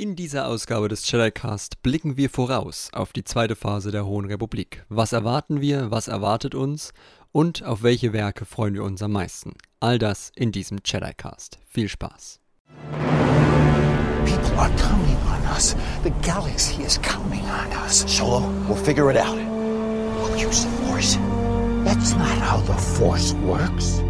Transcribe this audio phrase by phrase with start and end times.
[0.00, 4.82] In dieser Ausgabe des JediCast blicken wir voraus auf die zweite Phase der Hohen Republik.
[4.88, 6.94] Was erwarten wir, was erwartet uns
[7.32, 9.52] und auf welche Werke freuen wir uns am meisten?
[9.78, 11.58] All das in diesem JediCast.
[11.68, 12.40] Viel Spaß.
[14.24, 15.76] People are counting on us.
[16.02, 18.02] The galaxy is counting on us.
[18.08, 19.36] Solo, we'll figure it out.
[19.36, 21.18] We'll use the Force.
[21.84, 24.02] That's not how the Force works.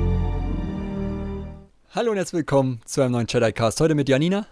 [1.93, 3.81] Hallo und herzlich willkommen zu einem neuen JediCast.
[3.81, 4.47] Heute mit Janina,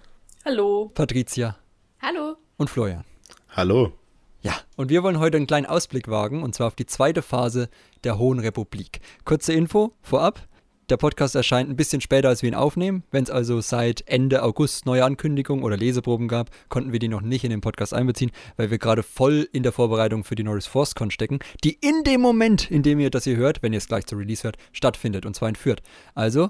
[0.45, 0.91] Hallo.
[0.95, 1.57] Patricia
[2.01, 2.37] Hallo.
[2.57, 3.05] und Florian.
[3.51, 3.93] Hallo.
[4.41, 7.69] Ja, und wir wollen heute einen kleinen Ausblick wagen, und zwar auf die zweite Phase
[8.05, 9.01] der Hohen Republik.
[9.25, 10.47] Kurze Info vorab.
[10.91, 13.03] Der Podcast erscheint ein bisschen später, als wir ihn aufnehmen.
[13.11, 17.21] Wenn es also seit Ende August neue Ankündigungen oder Leseproben gab, konnten wir die noch
[17.21, 20.67] nicht in den Podcast einbeziehen, weil wir gerade voll in der Vorbereitung für die Norris
[20.67, 23.89] ForceCon stecken, die in dem Moment, in dem ihr das hier hört, wenn ihr es
[23.89, 25.83] gleich zu Release hört, stattfindet, und zwar in Fürth.
[26.15, 26.49] Also,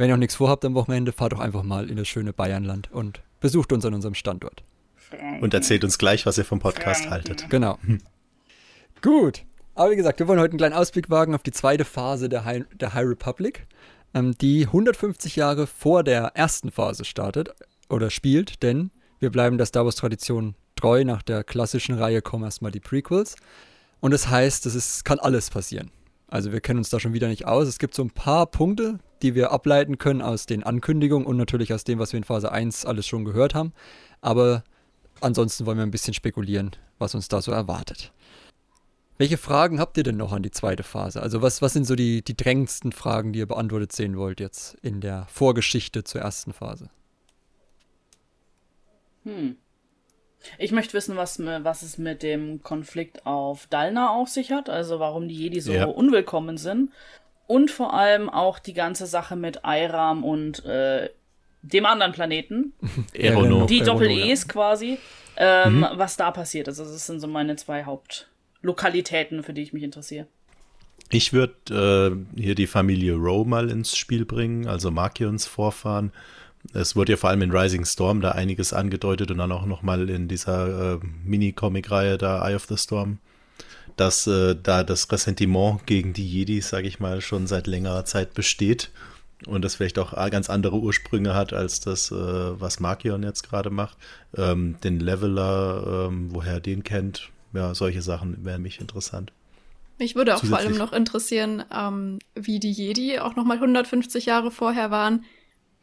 [0.00, 2.90] wenn ihr noch nichts vorhabt am Wochenende, fahrt doch einfach mal in das schöne Bayernland
[2.90, 4.64] und besucht uns an unserem Standort.
[5.42, 7.50] Und erzählt uns gleich, was ihr vom Podcast haltet.
[7.50, 7.78] Genau.
[9.02, 9.44] Gut.
[9.74, 12.46] Aber wie gesagt, wir wollen heute einen kleinen Ausblick wagen auf die zweite Phase der
[12.46, 13.66] High, der High Republic,
[14.14, 17.50] ähm, die 150 Jahre vor der ersten Phase startet
[17.90, 21.04] oder spielt, denn wir bleiben der Star Wars-Tradition treu.
[21.04, 23.36] Nach der klassischen Reihe kommen erstmal die Prequels.
[24.00, 25.90] Und das heißt, es kann alles passieren.
[26.30, 27.66] Also wir kennen uns da schon wieder nicht aus.
[27.66, 31.74] Es gibt so ein paar Punkte, die wir ableiten können aus den Ankündigungen und natürlich
[31.74, 33.72] aus dem, was wir in Phase 1 alles schon gehört haben.
[34.20, 34.62] Aber
[35.20, 38.12] ansonsten wollen wir ein bisschen spekulieren, was uns da so erwartet.
[39.18, 41.20] Welche Fragen habt ihr denn noch an die zweite Phase?
[41.20, 44.76] Also was, was sind so die, die drängendsten Fragen, die ihr beantwortet sehen wollt jetzt
[44.82, 46.90] in der Vorgeschichte zur ersten Phase?
[50.58, 54.98] Ich möchte wissen, was, was es mit dem Konflikt auf Dalna auf sich hat, also
[54.98, 55.84] warum die Jedi so Ja.
[55.84, 56.90] unwillkommen sind.
[57.46, 61.10] Und vor allem auch die ganze Sache mit Airam und äh,
[61.62, 62.72] dem anderen Planeten,
[63.12, 63.66] Erono.
[63.66, 64.98] die Doppel-E's quasi,
[65.36, 66.78] ähm, was da passiert ist.
[66.80, 67.84] Also das sind so meine zwei
[68.62, 70.26] Hauptlokalitäten, für die ich mich interessiere.
[71.10, 76.12] Ich würde äh, hier die Familie Rowe mal ins Spiel bringen, also Markions Vorfahren.
[76.72, 80.08] Es wurde ja vor allem in Rising Storm da einiges angedeutet und dann auch nochmal
[80.10, 83.18] in dieser äh, Mini-Comic-Reihe da Eye of the Storm,
[83.96, 88.34] dass äh, da das Ressentiment gegen die Jedis, sage ich mal, schon seit längerer Zeit
[88.34, 88.90] besteht
[89.46, 93.70] und das vielleicht auch ganz andere Ursprünge hat als das, äh, was Markion jetzt gerade
[93.70, 93.96] macht.
[94.36, 99.32] Ähm, den Leveler, ähm, woher er den kennt, ja, solche Sachen wären mich interessant.
[99.98, 104.50] Mich würde auch vor allem noch interessieren, ähm, wie die Jedi auch nochmal 150 Jahre
[104.50, 105.24] vorher waren,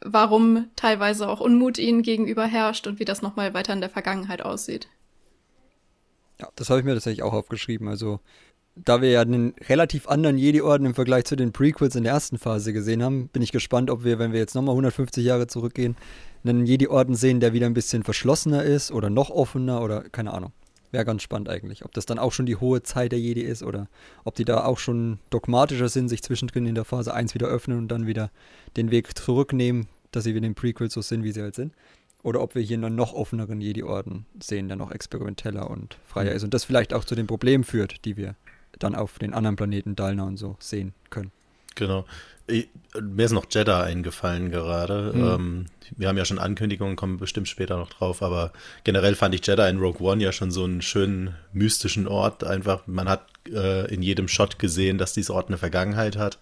[0.00, 4.42] warum teilweise auch Unmut ihnen gegenüber herrscht und wie das nochmal weiter in der Vergangenheit
[4.42, 4.88] aussieht.
[6.40, 7.88] Ja, das habe ich mir tatsächlich auch aufgeschrieben.
[7.88, 8.20] Also,
[8.76, 12.38] da wir ja einen relativ anderen Jedi-Orden im Vergleich zu den Prequels in der ersten
[12.38, 15.96] Phase gesehen haben, bin ich gespannt, ob wir, wenn wir jetzt nochmal 150 Jahre zurückgehen,
[16.44, 20.52] einen Jedi-Orden sehen, der wieder ein bisschen verschlossener ist oder noch offener oder keine Ahnung.
[20.90, 21.84] Wäre ganz spannend eigentlich.
[21.84, 23.88] Ob das dann auch schon die hohe Zeit der Jedi ist oder
[24.24, 27.78] ob die da auch schon dogmatischer sind, sich zwischendrin in der Phase 1 wieder öffnen
[27.78, 28.30] und dann wieder
[28.76, 31.74] den Weg zurücknehmen, dass sie wie in den Prequels so sind, wie sie halt sind.
[32.22, 36.42] Oder ob wir hier einen noch offeneren Jedi-Orden sehen, der noch experimenteller und freier ist.
[36.42, 38.34] Und das vielleicht auch zu den Problemen führt, die wir
[38.78, 41.32] dann auf den anderen Planeten Dalna und so sehen können.
[41.74, 42.06] Genau.
[42.48, 45.12] Mir ist noch Jeddah eingefallen gerade.
[45.14, 45.66] Ähm,
[45.96, 48.52] wir haben ja schon Ankündigungen, kommen bestimmt später noch drauf, aber
[48.84, 52.44] generell fand ich Jeddah in Rogue One ja schon so einen schönen mystischen Ort.
[52.44, 56.38] Einfach, man hat äh, in jedem Shot gesehen, dass dieser Ort eine Vergangenheit hat.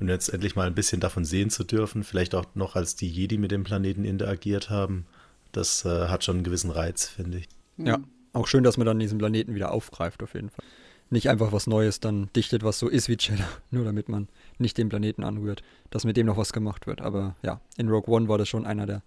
[0.00, 3.08] Und jetzt endlich mal ein bisschen davon sehen zu dürfen, vielleicht auch noch als die
[3.08, 5.06] Jedi mit dem Planeten interagiert haben,
[5.50, 7.48] das äh, hat schon einen gewissen Reiz, finde ich.
[7.78, 7.98] Ja,
[8.32, 10.64] auch schön, dass man dann diesen Planeten wieder aufgreift, auf jeden Fall.
[11.10, 14.28] Nicht einfach was Neues dann dichtet, was so ist wie Jeddah, nur damit man
[14.60, 17.00] nicht den Planeten anrührt, dass mit dem noch was gemacht wird.
[17.00, 19.02] Aber ja, in Rogue One war das schon einer der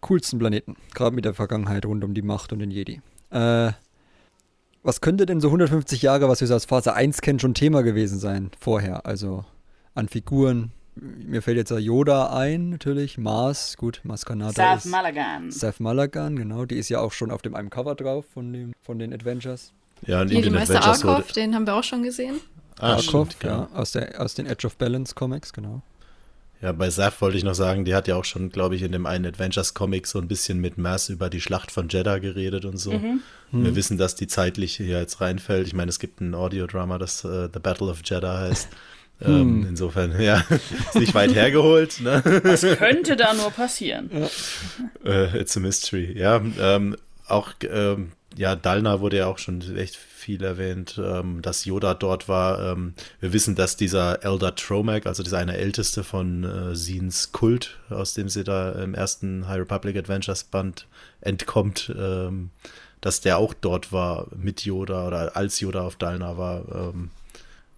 [0.00, 3.00] coolsten Planeten, gerade mit der Vergangenheit rund um die Macht und den Jedi.
[3.30, 3.72] Äh,
[4.82, 7.82] was könnte denn so 150 Jahre, was wir so als Phase 1 kennen, schon Thema
[7.82, 9.06] gewesen sein vorher?
[9.06, 9.44] Also
[9.94, 10.72] an Figuren.
[10.94, 13.18] Mir fällt jetzt ja Yoda ein, natürlich.
[13.18, 14.90] Mars, gut, Mars Kanata Saf ist.
[14.90, 15.50] Malagan.
[15.50, 18.72] Seth Malagan, genau, die ist ja auch schon auf dem einem Cover drauf von, dem,
[18.82, 19.72] von den Adventures.
[20.06, 22.40] Ja, und Hier die den Meister Adventures Arkov, den haben wir auch schon gesehen.
[22.78, 23.68] Ah, Tarkov, stimmt, genau.
[23.72, 25.82] ja, aus, der, aus den Edge of Balance Comics, genau.
[26.60, 28.92] Ja, bei Saf wollte ich noch sagen, die hat ja auch schon, glaube ich, in
[28.92, 32.78] dem einen Adventures-Comic so ein bisschen mit Mass über die Schlacht von Jeddah geredet und
[32.78, 32.98] so.
[33.52, 35.66] Wir wissen, dass die zeitlich hier jetzt reinfällt.
[35.66, 38.68] Ich meine, es gibt ein Audiodrama, das äh, The Battle of Jeddah heißt.
[39.24, 42.20] Ähm, insofern, ja, ist nicht weit hergeholt, ne?
[42.42, 44.10] Was könnte da nur passieren?
[45.04, 46.42] Äh, it's a mystery, ja.
[46.58, 46.96] Ähm,
[47.28, 52.28] auch ähm, ja, Dalna wurde ja auch schon echt viel erwähnt, ähm, dass Yoda dort
[52.28, 52.72] war.
[52.72, 57.78] Ähm, wir wissen, dass dieser Elder Tromac, also dieser eine Älteste von äh, Sins Kult,
[57.90, 60.86] aus dem sie da im ersten High Republic Adventures Band
[61.20, 62.50] entkommt, ähm,
[63.00, 66.64] dass der auch dort war mit Yoda oder als Yoda auf Dalna war.
[66.74, 67.10] Ähm,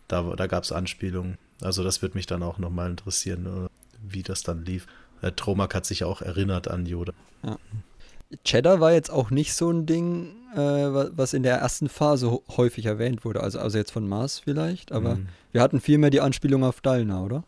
[0.08, 1.36] da da gab es Anspielungen.
[1.60, 3.68] Also das wird mich dann auch nochmal interessieren, äh,
[4.08, 4.86] wie das dann lief.
[5.22, 7.12] Der Tromac hat sich auch erinnert an Yoda.
[7.42, 7.58] Ja.
[8.44, 12.86] Cheddar war jetzt auch nicht so ein Ding, äh, was in der ersten Phase häufig
[12.86, 13.42] erwähnt wurde.
[13.42, 15.28] Also, also jetzt von Mars vielleicht, aber mhm.
[15.52, 17.44] wir hatten vielmehr die Anspielung auf Dalna, oder?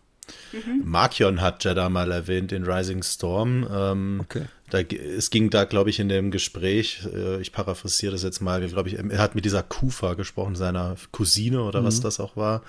[0.53, 0.83] Mhm.
[0.85, 3.67] Markion hat Jeddah mal erwähnt in Rising Storm.
[3.71, 4.45] Ähm, okay.
[4.71, 8.67] Da, es ging da, glaube ich, in dem Gespräch, äh, ich paraphrasiere das jetzt mal,
[8.69, 11.87] glaube ich, er hat mit dieser Kufa gesprochen, seiner Cousine oder mhm.
[11.87, 12.63] was das auch war.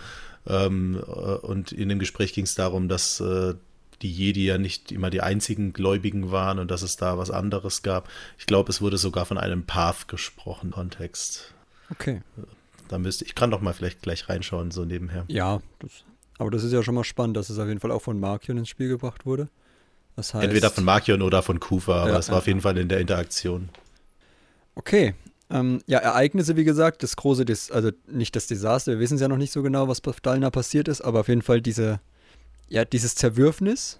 [0.47, 3.55] Ähm, äh, und in dem Gespräch ging es darum, dass äh,
[4.01, 7.81] die Jedi ja nicht immer die einzigen Gläubigen waren und dass es da was anderes
[7.81, 8.09] gab.
[8.37, 11.53] Ich glaube, es wurde sogar von einem Path gesprochen, Kontext.
[11.91, 12.21] Okay.
[12.87, 15.25] Da müsste ich kann doch mal vielleicht gleich reinschauen, so nebenher.
[15.27, 16.03] Ja, das,
[16.37, 18.57] aber das ist ja schon mal spannend, dass es auf jeden Fall auch von Markion
[18.57, 19.49] ins Spiel gebracht wurde.
[20.15, 22.77] Das heißt, Entweder von Markion oder von Kufa, aber es ja, war auf jeden Fall
[22.77, 23.69] in der Interaktion.
[24.75, 25.13] Okay.
[25.51, 29.21] Ähm, ja, Ereignisse, wie gesagt, das große, Des also nicht das Desaster, wir wissen es
[29.21, 31.99] ja noch nicht so genau, was bei Dalna passiert ist, aber auf jeden Fall diese
[32.69, 33.99] ja, dieses Zerwürfnis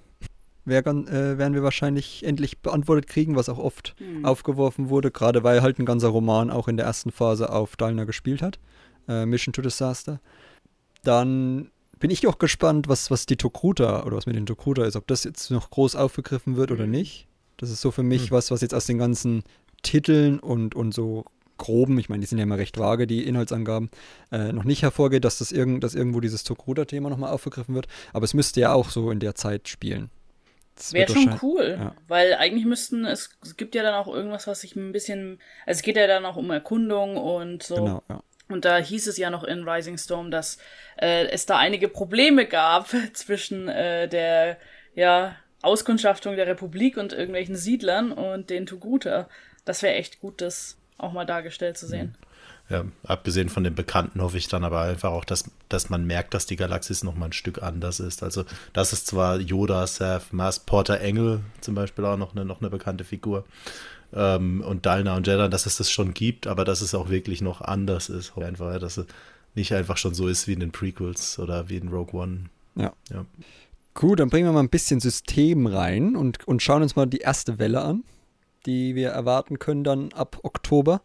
[0.65, 4.25] wär, äh, werden wir wahrscheinlich endlich beantwortet kriegen, was auch oft mhm.
[4.25, 8.05] aufgeworfen wurde, gerade weil halt ein ganzer Roman auch in der ersten Phase auf Dalna
[8.05, 8.59] gespielt hat.
[9.07, 10.21] Äh, Mission to Disaster.
[11.03, 14.95] Dann bin ich auch gespannt, was, was die Tokruta oder was mit den Tokruta ist,
[14.95, 16.75] ob das jetzt noch groß aufgegriffen wird mhm.
[16.75, 17.27] oder nicht.
[17.57, 18.35] Das ist so für mich mhm.
[18.35, 19.43] was, was jetzt aus den ganzen
[19.81, 21.25] Titeln und, und so
[21.59, 23.91] groben, ich meine, die sind ja immer recht vage, die Inhaltsangaben,
[24.31, 27.87] äh, noch nicht hervorgeht, dass das irgend, dass irgendwo dieses Tokruda-Thema nochmal aufgegriffen wird.
[28.13, 30.09] Aber es müsste ja auch so in der Zeit spielen.
[30.91, 31.93] Wäre schon cool, ja.
[32.07, 35.79] weil eigentlich müssten, es, es, gibt ja dann auch irgendwas, was sich ein bisschen, also
[35.79, 37.75] es geht ja dann auch um Erkundung und so.
[37.75, 38.23] Genau, ja.
[38.47, 40.57] Und da hieß es ja noch in Rising Storm, dass
[40.97, 44.57] äh, es da einige Probleme gab zwischen äh, der,
[44.95, 49.29] ja, Auskundschaftung der Republik und irgendwelchen Siedlern und den Toguta.
[49.65, 52.15] Das wäre echt gut, das auch mal dargestellt zu sehen.
[52.69, 56.35] Ja, abgesehen von den Bekannten hoffe ich dann aber einfach auch, dass, dass man merkt,
[56.35, 58.21] dass die Galaxis noch mal ein Stück anders ist.
[58.21, 62.61] Also, das ist zwar Yoda, Seth, Mars, Porter Engel zum Beispiel auch noch eine, noch
[62.61, 63.45] eine bekannte Figur.
[64.13, 67.41] Ähm, und Dalna und Jeddah, dass es das schon gibt, aber dass es auch wirklich
[67.41, 68.37] noch anders ist.
[68.37, 69.07] Einfach, dass es
[69.55, 72.45] nicht einfach schon so ist wie in den Prequels oder wie in Rogue One.
[72.75, 72.93] Ja.
[73.11, 73.25] ja.
[73.95, 77.17] Gut, dann bringen wir mal ein bisschen System rein und, und schauen uns mal die
[77.17, 78.03] erste Welle an
[78.65, 81.01] die wir erwarten können dann ab Oktober.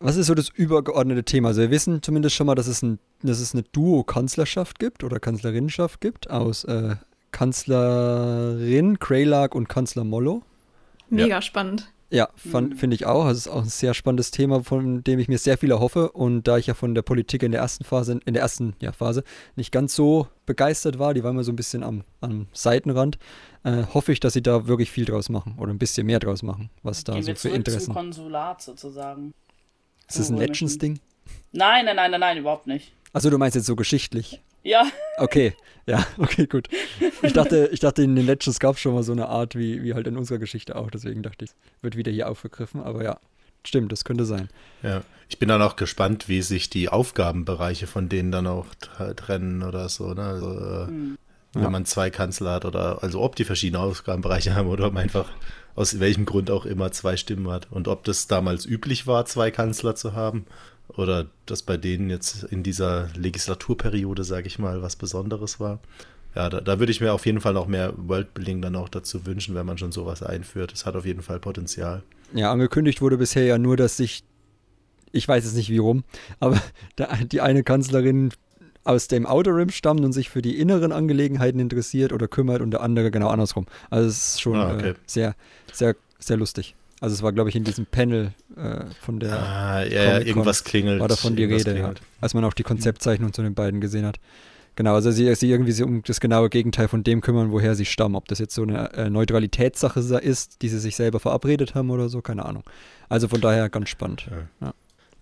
[0.00, 1.48] Was ist so das übergeordnete Thema?
[1.48, 5.18] Also wir wissen zumindest schon mal, dass es, ein, dass es eine Duo-Kanzlerschaft gibt oder
[5.18, 6.96] Kanzlerinnenschaft gibt aus äh,
[7.32, 10.42] Kanzlerin Kraylark und Kanzler Mollo.
[11.10, 11.42] Mega ja.
[11.42, 11.92] spannend.
[12.10, 12.74] Ja, mhm.
[12.74, 13.26] finde ich auch.
[13.26, 16.10] Also es ist auch ein sehr spannendes Thema, von dem ich mir sehr viel erhoffe.
[16.12, 18.92] Und da ich ja von der Politik in der ersten Phase, in der ersten ja,
[18.92, 19.24] Phase
[19.56, 23.18] nicht ganz so begeistert war, die war immer so ein bisschen am, am Seitenrand,
[23.64, 26.42] äh, hoffe ich, dass sie da wirklich viel draus machen oder ein bisschen mehr draus
[26.42, 27.86] machen, was da Gehen so für Interessen.
[27.86, 29.34] Zum Konsulat sozusagen.
[30.08, 31.00] Ist das ein Legends-Ding?
[31.52, 32.92] Nein, nein, nein, nein, nein, überhaupt nicht.
[33.12, 34.40] Also du meinst jetzt so geschichtlich?
[34.62, 34.90] Ja.
[35.18, 35.54] Okay,
[35.88, 36.68] ja, okay, gut.
[37.22, 39.82] Ich dachte, ich dachte, in den Legends gab es schon mal so eine Art, wie,
[39.82, 40.90] wie halt in unserer Geschichte auch.
[40.90, 41.50] Deswegen dachte ich,
[41.80, 42.82] wird wieder hier aufgegriffen.
[42.82, 43.18] Aber ja,
[43.64, 44.48] stimmt, das könnte sein.
[44.82, 48.66] Ja, ich bin dann auch gespannt, wie sich die Aufgabenbereiche von denen dann auch
[49.16, 50.12] trennen oder so.
[50.12, 50.22] Ne?
[50.22, 50.46] Also,
[50.92, 51.18] mhm.
[51.54, 51.70] Wenn ja.
[51.70, 55.30] man zwei Kanzler hat oder also ob die verschiedene Aufgabenbereiche haben oder ob man einfach
[55.74, 57.68] aus welchem Grund auch immer zwei Stimmen hat.
[57.70, 60.44] Und ob das damals üblich war, zwei Kanzler zu haben
[60.88, 65.80] oder das bei denen jetzt in dieser Legislaturperiode, sage ich mal, was Besonderes war.
[66.34, 69.26] Ja, da, da würde ich mir auf jeden Fall noch mehr Worldbuilding dann auch dazu
[69.26, 70.72] wünschen, wenn man schon sowas einführt.
[70.72, 72.02] Es hat auf jeden Fall Potenzial.
[72.32, 74.24] Ja, angekündigt wurde bisher ja nur, dass sich,
[75.12, 76.04] ich weiß es nicht wie rum,
[76.40, 76.60] aber
[77.32, 78.30] die eine Kanzlerin
[78.84, 82.70] aus dem Outer Rim stammt und sich für die inneren Angelegenheiten interessiert oder kümmert und
[82.70, 83.66] der andere genau andersrum.
[83.90, 84.90] Also es ist schon ah, okay.
[84.90, 85.34] äh, sehr,
[85.72, 86.74] sehr, sehr lustig.
[87.00, 90.64] Also es war, glaube ich, in diesem Panel äh, von der ah, ja, ja, irgendwas
[90.64, 91.00] klingelt.
[91.00, 94.18] War davon die Rede, ja, als man auch die Konzeptzeichnung zu den beiden gesehen hat.
[94.78, 97.84] Genau, also sie, sie irgendwie so um das genaue Gegenteil von dem kümmern, woher sie
[97.84, 98.14] stammen.
[98.14, 102.08] Ob das jetzt so eine äh, Neutralitätssache ist, die sie sich selber verabredet haben oder
[102.08, 102.62] so, keine Ahnung.
[103.08, 104.28] Also von daher ganz spannend.
[104.60, 104.72] Ja.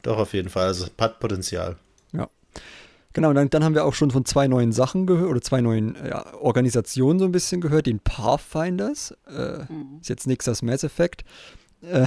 [0.02, 0.66] Doch, auf jeden Fall.
[0.66, 1.76] Also hat Potenzial.
[2.12, 2.28] Ja.
[3.14, 5.97] Genau, dann, dann haben wir auch schon von zwei neuen Sachen gehört oder zwei neuen
[6.06, 7.87] ja, Organisationen so ein bisschen gehört.
[7.87, 9.14] Den Pathfinders.
[9.26, 10.00] Äh, mhm.
[10.02, 11.25] Ist jetzt nichts aus Mass Effect.
[11.83, 12.06] Äh,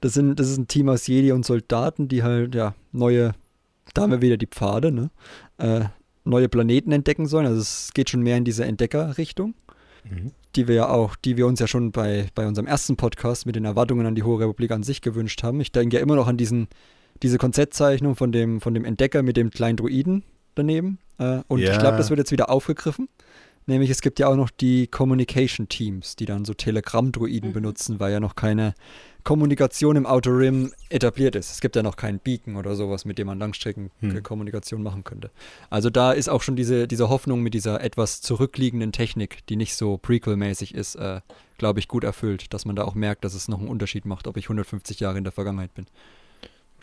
[0.00, 3.32] das, sind, das ist ein Team aus Jedi und Soldaten, die halt, ja, neue,
[3.94, 5.10] da haben wir wieder die Pfade, ne?
[5.58, 5.84] Äh,
[6.24, 7.46] neue Planeten entdecken sollen.
[7.46, 9.54] Also es geht schon mehr in diese Entdeckerrichtung.
[10.04, 10.32] mhm.
[10.56, 13.56] die wir ja auch, die wir uns ja schon bei, bei unserem ersten Podcast mit
[13.56, 15.60] den Erwartungen an die Hohe Republik an sich gewünscht haben.
[15.60, 16.68] Ich denke ja immer noch an diesen,
[17.22, 20.22] diese Konzeptzeichnung von dem, von dem Entdecker mit dem kleinen Druiden
[20.54, 20.98] daneben.
[21.18, 21.72] Äh, und ja.
[21.72, 23.08] ich glaube, das wird jetzt wieder aufgegriffen.
[23.66, 27.54] Nämlich es gibt ja auch noch die Communication Teams, die dann so Telegram-Druiden mhm.
[27.54, 28.74] benutzen, weil ja noch keine
[29.24, 31.50] Kommunikation im Outer Rim etabliert ist.
[31.50, 34.84] Es gibt ja noch keinen Beacon oder sowas, mit dem man Langstreckenkommunikation hm.
[34.84, 35.30] machen könnte.
[35.70, 39.76] Also da ist auch schon diese, diese Hoffnung mit dieser etwas zurückliegenden Technik, die nicht
[39.76, 41.22] so Prequel-mäßig ist, äh,
[41.56, 44.26] glaube ich, gut erfüllt, dass man da auch merkt, dass es noch einen Unterschied macht,
[44.26, 45.86] ob ich 150 Jahre in der Vergangenheit bin.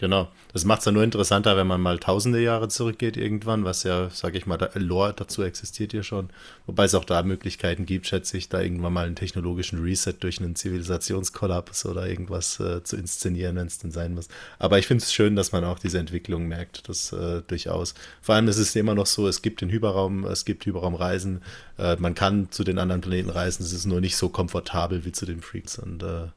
[0.01, 0.29] Genau.
[0.51, 4.10] Das macht es ja nur interessanter, wenn man mal tausende Jahre zurückgeht irgendwann, was ja,
[4.10, 6.31] sage ich mal, da, Lore dazu existiert ja schon.
[6.65, 10.39] Wobei es auch da Möglichkeiten gibt, schätze ich, da irgendwann mal einen technologischen Reset durch
[10.39, 14.27] einen Zivilisationskollaps oder irgendwas äh, zu inszenieren, wenn es denn sein muss.
[14.58, 17.93] Aber ich finde es schön, dass man auch diese Entwicklung merkt, das äh, durchaus.
[18.24, 21.43] Vor allem ist es immer noch so, es gibt den Hyperraum, es gibt Hyperraumreisen,
[21.77, 25.12] äh, man kann zu den anderen Planeten reisen, es ist nur nicht so komfortabel wie
[25.12, 26.29] zu den Freaks und äh,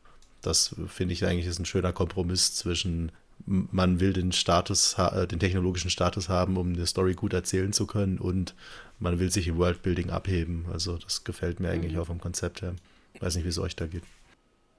[0.42, 3.10] das finde ich eigentlich ist ein schöner Kompromiss zwischen
[3.46, 7.86] man will den Status, äh, den technologischen Status haben, um eine Story gut erzählen zu
[7.86, 8.54] können und
[8.98, 10.66] man will sich im Worldbuilding abheben.
[10.72, 12.00] Also das gefällt mir eigentlich mhm.
[12.00, 12.74] auch vom Konzept her.
[13.20, 14.02] Weiß nicht, wie es euch da geht.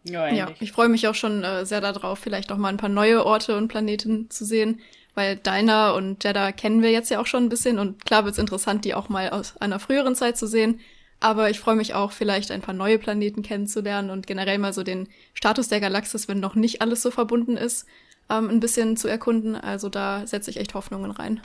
[0.03, 2.89] Ja, ja ich freue mich auch schon äh, sehr darauf, vielleicht auch mal ein paar
[2.89, 4.79] neue Orte und Planeten zu sehen,
[5.13, 8.33] weil Dinah und Jeddah kennen wir jetzt ja auch schon ein bisschen und klar wird
[8.33, 10.79] es interessant, die auch mal aus einer früheren Zeit zu sehen.
[11.21, 14.83] Aber ich freue mich auch, vielleicht ein paar neue Planeten kennenzulernen und generell mal so
[14.83, 17.85] den Status der Galaxis, wenn noch nicht alles so verbunden ist
[18.29, 19.55] ähm, ein bisschen zu erkunden.
[19.55, 21.41] Also da setze ich echt Hoffnungen rein.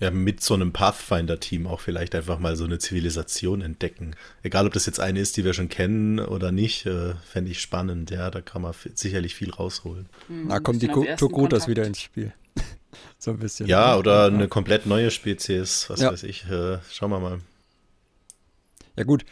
[0.00, 4.16] Ja, mit so einem Pathfinder-Team auch vielleicht einfach mal so eine Zivilisation entdecken.
[4.42, 7.60] Egal, ob das jetzt eine ist, die wir schon kennen oder nicht, äh, fände ich
[7.60, 8.10] spannend.
[8.10, 10.08] Ja, da kann man sicherlich viel rausholen.
[10.28, 12.32] Mhm, da kommt die Tokotas wieder ins Spiel.
[13.18, 13.68] so ein bisschen.
[13.68, 13.98] Ja, ne?
[13.98, 16.10] oder eine komplett neue Spezies, was ja.
[16.10, 16.44] weiß ich.
[16.50, 17.38] Äh, schauen wir mal.
[18.96, 19.24] Ja gut,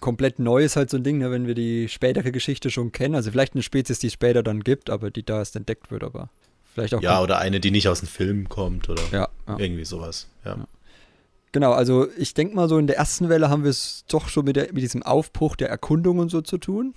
[0.00, 3.14] komplett neu ist halt so ein Ding, ne, wenn wir die spätere Geschichte schon kennen.
[3.14, 6.04] Also vielleicht eine Spezies, die es später dann gibt, aber die da erst entdeckt wird,
[6.04, 6.30] aber
[6.74, 7.02] vielleicht auch.
[7.02, 9.58] Ja, oder eine, die nicht aus dem Film kommt oder ja, ja.
[9.58, 10.28] irgendwie sowas.
[10.44, 10.56] Ja.
[10.56, 10.66] ja.
[11.52, 14.44] Genau, also ich denke mal so in der ersten Welle haben wir es doch schon
[14.44, 16.94] mit, der, mit diesem Aufbruch der Erkundung und so zu tun.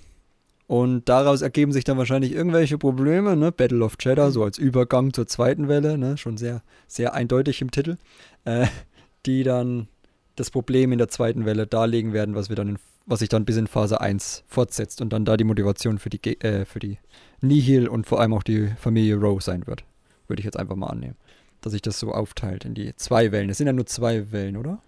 [0.66, 3.52] Und daraus ergeben sich dann wahrscheinlich irgendwelche Probleme, ne?
[3.52, 6.16] Battle of Cheddar, so als Übergang zur zweiten Welle, ne?
[6.16, 7.98] Schon sehr, sehr eindeutig im Titel,
[8.44, 8.66] äh,
[9.26, 9.88] die dann
[10.36, 13.44] das Problem in der zweiten Welle darlegen werden, was wir dann in, was sich dann
[13.44, 16.98] bis in Phase 1 fortsetzt und dann da die Motivation für die äh, für die
[17.40, 19.84] Nihil und vor allem auch die Familie Rowe sein wird.
[20.26, 21.16] Würde ich jetzt einfach mal annehmen.
[21.60, 23.50] Dass sich das so aufteilt in die zwei Wellen.
[23.50, 24.80] Es sind ja nur zwei Wellen, oder?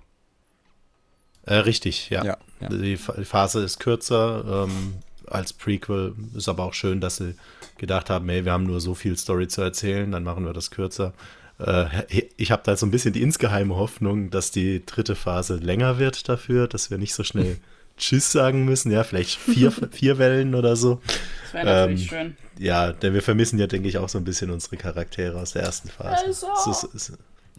[1.43, 2.25] Äh, richtig, ja.
[2.25, 2.69] ja, ja.
[2.69, 4.95] Die Phase ist kürzer ähm,
[5.27, 6.15] als Prequel.
[6.35, 7.35] Ist aber auch schön, dass sie
[7.79, 10.71] gedacht haben, hey, wir haben nur so viel Story zu erzählen, dann machen wir das
[10.71, 11.13] kürzer.
[11.59, 12.03] Äh,
[12.37, 16.29] ich habe da so ein bisschen die insgeheime Hoffnung, dass die dritte Phase länger wird
[16.29, 17.59] dafür, dass wir nicht so schnell
[17.97, 18.91] Tschüss sagen müssen.
[18.91, 21.01] Ja, vielleicht vier, vier Wellen oder so.
[21.45, 22.37] Das wäre natürlich ähm, schön.
[22.59, 25.63] Ja, denn wir vermissen ja, denke ich, auch so ein bisschen unsere Charaktere aus der
[25.63, 26.27] ersten Phase.
[26.27, 26.47] Also.
[26.59, 27.13] Es ist, es,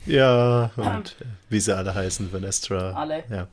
[0.08, 1.26] ja, und ja.
[1.50, 2.92] wie sie alle heißen, Vanestra.
[2.92, 3.24] Alle.
[3.30, 3.48] Ja.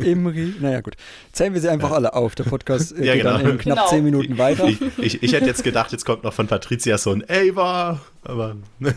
[0.04, 0.54] Imri.
[0.60, 0.94] Naja, gut.
[1.32, 1.96] Zählen wir sie einfach ja.
[1.96, 2.34] alle auf.
[2.34, 3.38] Der Podcast ja, geht genau.
[3.38, 3.88] dann in knapp genau.
[3.88, 4.66] zehn Minuten weiter.
[4.66, 8.00] Ich, ich, ich, hätte jetzt gedacht, jetzt kommt noch von Patricia so ein Ava.
[8.22, 8.56] Aber.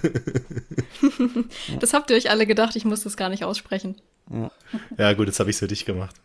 [1.79, 3.95] das habt ihr euch alle gedacht, ich muss das gar nicht aussprechen.
[4.97, 6.15] Ja, gut, jetzt habe ich es für dich gemacht.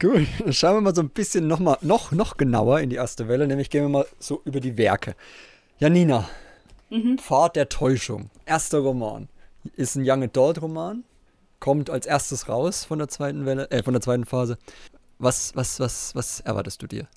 [0.00, 2.96] Gut, dann schauen wir mal so ein bisschen noch, mal, noch, noch genauer in die
[2.96, 5.14] erste Welle, nämlich gehen wir mal so über die Werke.
[5.78, 6.28] Janina,
[6.94, 7.18] Mhm.
[7.18, 8.30] Pfad der Täuschung.
[8.46, 9.28] Erster Roman.
[9.74, 11.02] Ist ein Young Adult Roman.
[11.58, 14.58] Kommt als erstes raus von der zweiten Welle, äh, von der zweiten Phase.
[15.18, 17.08] Was, was, was, was erwartest du dir?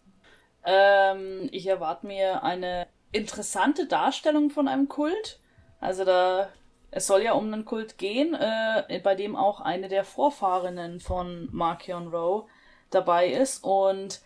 [0.66, 5.40] Ähm, ich erwarte mir eine interessante Darstellung von einem Kult.
[5.80, 6.50] Also da,
[6.90, 11.50] es soll ja um einen Kult gehen, äh, bei dem auch eine der Vorfahrinnen von
[11.52, 12.48] Markion Rowe
[12.90, 13.64] dabei ist.
[13.64, 14.22] Und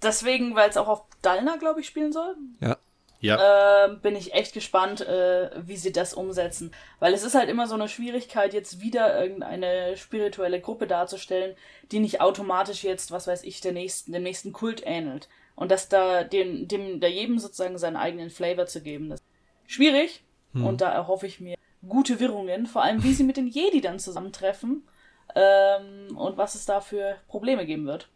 [0.00, 2.36] deswegen, weil es auch auf Dalna, glaube ich, spielen soll.
[2.60, 2.76] Ja
[3.22, 3.86] ja.
[3.86, 6.72] äh, bin ich echt gespannt, äh, wie sie das umsetzen.
[6.98, 11.56] Weil es ist halt immer so eine Schwierigkeit, jetzt wieder irgendeine spirituelle Gruppe darzustellen,
[11.90, 15.28] die nicht automatisch jetzt, was weiß ich, der nächsten, dem nächsten Kult ähnelt.
[15.54, 19.10] Und das da dem, dem, da jedem sozusagen seinen eigenen Flavor zu geben.
[19.10, 20.24] Das ist schwierig.
[20.52, 20.66] Hm.
[20.66, 21.56] Und da erhoffe ich mir
[21.88, 24.86] gute Wirrungen, vor allem wie sie mit den Jedi dann zusammentreffen
[25.34, 28.08] ähm, und was es da für Probleme geben wird.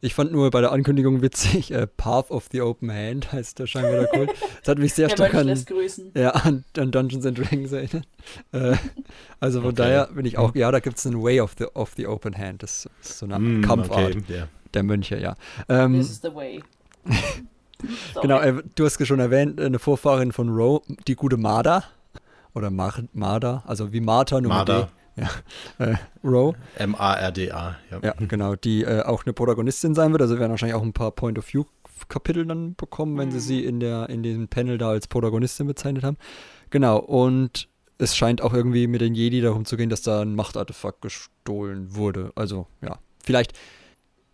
[0.00, 3.66] Ich fand nur bei der Ankündigung witzig, äh, Path of the Open Hand heißt der
[3.66, 4.30] scheinbar der Kult.
[4.60, 5.64] Das hat mich sehr der stark an,
[6.14, 8.06] ja, an, an, Dungeons and Dragons erinnert.
[8.52, 8.76] Äh,
[9.40, 9.76] also von okay.
[9.76, 12.36] daher bin ich auch, ja, da gibt es einen Way of the, of the Open
[12.36, 12.62] Hand.
[12.62, 14.48] Das ist so eine mm, Kampfart okay, yeah.
[14.74, 15.36] der Mönche, ja.
[15.68, 16.62] Ähm, This is the way.
[18.22, 21.84] genau, äh, du hast schon erwähnt, eine Vorfahrin von Ro, die gute Marda.
[22.52, 24.88] Oder Mar Marda, also wie Martha, nur Marda.
[25.20, 26.56] Ja, äh, Rowe.
[26.76, 28.00] M-A-R-D-A, ja.
[28.02, 30.22] Ja, genau, die äh, auch eine Protagonistin sein wird.
[30.22, 33.40] Also werden wahrscheinlich auch ein paar Point-of-View-Kapitel dann bekommen, wenn sie mhm.
[33.40, 36.16] sie in, der, in diesem Panel da als Protagonistin bezeichnet haben.
[36.70, 40.34] Genau, und es scheint auch irgendwie mit den Jedi darum zu gehen, dass da ein
[40.34, 42.32] Machtartefakt gestohlen wurde.
[42.34, 43.52] Also, ja, vielleicht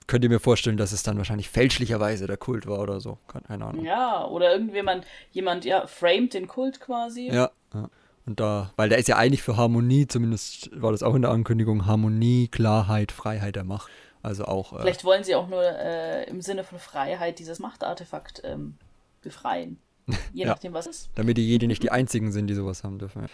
[0.06, 3.18] könnt ihr mir vorstellen, dass es dann wahrscheinlich fälschlicherweise der Kult war oder so.
[3.26, 3.84] Keine Ahnung.
[3.84, 7.26] Ja, oder irgendjemand, jemand, ja, framed den Kult quasi.
[7.26, 7.90] Ja, ja.
[8.26, 11.30] Und da, weil der ist ja eigentlich für Harmonie, zumindest war das auch in der
[11.30, 13.90] Ankündigung, Harmonie, Klarheit, Freiheit der Macht.
[14.20, 14.72] Also auch.
[14.72, 18.74] Äh, Vielleicht wollen sie auch nur äh, im Sinne von Freiheit dieses Machtartefakt ähm,
[19.22, 19.78] befreien.
[20.06, 20.48] Je ja.
[20.48, 21.10] nachdem, was es ist.
[21.14, 23.22] Damit die Jedi nicht die einzigen sind, die sowas haben dürfen.
[23.22, 23.28] Ja.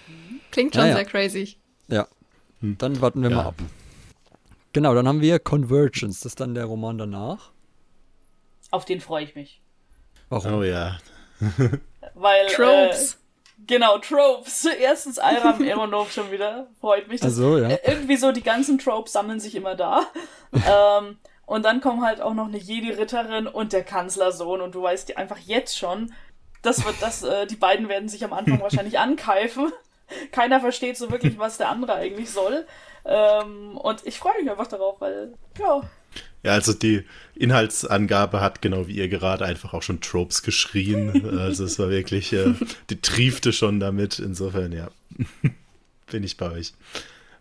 [0.51, 0.97] Klingt schon naja.
[0.97, 1.57] sehr crazy.
[1.89, 2.07] Ja.
[2.61, 2.77] Hm.
[2.77, 3.37] Dann warten wir ja.
[3.37, 3.55] mal ab.
[4.75, 7.53] Genau, dann haben wir Convergence, das ist dann der Roman danach.
[8.71, 9.63] Auf den freue ich mich.
[10.29, 10.55] Warum?
[10.55, 10.99] Oh ja.
[12.15, 12.47] Weil.
[12.49, 13.15] Tropes.
[13.15, 13.22] Äh,
[13.67, 14.65] genau, Tropes.
[14.81, 16.69] Erstens Iram Aeronov schon wieder.
[16.81, 17.21] Freut mich.
[17.21, 17.69] Das, also, ja.
[17.69, 20.07] Äh, irgendwie so, die ganzen Tropes sammeln sich immer da.
[20.53, 24.61] ähm, und dann kommen halt auch noch eine Jedi-Ritterin und der Kanzlersohn.
[24.61, 26.13] Und du weißt einfach jetzt schon,
[26.63, 29.73] das wird das, äh, die beiden werden sich am Anfang wahrscheinlich ankeifen.
[30.31, 32.67] Keiner versteht so wirklich, was der andere eigentlich soll.
[33.05, 35.81] Ähm, und ich freue mich einfach darauf, weil, ja.
[36.43, 37.05] Ja, also die
[37.37, 41.23] Inhaltsangabe hat genau wie ihr gerade einfach auch schon Tropes geschrien.
[41.39, 42.55] Also es war wirklich, äh,
[42.91, 44.19] die triefte schon damit.
[44.19, 44.91] Insofern, ja,
[46.11, 46.73] bin ich bei euch.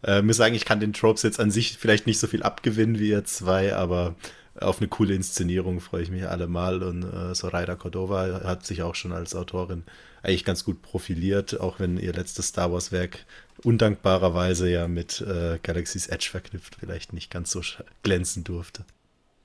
[0.04, 3.00] Äh, muss sagen, ich kann den Tropes jetzt an sich vielleicht nicht so viel abgewinnen
[3.00, 4.16] wie ihr zwei, aber
[4.60, 6.84] auf eine coole Inszenierung freue ich mich allemal.
[6.84, 9.84] Und äh, Zoraida Cordova hat sich auch schon als Autorin
[10.24, 13.26] eigentlich ganz gut profiliert, auch wenn ihr letztes Star Wars-Werk
[13.64, 17.62] undankbarerweise ja mit äh, Galaxy's Edge verknüpft vielleicht nicht ganz so
[18.04, 18.86] glänzen durfte.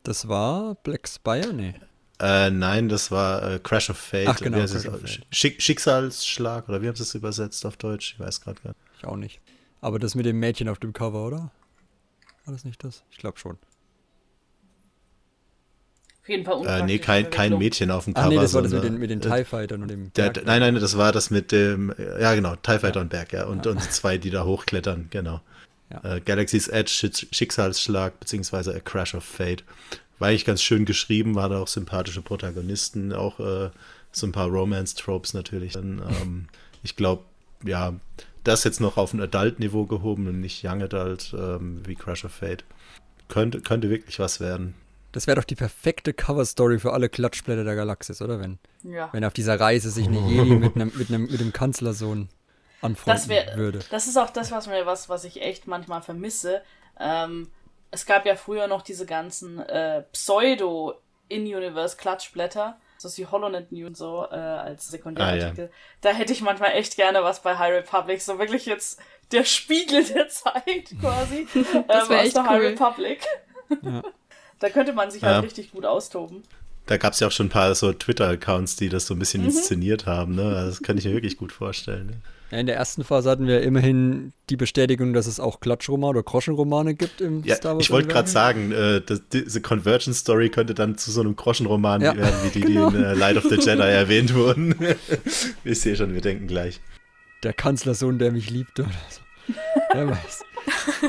[0.02, 1.52] Das war Black Spire?
[1.52, 1.74] Nee.
[2.18, 4.28] Äh, nein, das war äh, Crash of Fate.
[4.28, 5.26] Ach, genau, Crash of Fate.
[5.30, 8.14] Schick Schicksalsschlag, oder wie haben sie es übersetzt auf Deutsch?
[8.14, 8.80] Ich weiß gerade gar nicht.
[8.98, 9.40] Ich auch nicht.
[9.80, 11.50] Aber das mit dem Mädchen auf dem Cover, oder?
[12.44, 13.04] War das nicht das?
[13.10, 13.58] Ich glaube schon.
[16.26, 18.26] Auf jeden Fall äh, Nee, kein, kein Mädchen auf dem Cover.
[18.26, 20.58] Ach nee, das war das mit den, mit den TIE Fightern und dem der, Nein,
[20.58, 23.00] nein, das war das mit dem, ja genau, TIE Fighter ja.
[23.02, 23.44] und Berg, ja.
[23.46, 23.70] Und, ja.
[23.70, 25.40] und zwei, die da hochklettern, genau.
[25.88, 26.16] Ja.
[26.16, 29.62] Äh, Galaxy's Edge, Schicksalsschlag, beziehungsweise A Crash of Fate.
[30.18, 33.70] War eigentlich ganz schön geschrieben, war da auch sympathische Protagonisten, auch äh,
[34.10, 35.74] so ein paar Romance-Tropes natürlich.
[35.74, 36.48] Dann, ähm,
[36.82, 37.22] ich glaube,
[37.64, 37.94] ja,
[38.42, 42.32] das jetzt noch auf ein Adult-Niveau gehoben und nicht Young Adult ähm, wie Crash of
[42.32, 42.64] Fate.
[43.28, 44.74] Könnte, könnte wirklich was werden.
[45.16, 48.38] Das wäre doch die perfekte Cover-Story für alle Klatschblätter der Galaxis, oder?
[48.38, 49.08] Wenn, ja.
[49.12, 52.28] wenn auf dieser Reise sich eine Jedi mit einem, mit einem, mit dem Kanzlersohn
[52.82, 53.80] anfreunden das wär, würde.
[53.90, 56.60] Das ist auch das, was mir was, was ich echt manchmal vermisse.
[57.00, 57.50] Ähm,
[57.90, 64.26] es gab ja früher noch diese ganzen äh, Pseudo-In-Universe-Klatschblätter, so wie HoloNet News und so,
[64.30, 65.64] äh, als Sekundärartikel.
[65.64, 65.74] Ah, ja.
[66.02, 69.00] Da hätte ich manchmal echt gerne was bei High Republic, so wirklich jetzt
[69.32, 71.48] der Spiegel der Zeit quasi.
[71.88, 72.46] das wäre ähm, echt cool.
[72.46, 73.26] High Republic.
[73.80, 74.02] Ja.
[74.58, 75.36] Da könnte man sich halt ja.
[75.36, 76.42] halt richtig gut austoben.
[76.86, 79.42] Da gab es ja auch schon ein paar so Twitter-Accounts, die das so ein bisschen
[79.42, 79.48] mhm.
[79.48, 80.36] inszeniert haben.
[80.36, 80.56] Ne?
[80.56, 82.06] Also das kann ich mir wirklich gut vorstellen.
[82.06, 82.12] Ne?
[82.50, 86.22] Ja, in der ersten Phase hatten wir immerhin die Bestätigung, dass es auch Klatschromane oder
[86.22, 87.84] Groschenromane gibt im ja, Star Wars.
[87.84, 92.02] Ich wollte gerade sagen, äh, das, diese Convergence Story könnte dann zu so einem Groschenroman
[92.02, 92.16] ja.
[92.16, 92.90] werden, wie die, genau.
[92.90, 94.76] die in äh, Light of the Jedi erwähnt wurden.
[95.64, 96.80] ich sehe schon, wir denken gleich.
[97.42, 99.54] Der Kanzlersohn, der mich liebt oder so.
[99.92, 100.44] Wer weiß.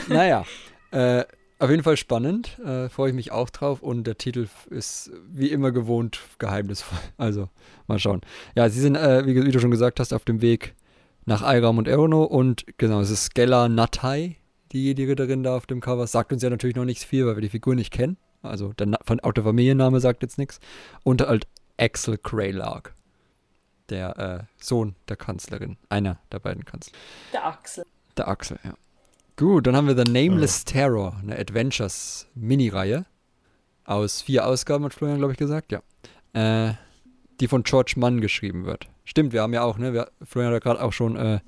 [0.07, 0.43] naja,
[0.91, 1.23] äh,
[1.59, 5.51] auf jeden Fall spannend, äh, freue ich mich auch drauf und der Titel ist wie
[5.51, 6.99] immer gewohnt geheimnisvoll.
[7.17, 7.49] Also
[7.87, 8.21] mal schauen.
[8.55, 10.75] Ja, sie sind, äh, wie, wie, du schon gesagt hast, auf dem Weg
[11.25, 14.37] nach Airam und Erono und genau, es ist Skella Natai,
[14.71, 16.05] die, die Ritterin da auf dem Cover.
[16.05, 18.17] Sagt uns ja natürlich noch nichts viel, weil wir die Figur nicht kennen.
[18.43, 20.59] Also der, von, auch der Familienname sagt jetzt nichts.
[21.03, 22.93] Und halt Axel Greylark,
[23.89, 26.97] der äh, Sohn der Kanzlerin, einer der beiden Kanzler.
[27.33, 27.85] Der Axel.
[28.15, 28.73] Der Axel, ja.
[29.37, 30.71] Gut, dann haben wir The Nameless oh.
[30.71, 33.05] Terror, eine Adventures-Mini-Reihe.
[33.85, 35.81] Aus vier Ausgaben, hat Florian, glaube ich, gesagt, ja.
[36.33, 36.73] Äh,
[37.39, 38.87] die von George Mann geschrieben wird.
[39.05, 41.39] Stimmt, wir haben ja auch, ne, wir, Florian hat gerade auch schon äh,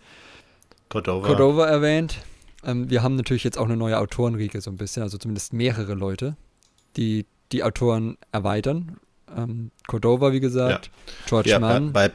[0.87, 1.25] Cordova.
[1.25, 2.19] Cordova erwähnt.
[2.63, 5.95] Ähm, wir haben natürlich jetzt auch eine neue Autorenriege, so ein bisschen, also zumindest mehrere
[5.95, 6.37] Leute,
[6.95, 8.97] die die Autoren erweitern.
[9.35, 11.13] Ähm, Cordova, wie gesagt, ja.
[11.27, 11.91] George ja, Mann.
[11.91, 12.11] Bei,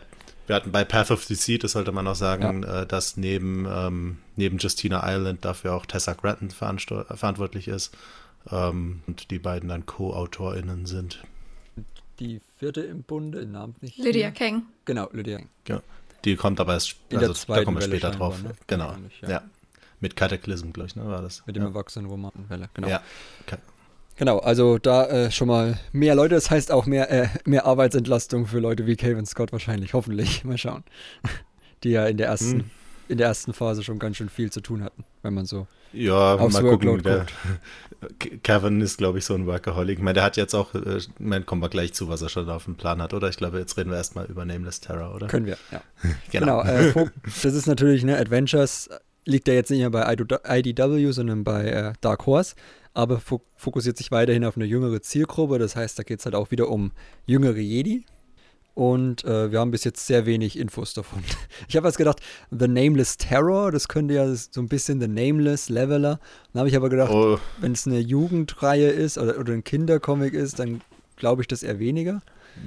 [0.47, 2.83] wir hatten bei Path of the Sea, das sollte man auch sagen, ja.
[2.83, 7.97] äh, dass neben, ähm, neben Justina Ireland dafür auch Tessa Grattan verantwortlich ist
[8.51, 11.23] ähm, und die beiden dann Co-AutorInnen sind.
[12.21, 13.97] Die vierte im Bunde, namentlich.
[13.97, 14.63] Lydia Kang.
[14.85, 15.49] Genau, Lydia Kang.
[15.69, 15.83] Ja.
[16.25, 18.43] Die kommt aber erst, also da kommen wir später drauf.
[18.43, 18.53] Ne?
[18.67, 19.29] Genau, ja.
[19.29, 19.43] ja.
[20.01, 21.47] Mit Cataclysm, glaube ich, ne, war das.
[21.47, 21.69] Mit dem ja.
[21.71, 22.89] erwachsenen Roman Welle, genau.
[22.89, 23.03] Ja.
[24.17, 28.47] Genau, also da äh, schon mal mehr Leute, das heißt auch mehr, äh, mehr Arbeitsentlastung
[28.47, 30.45] für Leute wie Calvin Scott wahrscheinlich, hoffentlich.
[30.45, 30.85] Mal schauen.
[31.83, 32.71] Die ja in der ersten hm.
[33.09, 36.35] in der ersten Phase schon ganz schön viel zu tun hatten, wenn man so ja,
[36.35, 37.27] aufs mal Workload gucken.
[38.03, 39.99] Der, Kevin ist, glaube ich, so ein Workaholic.
[39.99, 42.29] Ich meine, der hat jetzt auch, äh, ich meine, kommen wir gleich zu, was er
[42.29, 43.29] schon auf dem Plan hat, oder?
[43.29, 45.29] Ich glaube, jetzt reden wir erstmal über Nameless Terror, oder?
[45.29, 45.81] Können wir, ja.
[46.31, 46.63] genau.
[46.63, 47.11] genau äh,
[47.43, 48.91] das ist natürlich, ne, Adventures
[49.25, 52.55] liegt ja jetzt nicht mehr bei IDW, sondern bei äh, Dark Horse,
[52.93, 53.21] aber
[53.57, 55.59] fokussiert sich weiterhin auf eine jüngere Zielgruppe.
[55.59, 56.93] Das heißt, da geht es halt auch wieder um
[57.27, 58.05] jüngere Jedi,
[58.75, 61.23] und äh, wir haben bis jetzt sehr wenig Infos davon.
[61.69, 65.69] Ich habe erst gedacht, The Nameless Terror, das könnte ja so ein bisschen The Nameless
[65.69, 66.19] Leveler.
[66.53, 67.39] Dann habe ich aber gedacht, oh.
[67.61, 70.81] wenn es eine Jugendreihe ist oder, oder ein Kindercomic ist, dann
[71.25, 72.21] glaube ich das eher weniger.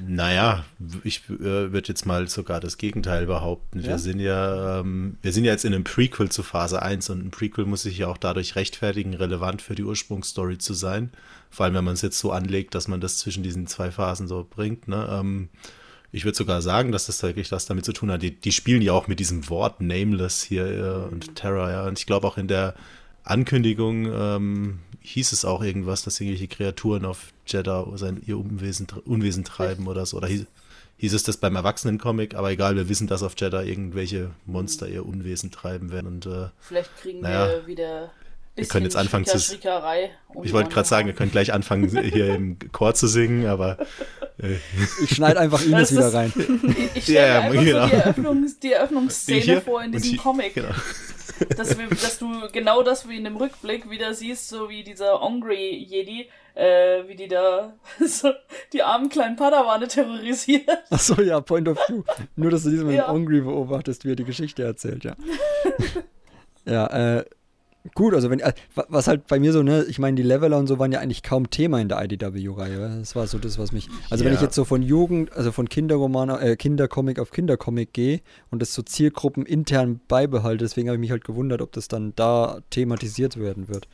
[0.08, 0.66] Naja,
[1.04, 3.82] ich äh, würde jetzt mal sogar das Gegenteil behaupten.
[3.82, 3.90] Ja?
[3.90, 7.24] Wir sind ja, ähm, wir sind ja jetzt in einem Prequel zu Phase 1 und
[7.24, 11.12] ein Prequel muss sich ja auch dadurch rechtfertigen, relevant für die Ursprungsstory zu sein.
[11.52, 14.28] Vor allem, wenn man es jetzt so anlegt, dass man das zwischen diesen zwei Phasen
[14.28, 14.88] so bringt.
[14.88, 15.08] Ne?
[15.08, 15.50] Ähm,
[16.12, 18.24] ich würde sogar sagen, dass das wirklich was damit zu tun hat.
[18.24, 21.86] Die, die spielen ja auch mit diesem Wort Nameless hier äh, und Terror, ja.
[21.86, 22.74] Und ich glaube auch in der
[23.24, 29.44] Ankündigung ähm, hieß es auch irgendwas, dass irgendwelche Kreaturen auf Jeddah sein, ihr Unwesen, Unwesen
[29.44, 30.18] treiben oder so.
[30.18, 30.46] Oder hieß,
[30.98, 35.06] hieß es das beim Erwachsenen-Comic, aber egal, wir wissen, dass auf Jeddah irgendwelche Monster ihr
[35.06, 36.08] Unwesen treiben werden.
[36.08, 38.12] Und, äh, Vielleicht kriegen naja, wir wieder
[38.56, 39.38] wir können jetzt anfangen zu.
[39.38, 43.78] Ich wollte gerade sagen, wir können gleich anfangen, hier im Chor zu singen, aber.
[45.04, 46.32] Ich schneide einfach Ines wieder rein.
[46.36, 47.82] Ich, ich stelle ja, einfach genau.
[47.82, 50.54] so die, Eröffnungs, die Eröffnungsszene hier, vor in diesem hier, Comic.
[50.54, 50.70] Genau.
[51.56, 55.22] Dass, wir, dass, du genau das wie in dem Rückblick wieder siehst, so wie dieser
[55.22, 58.32] Ongri Jedi, äh, wie die da so
[58.74, 60.68] die armen kleinen Padawane terrorisiert.
[60.90, 62.02] Achso, ja, Point of View.
[62.36, 63.10] Nur, dass du diesmal ja.
[63.10, 65.16] Ongri beobachtest, wie er die Geschichte erzählt, ja.
[66.66, 66.88] ja,
[67.20, 67.26] äh,
[67.94, 68.54] Gut, also wenn, äh,
[68.90, 71.24] was halt bei mir so, ne, ich meine, die Leveler und so waren ja eigentlich
[71.24, 72.98] kaum Thema in der IDW-Reihe.
[73.00, 73.90] Das war so das, was mich.
[74.10, 74.30] Also ja.
[74.30, 78.22] wenn ich jetzt so von Jugend, also von Kinderroman, äh, Kindercomic auf Kindercomic gehe
[78.52, 82.14] und das so Zielgruppen intern beibehalte, deswegen habe ich mich halt gewundert, ob das dann
[82.16, 83.88] da thematisiert werden wird.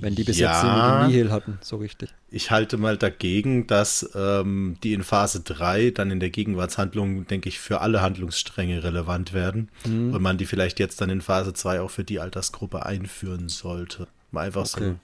[0.00, 2.10] Wenn die bis ja, jetzt Nihil hatten, so richtig.
[2.30, 7.48] Ich halte mal dagegen, dass ähm, die in Phase 3 dann in der Gegenwartshandlung, denke
[7.48, 9.70] ich, für alle Handlungsstränge relevant werden.
[9.84, 10.14] Mhm.
[10.14, 14.06] Und man die vielleicht jetzt dann in Phase 2 auch für die Altersgruppe einführen sollte.
[14.30, 14.94] Mal einfach okay.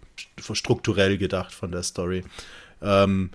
[0.40, 2.22] so strukturell gedacht von der Story.
[2.80, 3.30] Ähm,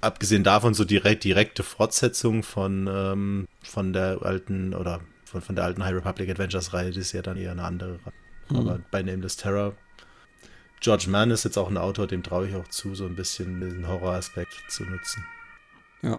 [0.00, 5.64] abgesehen davon so direkt direkte Fortsetzung von, ähm, von der alten oder von, von der
[5.64, 7.98] alten High Republic Adventures Reihe, das ist ja dann eher eine andere.
[8.48, 8.56] Mhm.
[8.56, 9.74] Aber bei Nameless Terror
[10.80, 13.60] George Mann ist jetzt auch ein Autor, dem traue ich auch zu, so ein bisschen
[13.60, 15.24] den Horroraspekt zu nutzen.
[16.02, 16.18] Ja.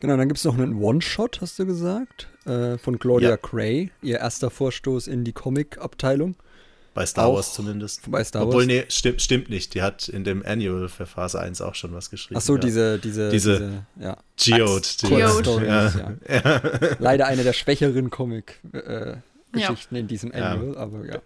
[0.00, 3.36] Genau, dann gibt es noch einen One-Shot, hast du gesagt, äh, von Claudia ja.
[3.36, 6.36] Gray, ihr erster Vorstoß in die Comic-Abteilung.
[6.94, 8.10] Bei Star auch Wars zumindest.
[8.10, 8.66] Bei Star Obwohl, Wars.
[8.66, 9.74] nee, stimmt, stimmt nicht.
[9.74, 12.38] Die hat in dem Annual für Phase 1 auch schon was geschrieben.
[12.38, 14.18] Ach so, diese, diese, diese, diese ja.
[14.36, 14.88] Geode.
[15.00, 15.66] Geode.
[15.66, 15.92] Ja.
[16.28, 16.62] Ja.
[16.98, 21.22] Leider eine der schwächeren Comic-Geschichten äh, in diesem Annual, aber ja.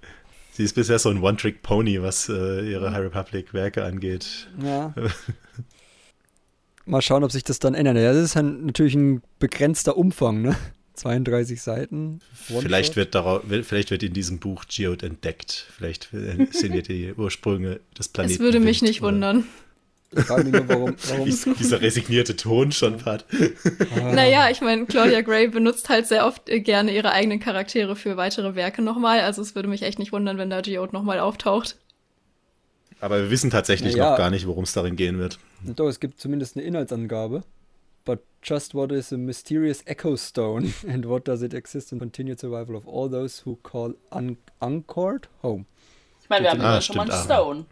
[0.57, 4.49] Sie ist bisher so ein One-Trick-Pony, was äh, ihre High Republic-Werke angeht.
[4.59, 4.95] Ja.
[6.87, 7.97] Mal schauen, ob sich das dann ändert.
[7.97, 10.57] Ja, das ist halt natürlich ein begrenzter Umfang, ne?
[10.95, 12.21] 32 Seiten.
[12.33, 15.67] Vielleicht wird, darauf, vielleicht wird in diesem Buch Geode entdeckt.
[15.77, 18.37] Vielleicht sind wir die Ursprünge des Planeten.
[18.37, 19.45] Es würde mich nicht wundern.
[20.13, 20.97] Ich frage mich nur, warum.
[21.09, 21.25] warum
[21.59, 23.25] Dieser resignierte Ton schon, Pat.
[23.97, 24.13] Ah.
[24.13, 28.17] Naja, ich meine, Claudia Gray benutzt halt sehr oft äh, gerne ihre eigenen Charaktere für
[28.17, 29.21] weitere Werke nochmal.
[29.21, 31.77] Also es würde mich echt nicht wundern, wenn da Geode nochmal auftaucht.
[33.01, 34.11] Aber wir wissen tatsächlich naja.
[34.11, 35.39] noch gar nicht, worum es darin gehen wird.
[35.65, 37.43] Doch, es gibt zumindest eine Inhaltsangabe.
[38.05, 42.39] But just what is a mysterious echo stone and what does it exist in continued
[42.39, 45.67] survival of all those who call un Uncored home?
[46.23, 47.67] Ich meine, wir haben ja schon mal einen Stone.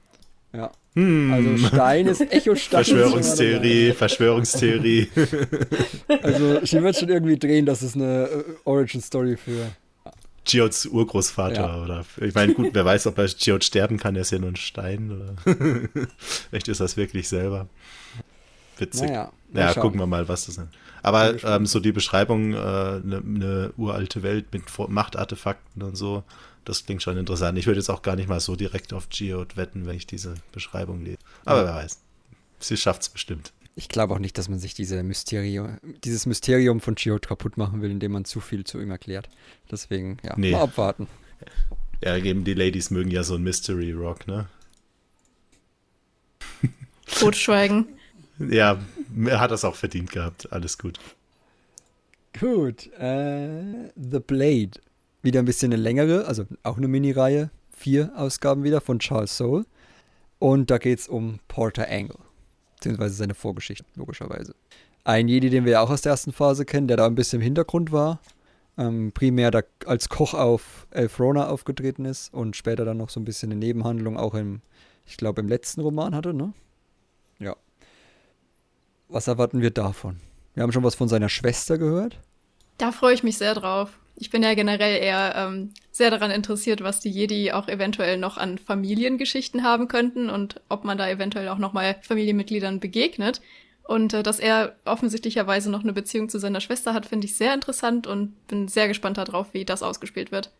[0.55, 0.71] Ja.
[0.95, 1.33] Hm.
[1.33, 2.85] Also Stein ist Echo-Stein.
[2.85, 5.09] Verschwörungstheorie, Verschwörungstheorie.
[6.23, 9.73] also ich würde schon irgendwie drehen, dass es eine äh, Origin-Story für
[10.45, 11.83] Geods Urgroßvater ja.
[11.83, 14.51] oder ich meine, gut, wer weiß, ob er Geod sterben kann, er ist ja nur
[14.51, 15.35] ein Stein oder
[16.19, 17.67] vielleicht ist das wirklich selber.
[18.79, 19.09] Witzig.
[19.09, 20.69] Naja, ja, gucken wir mal, was das ist.
[21.03, 26.25] Aber ähm, so die Beschreibung, eine äh, ne, ne uralte Welt mit Machtartefakten und so,
[26.65, 27.59] das klingt schon interessant.
[27.59, 30.35] Ich würde jetzt auch gar nicht mal so direkt auf Geode wetten, wenn ich diese
[30.53, 31.19] Beschreibung lese.
[31.45, 31.67] Aber ja.
[31.67, 31.99] wer weiß.
[32.61, 33.53] Sie schafft es bestimmt.
[33.77, 37.83] Ich glaube auch nicht, dass man sich diese Mysterium, dieses Mysterium von Geode kaputt machen
[37.83, 39.29] will, indem man zu viel zu ihm erklärt.
[39.71, 40.53] Deswegen, ja, nee.
[40.53, 41.09] mal abwarten.
[42.01, 44.49] Ja, eben die Ladies mögen ja so ein Mystery Rock, ne?
[47.19, 47.89] Totschweigen.
[48.39, 48.79] ja,
[49.27, 50.53] er hat das auch verdient gehabt.
[50.53, 50.99] Alles gut.
[52.39, 52.93] Gut.
[52.99, 54.81] Äh, The Blade
[55.25, 57.51] wieder ein bisschen eine längere, also auch eine Mini-Reihe.
[57.77, 59.65] Vier Ausgaben wieder von Charles Soule.
[60.39, 62.19] Und da geht es um Porter Angle.
[62.77, 64.55] Beziehungsweise seine Vorgeschichte, logischerweise.
[65.05, 67.41] Ein Jedi, den wir ja auch aus der ersten Phase kennen, der da ein bisschen
[67.41, 68.21] im Hintergrund war.
[68.77, 73.25] ähm, primär da als Koch auf Elfrona aufgetreten ist und später dann noch so ein
[73.25, 74.61] bisschen eine Nebenhandlung auch im,
[75.07, 76.53] ich glaube, im letzten Roman hatte, ne?
[77.39, 77.55] Ja.
[79.09, 80.21] Was erwarten wir davon?
[80.55, 82.19] Wir haben schon was von seiner Schwester gehört.
[82.79, 83.99] Da freue ich mich sehr drauf.
[84.17, 88.37] Ich bin ja generell eher ähm, sehr daran interessiert, was die Jedi auch eventuell noch
[88.37, 93.41] an Familiengeschichten haben könnten und ob man da eventuell auch nochmal Familienmitgliedern begegnet.
[93.83, 97.53] Und äh, dass er offensichtlicherweise noch eine Beziehung zu seiner Schwester hat, finde ich sehr
[97.53, 100.51] interessant und bin sehr gespannt darauf, wie das ausgespielt wird.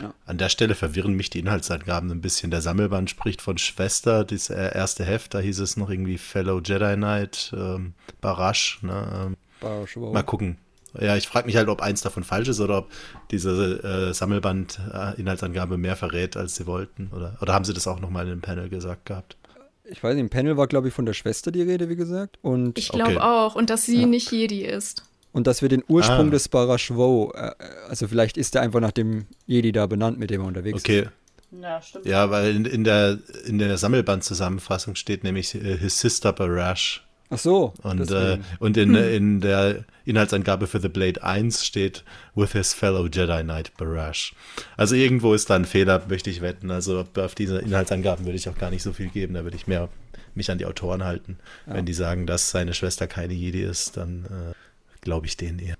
[0.00, 0.14] Ja.
[0.26, 2.50] An der Stelle verwirren mich die Inhaltsangaben ein bisschen.
[2.50, 6.60] Der Sammelband spricht von Schwester, das äh, erste Heft, da hieß es noch irgendwie Fellow
[6.60, 8.80] Jedi Knight, ähm, Barash.
[8.82, 9.26] Ne?
[9.26, 10.12] Ähm, Barash wow.
[10.12, 10.58] Mal gucken.
[11.00, 12.90] Ja, ich frage mich halt, ob eins davon falsch ist oder ob
[13.30, 17.10] diese äh, Sammelband-Inhaltsangabe mehr verrät, als sie wollten.
[17.14, 19.36] Oder, oder haben sie das auch nochmal in dem Panel gesagt gehabt?
[19.84, 22.38] Ich weiß nicht, im Panel war, glaube ich, von der Schwester die Rede, wie gesagt.
[22.42, 23.20] Und ich glaube okay.
[23.20, 23.54] auch.
[23.54, 24.06] Und dass sie ja.
[24.06, 25.04] nicht Jedi ist.
[25.32, 26.30] Und dass wir den Ursprung ah.
[26.30, 27.50] des Barashwo, äh,
[27.88, 31.00] also vielleicht ist er einfach nach dem Jedi da benannt, mit dem er unterwegs okay.
[31.00, 31.06] ist.
[31.06, 31.62] Okay.
[31.62, 32.06] Ja, stimmt.
[32.06, 37.04] Ja, weil in, in der, in der Sammelband-Zusammenfassung steht nämlich äh, His Sister Barash.
[37.34, 37.74] Ach so.
[37.82, 39.12] Und, äh, und in, hm.
[39.12, 44.34] in der Inhaltsangabe für The Blade 1 steht With his fellow Jedi Knight Barash.
[44.76, 46.70] Also irgendwo ist da ein Fehler, möchte ich wetten.
[46.70, 49.34] Also auf diese Inhaltsangaben würde ich auch gar nicht so viel geben.
[49.34, 49.88] Da würde ich mehr
[50.34, 51.38] mich an die Autoren halten.
[51.66, 51.74] Ja.
[51.74, 55.76] Wenn die sagen, dass seine Schwester keine Jedi ist, dann äh, glaube ich denen eher.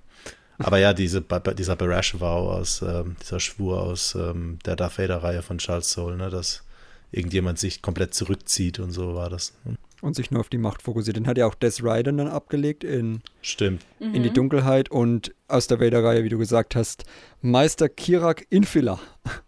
[0.57, 1.23] Aber ja, diese,
[1.57, 6.29] dieser Barash-Vow aus, ähm, dieser Schwur aus ähm, der Darth Vader-Reihe von Charles Soule, ne,
[6.29, 6.63] dass
[7.11, 9.53] irgendjemand sich komplett zurückzieht und so war das.
[9.63, 11.17] Hm und sich nur auf die Macht fokussiert.
[11.17, 13.85] Den hat ja auch Death Rider dann abgelegt in, Stimmt.
[13.99, 14.33] in die mhm.
[14.35, 17.05] Dunkelheit und aus der Vader-Reihe, wie du gesagt hast,
[17.41, 18.99] Meister Kirak Infila.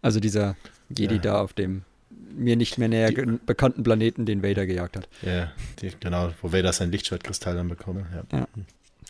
[0.02, 0.56] Also dieser
[0.89, 1.22] Jedi ja.
[1.22, 1.84] da auf dem
[2.36, 5.08] mir nicht mehr näher die, bekannten Planeten, den Vader gejagt hat.
[5.22, 8.06] Ja, die, genau, wo Vader sein Lichtschwertkristall dann bekommen.
[8.32, 8.39] Ja.
[8.39, 8.48] ja.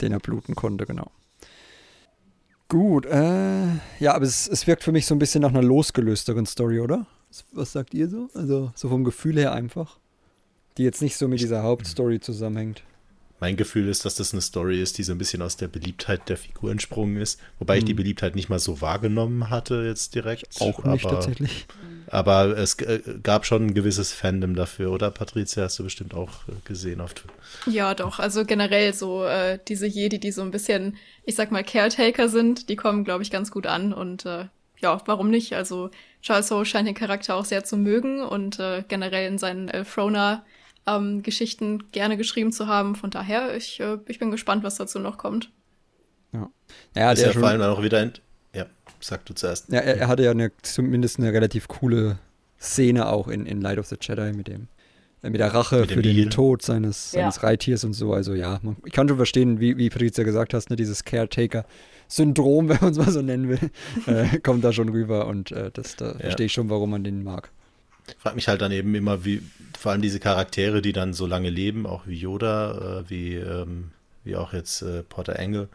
[0.02, 1.12] den er bluten konnte, genau.
[2.68, 3.68] Gut, äh,
[4.00, 7.06] ja, aber es, es wirkt für mich so ein bisschen nach einer losgelösteren Story, oder?
[7.54, 8.30] Was sagt ihr so?
[8.34, 9.98] Also so vom Gefühl her einfach
[10.78, 12.84] die jetzt nicht so mit dieser Hauptstory zusammenhängt.
[13.40, 16.28] Mein Gefühl ist, dass das eine Story ist, die so ein bisschen aus der Beliebtheit
[16.28, 17.40] der Figur entsprungen ist.
[17.60, 17.80] Wobei hm.
[17.80, 17.98] ich die mhm.
[17.98, 20.60] Beliebtheit nicht mal so wahrgenommen hatte jetzt direkt.
[20.60, 21.68] Auch nicht aber, tatsächlich.
[22.08, 25.64] Aber es äh, gab schon ein gewisses Fandom dafür, oder Patricia?
[25.64, 27.26] Hast du bestimmt auch äh, gesehen oft.
[27.68, 28.18] Ja, doch.
[28.18, 32.70] Also generell so äh, diese Jedi, die so ein bisschen, ich sag mal, Caretaker sind,
[32.70, 33.94] die kommen, glaube ich, ganz gut an.
[33.94, 34.46] Und äh,
[34.80, 35.54] ja, warum nicht?
[35.54, 35.92] Also
[36.24, 40.44] Charles Soule scheint den Charakter auch sehr zu mögen und äh, generell in seinen Elfrona-
[40.88, 42.96] ähm, Geschichten gerne geschrieben zu haben.
[42.96, 45.52] Von daher, ich, äh, ich bin gespannt, was dazu noch kommt.
[46.34, 46.50] Ja,
[46.96, 48.00] ja ist der ja vor allem auch wieder.
[48.00, 48.22] Ent
[48.54, 48.66] ja,
[49.00, 49.70] sag du zuerst.
[49.72, 52.18] Ja, er, er hatte ja eine, zumindest eine relativ coole
[52.60, 54.68] Szene auch in, in Light of the Jedi mit dem
[55.22, 56.30] äh, mit der Rache mit für den Heal.
[56.30, 57.22] Tod seines, ja.
[57.22, 58.14] seines Reittiers und so.
[58.14, 62.70] Also ja, man, ich kann schon verstehen, wie, wie Patricia gesagt hast, ne, dieses Caretaker-Syndrom,
[62.70, 63.72] wenn man es mal so nennen will,
[64.08, 66.20] äh, kommt da schon rüber und äh, das, da ja.
[66.20, 67.52] verstehe ich schon, warum man den mag.
[68.08, 69.42] Ich frage mich halt dann eben immer, wie,
[69.78, 73.92] vor allem diese Charaktere, die dann so lange leben, auch wie Yoda, äh, wie, ähm,
[74.24, 75.70] wie auch jetzt äh, Porter Engel,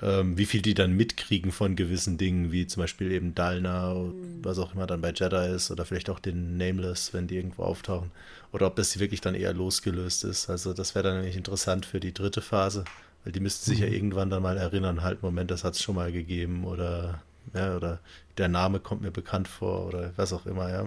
[0.00, 4.38] ähm, wie viel die dann mitkriegen von gewissen Dingen, wie zum Beispiel eben Dalna, mhm.
[4.42, 7.64] was auch immer dann bei Jedi ist, oder vielleicht auch den Nameless, wenn die irgendwo
[7.64, 8.10] auftauchen.
[8.52, 10.48] Oder ob das wirklich dann eher losgelöst ist.
[10.48, 12.84] Also das wäre dann nämlich interessant für die dritte Phase,
[13.24, 13.86] weil die müssten sich mhm.
[13.86, 17.22] ja irgendwann dann mal erinnern, halt, Moment, das hat es schon mal gegeben oder
[17.54, 17.98] ja, oder
[18.36, 20.86] der Name kommt mir bekannt vor oder was auch immer, ja.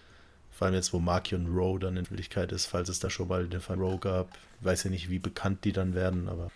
[0.61, 3.47] Vor allem jetzt, wo Markion Rowe dann in Wirklichkeit ist, falls es da schon mal
[3.47, 4.27] den Fall Rowe gab.
[4.59, 6.51] Ich weiß ja nicht, wie bekannt die dann werden, aber.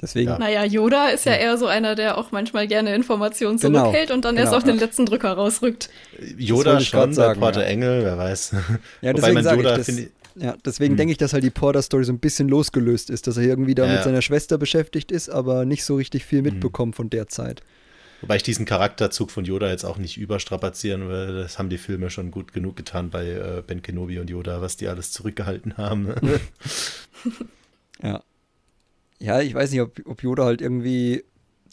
[0.00, 0.30] Deswegen.
[0.30, 0.38] Ja.
[0.38, 3.80] Naja, Yoda ist ja eher so einer, der auch manchmal gerne Informationen genau.
[3.80, 4.46] zurückhält und dann genau.
[4.46, 5.90] erst auf den letzten Drücker rausrückt.
[6.38, 7.66] Yoda schon, sagen, Porter ja.
[7.66, 8.54] Engel, wer weiß.
[9.02, 10.02] Ja, deswegen sage ich das.
[10.34, 10.96] Ja, deswegen hm.
[10.96, 13.84] denke ich, dass halt die Porter-Story so ein bisschen losgelöst ist, dass er irgendwie da
[13.84, 13.92] ja.
[13.92, 16.54] mit seiner Schwester beschäftigt ist, aber nicht so richtig viel hm.
[16.54, 16.96] mitbekommt hm.
[16.96, 17.60] von der Zeit.
[18.20, 21.42] Wobei ich diesen Charakterzug von Yoda jetzt auch nicht überstrapazieren will.
[21.42, 24.76] Das haben die Filme schon gut genug getan bei äh, Ben Kenobi und Yoda, was
[24.76, 26.14] die alles zurückgehalten haben.
[28.02, 28.22] Ja.
[29.18, 31.24] Ja, ich weiß nicht, ob, ob Yoda halt irgendwie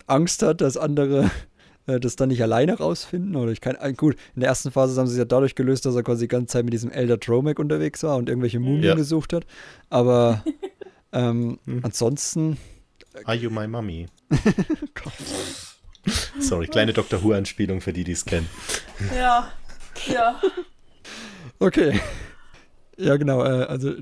[0.07, 1.29] Angst hat, dass andere
[1.85, 3.35] äh, das dann nicht alleine rausfinden.
[3.35, 3.75] Oder ich kann.
[3.75, 6.23] Äh, gut, in der ersten Phase haben sie es ja dadurch gelöst, dass er quasi
[6.23, 8.95] die ganze Zeit mit diesem Elder Dromek unterwegs war und irgendwelche Mumien ja.
[8.95, 9.45] gesucht hat.
[9.89, 10.43] Aber
[11.11, 11.81] ähm, hm.
[11.83, 12.57] ansonsten.
[13.25, 14.07] Are you my mommy?
[14.95, 15.13] Gott.
[16.39, 17.23] Sorry, kleine Dr.
[17.23, 18.47] Who-Anspielung für die, die es kennen.
[19.15, 19.51] Ja,
[20.07, 20.39] ja.
[21.59, 21.99] Okay.
[22.97, 23.43] Ja, genau.
[23.43, 23.93] Äh, also,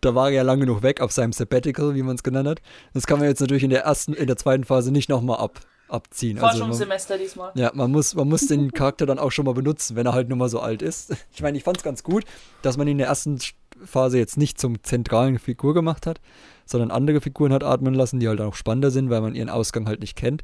[0.00, 2.62] da war er ja lange genug weg auf seinem Sabbatical, wie man es genannt hat.
[2.94, 5.60] Das kann man jetzt natürlich in der ersten, in der zweiten Phase nicht nochmal ab,
[5.88, 6.38] abziehen.
[6.38, 7.52] Forschungssemester also diesmal.
[7.54, 10.28] Ja, man muss, man muss den Charakter dann auch schon mal benutzen, wenn er halt
[10.28, 11.14] nur mal so alt ist.
[11.34, 12.24] Ich meine, ich fand es ganz gut,
[12.62, 13.38] dass man ihn in der ersten
[13.84, 16.20] Phase jetzt nicht zum zentralen Figur gemacht hat,
[16.66, 19.86] sondern andere Figuren hat atmen lassen, die halt auch spannender sind, weil man ihren Ausgang
[19.86, 20.42] halt nicht kennt.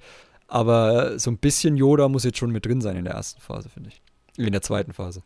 [0.48, 3.68] Aber so ein bisschen Yoda muss jetzt schon mit drin sein in der ersten Phase,
[3.68, 4.02] finde ich.
[4.37, 5.22] In der zweiten Phase.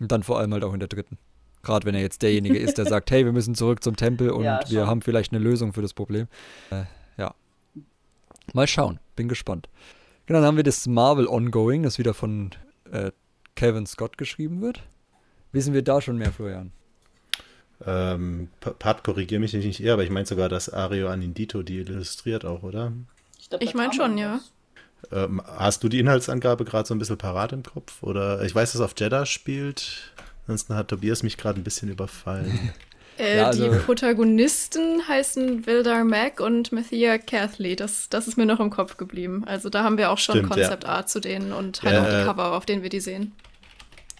[0.00, 1.18] Und dann vor allem halt auch in der dritten.
[1.62, 4.44] Gerade wenn er jetzt derjenige ist, der sagt, hey, wir müssen zurück zum Tempel und
[4.44, 6.26] ja, wir haben vielleicht eine Lösung für das Problem.
[6.70, 6.84] Äh,
[7.18, 7.34] ja.
[8.52, 8.98] Mal schauen.
[9.14, 9.68] Bin gespannt.
[10.26, 12.50] Genau, dann haben wir das Marvel Ongoing, das wieder von
[12.90, 13.12] äh,
[13.54, 14.82] Kevin Scott geschrieben wird.
[15.52, 16.72] Wissen wir da schon mehr, Florian?
[17.84, 22.44] Ähm, Pat, korrigiere mich nicht eher, aber ich meine sogar, dass Ario Anindito die illustriert
[22.44, 22.92] auch, oder?
[23.38, 24.40] Ich, ich meine schon, ja.
[25.10, 28.02] Ähm, hast du die Inhaltsangabe gerade so ein bisschen parat im Kopf?
[28.02, 30.12] Oder ich weiß, dass es auf Jeddah spielt.
[30.46, 32.70] Ansonsten hat Tobias mich gerade ein bisschen überfallen.
[33.18, 37.76] Äh, ja, also die Protagonisten heißen Wildar Mac und Mathia Cathley.
[37.76, 39.44] Das, das ist mir noch im Kopf geblieben.
[39.46, 42.24] Also da haben wir auch schon Concept Art zu denen und halt ja, auch die
[42.24, 43.32] Cover, auf denen wir die sehen.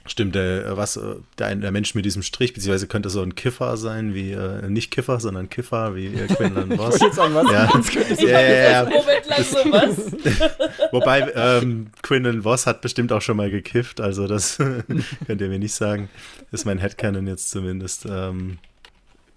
[0.04, 0.98] Stimmt, der, was,
[1.38, 4.90] der, der Mensch mit diesem Strich, beziehungsweise könnte so ein Kiffer sein, wie, äh, nicht
[4.90, 6.96] Kiffer, sondern Kiffer, wie äh, Quinlan Voss.
[6.96, 7.50] ich jetzt sagen, was?
[7.50, 8.84] Ja, ja, ja, ja.
[8.84, 10.92] Moment lang so was.
[10.92, 14.56] Wobei, ähm, Quinlan Voss hat bestimmt auch schon mal gekifft, also das
[15.26, 16.08] könnt ihr mir nicht sagen.
[16.50, 18.04] Ist mein Headcanon jetzt zumindest.
[18.08, 18.58] Ähm,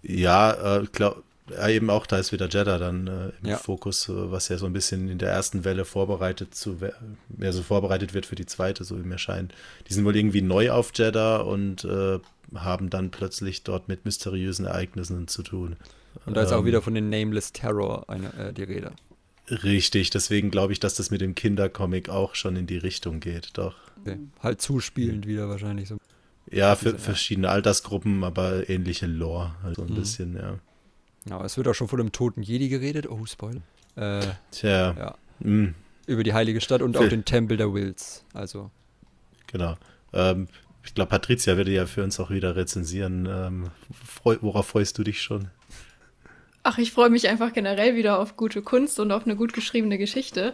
[0.02, 3.58] ja, äh, glaub, ja, eben auch, da ist wieder Jeddah dann äh, im ja.
[3.58, 6.78] Fokus, äh, was ja so ein bisschen in der ersten Welle vorbereitet zu
[7.30, 9.54] mehr so vorbereitet wird für die zweite, so wie mir scheint.
[9.88, 12.20] Die sind wohl irgendwie neu auf Jeddah und äh,
[12.56, 15.76] haben dann plötzlich dort mit mysteriösen Ereignissen zu tun.
[16.26, 18.92] Und da ist ähm, auch wieder von den Nameless Terror eine, äh, die Rede.
[19.50, 23.52] Richtig, deswegen glaube ich, dass das mit dem Kindercomic auch schon in die Richtung geht,
[23.54, 23.76] doch.
[24.02, 24.18] Okay.
[24.42, 25.98] Halt zuspielend wieder wahrscheinlich so.
[26.50, 29.96] Ja, für verschiedene Altersgruppen, aber ähnliche Lore, halt so ein mhm.
[29.96, 30.60] bisschen, ja.
[31.30, 33.10] Ja, es wird auch schon von dem toten Jedi geredet.
[33.10, 33.62] Oh, Spoiler.
[33.96, 34.94] Äh, Tja.
[34.98, 35.16] Ja.
[35.40, 35.74] Mm.
[36.08, 38.24] Über die heilige Stadt und auch den Tempel der Wills.
[38.34, 38.70] Also.
[39.48, 39.76] Genau.
[40.14, 40.48] Ähm,
[40.84, 43.28] ich glaube, Patricia würde ja für uns auch wieder rezensieren.
[43.30, 43.72] Ähm,
[44.06, 45.50] freu, worauf freust du dich schon?
[46.62, 49.98] Ach, ich freue mich einfach generell wieder auf gute Kunst und auf eine gut geschriebene
[49.98, 50.54] Geschichte.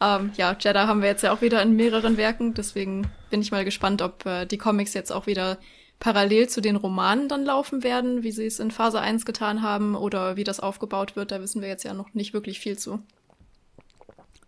[0.00, 3.52] Ähm, ja, Jeddah haben wir jetzt ja auch wieder in mehreren Werken, deswegen bin ich
[3.52, 5.58] mal gespannt, ob äh, die Comics jetzt auch wieder
[6.02, 9.94] parallel zu den Romanen dann laufen werden, wie sie es in Phase 1 getan haben
[9.94, 11.30] oder wie das aufgebaut wird.
[11.30, 12.98] Da wissen wir jetzt ja noch nicht wirklich viel zu.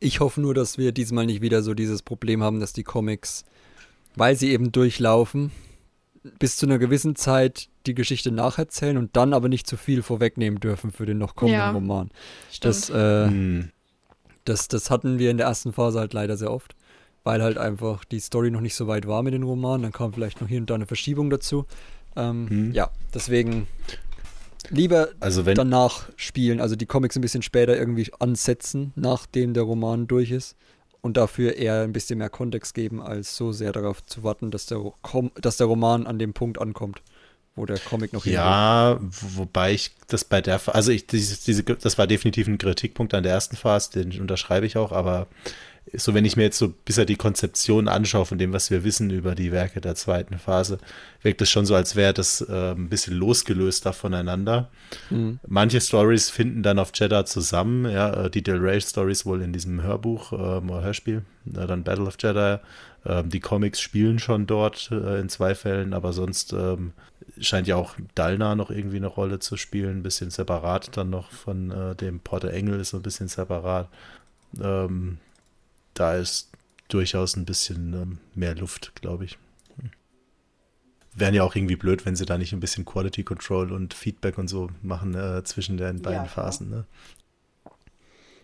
[0.01, 3.45] Ich hoffe nur, dass wir diesmal nicht wieder so dieses Problem haben, dass die Comics,
[4.17, 5.53] weil sie eben durchlaufen,
[6.41, 10.59] bis zu einer gewissen Zeit die Geschichte nacherzählen und dann aber nicht zu viel vorwegnehmen
[10.59, 12.11] dürfen für den noch kommenden ja, Roman.
[12.51, 12.65] Stimmt.
[12.65, 13.71] Das, äh, hm.
[14.45, 16.75] das, das hatten wir in der ersten Phase halt leider sehr oft
[17.25, 19.83] weil halt einfach die Story noch nicht so weit war mit den Romanen.
[19.83, 21.67] Dann kam vielleicht noch hier und da eine Verschiebung dazu.
[22.17, 22.73] Ähm, hm.
[22.73, 23.67] Ja, deswegen
[24.71, 30.07] lieber also danach spielen, also die Comics ein bisschen später irgendwie ansetzen, nachdem der Roman
[30.07, 30.57] durch ist.
[31.01, 34.65] Und dafür eher ein bisschen mehr Kontext geben, als so sehr darauf zu warten, dass
[34.65, 34.81] der,
[35.39, 37.03] dass der Roman an dem Punkt ankommt,
[37.57, 41.99] wo der Comic noch Ja, wobei ich das bei der, also ich, diese, diese, das
[41.99, 45.27] war definitiv ein Kritikpunkt an der ersten Phase, den unterschreibe ich auch, aber
[45.93, 49.11] so wenn ich mir jetzt so bisher die Konzeption anschaue von dem, was wir wissen
[49.11, 50.79] über die Werke der zweiten Phase,
[51.23, 54.71] wirkt es schon so, als wäre das äh, ein bisschen losgelöster voneinander.
[55.11, 55.39] Mhm.
[55.47, 59.53] Manche Stories finden dann auf Jeddah zusammen, ja, äh, die Del Rey Stories wohl in
[59.53, 62.61] diesem Hörbuch äh, oder Hörspiel, äh, dann Battle of Jeddah.
[63.07, 66.93] Ähm, die Comics spielen schon dort äh, in zwei Fällen, aber sonst ähm,
[67.39, 71.31] scheint ja auch Dalna noch irgendwie eine Rolle zu spielen, ein bisschen separat dann noch
[71.31, 73.89] von äh, dem Porter Engel ist so ein bisschen separat.
[74.63, 75.19] Ähm,
[75.95, 76.51] da ist
[76.89, 79.39] durchaus ein bisschen ähm, mehr Luft, glaube ich.
[81.17, 84.37] Wären ja auch irgendwie blöd, wenn sie da nicht ein bisschen Quality Control und Feedback
[84.37, 86.71] und so machen äh, zwischen den beiden ja, Phasen.
[86.71, 86.87] Ne?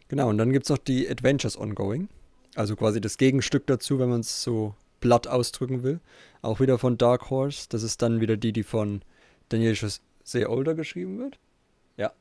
[0.06, 2.08] Genau, und dann gibt es noch die Adventures Ongoing.
[2.54, 6.00] Also quasi das Gegenstück dazu, wenn man es so platt ausdrücken will.
[6.42, 7.66] Auch wieder von Dark Horse.
[7.68, 9.02] Das ist dann wieder die, die von
[9.48, 11.38] Daniel José Older geschrieben wird.
[11.96, 12.12] Ja.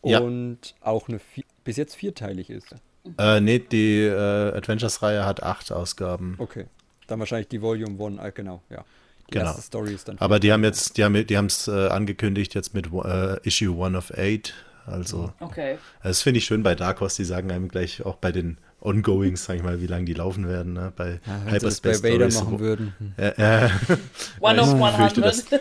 [0.00, 0.86] Und ja.
[0.86, 1.20] auch eine
[1.62, 2.74] bis jetzt vierteilig ist.
[3.18, 6.36] Äh, nee, die äh, Adventures-Reihe hat acht Ausgaben.
[6.38, 6.66] Okay.
[7.06, 8.84] Dann wahrscheinlich die Volume 1, äh, genau, ja.
[9.28, 9.52] Die genau.
[9.54, 12.92] Story ist dann Aber die haben jetzt, die haben die es äh, angekündigt jetzt mit
[12.92, 14.54] äh, Issue 1 of 8.
[14.86, 15.78] Also, okay.
[16.04, 19.44] das finde ich schön bei Dark Horse, die sagen einem gleich auch bei den Ongoings,
[19.44, 20.74] sag ich mal, wie lange die laufen werden.
[20.74, 20.92] Ne?
[20.94, 22.94] Bei ja, Hyperspace bei Vader machen würden.
[23.18, 23.70] Ja, ja.
[24.40, 25.44] One of 100.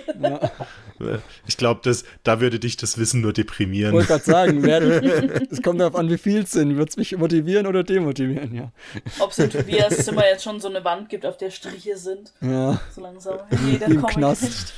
[0.97, 1.19] Ja.
[1.45, 1.81] Ich glaube,
[2.23, 3.89] da würde dich das Wissen nur deprimieren.
[3.89, 4.63] Ich wollte gerade sagen,
[5.51, 6.77] es kommt darauf an, wie viel es sind.
[6.77, 8.71] Wird es mich motivieren oder demotivieren, ja.
[9.19, 12.31] Ob es in Tobias Zimmer jetzt schon so eine Wand gibt, auf der Striche sind.
[12.39, 12.79] Ja.
[12.93, 13.39] So langsam.
[13.69, 14.73] Jeder Im Knast.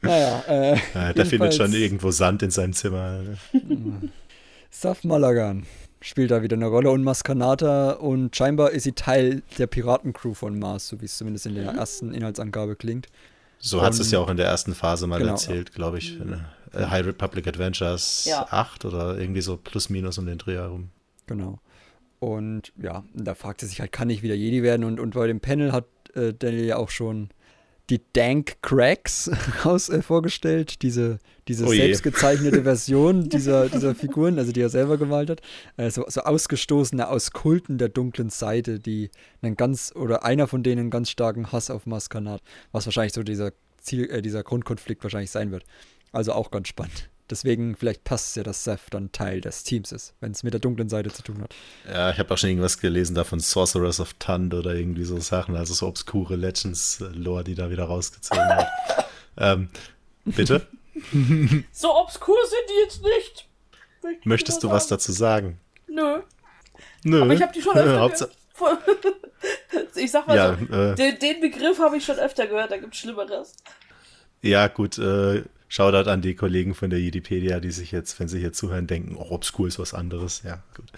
[0.00, 3.20] naja, äh, ja, Der findet schon irgendwo Sand in seinem Zimmer.
[4.70, 5.66] Saf Malagan
[6.00, 10.58] spielt da wieder eine Rolle und Maskanata und scheinbar ist sie Teil der Piratencrew von
[10.58, 11.78] Mars, so wie es zumindest in der mhm.
[11.78, 13.06] ersten Inhaltsangabe klingt.
[13.58, 15.32] So hat es ja auch in der ersten Phase mal genau.
[15.32, 16.18] erzählt, glaube ich.
[16.18, 16.40] Mhm.
[16.74, 18.46] High Republic Adventures ja.
[18.48, 20.88] 8 oder irgendwie so plus minus um den Dreh herum.
[21.26, 21.58] Genau.
[22.20, 24.84] Und ja, da fragt er sich halt, kann ich wieder Jedi werden?
[24.84, 27.30] Und, und bei dem Panel hat äh, Daniel ja auch schon
[27.90, 29.30] die Dank Cracks
[29.64, 31.18] raus, äh, vorgestellt, diese,
[31.48, 35.40] diese oh selbstgezeichnete Version dieser, dieser Figuren, also die er selber gemalt hat.
[35.76, 39.10] Äh, so, so ausgestoßene aus Kulten der dunklen Seite, die
[39.42, 43.12] einen ganz, oder einer von denen einen ganz starken Hass auf Maskan hat, was wahrscheinlich
[43.12, 45.64] so dieser Ziel, äh, dieser Grundkonflikt wahrscheinlich sein wird.
[46.12, 47.09] Also auch ganz spannend.
[47.30, 50.52] Deswegen, vielleicht passt es ja, dass Seth dann Teil des Teams ist, wenn es mit
[50.52, 51.54] der dunklen Seite zu tun hat.
[51.88, 55.18] Ja, ich habe auch schon irgendwas gelesen da von Sorcerers of Tund oder irgendwie so
[55.20, 58.68] Sachen, also so obskure Legends-Lore, die da wieder rausgezogen hat.
[59.38, 59.68] ähm,
[60.24, 60.66] bitte?
[61.72, 63.46] so obskur sind die jetzt nicht.
[64.24, 65.60] Möchtest du was dazu sagen?
[65.86, 66.20] Nö.
[67.04, 67.22] Nö.
[67.22, 68.30] Aber ich habe die schon öfter gehört.
[69.96, 72.76] ich sag mal ja, so, äh, den, den, Begriff habe ich schon öfter gehört, da
[72.76, 73.56] gibt es Schlimmeres.
[74.42, 78.40] Ja, gut, äh, Shoutout an die Kollegen von der Wikipedia, die sich jetzt, wenn sie
[78.40, 80.42] hier zuhören, denken, oh, Obscure ist was anderes.
[80.44, 80.90] Ja, gut.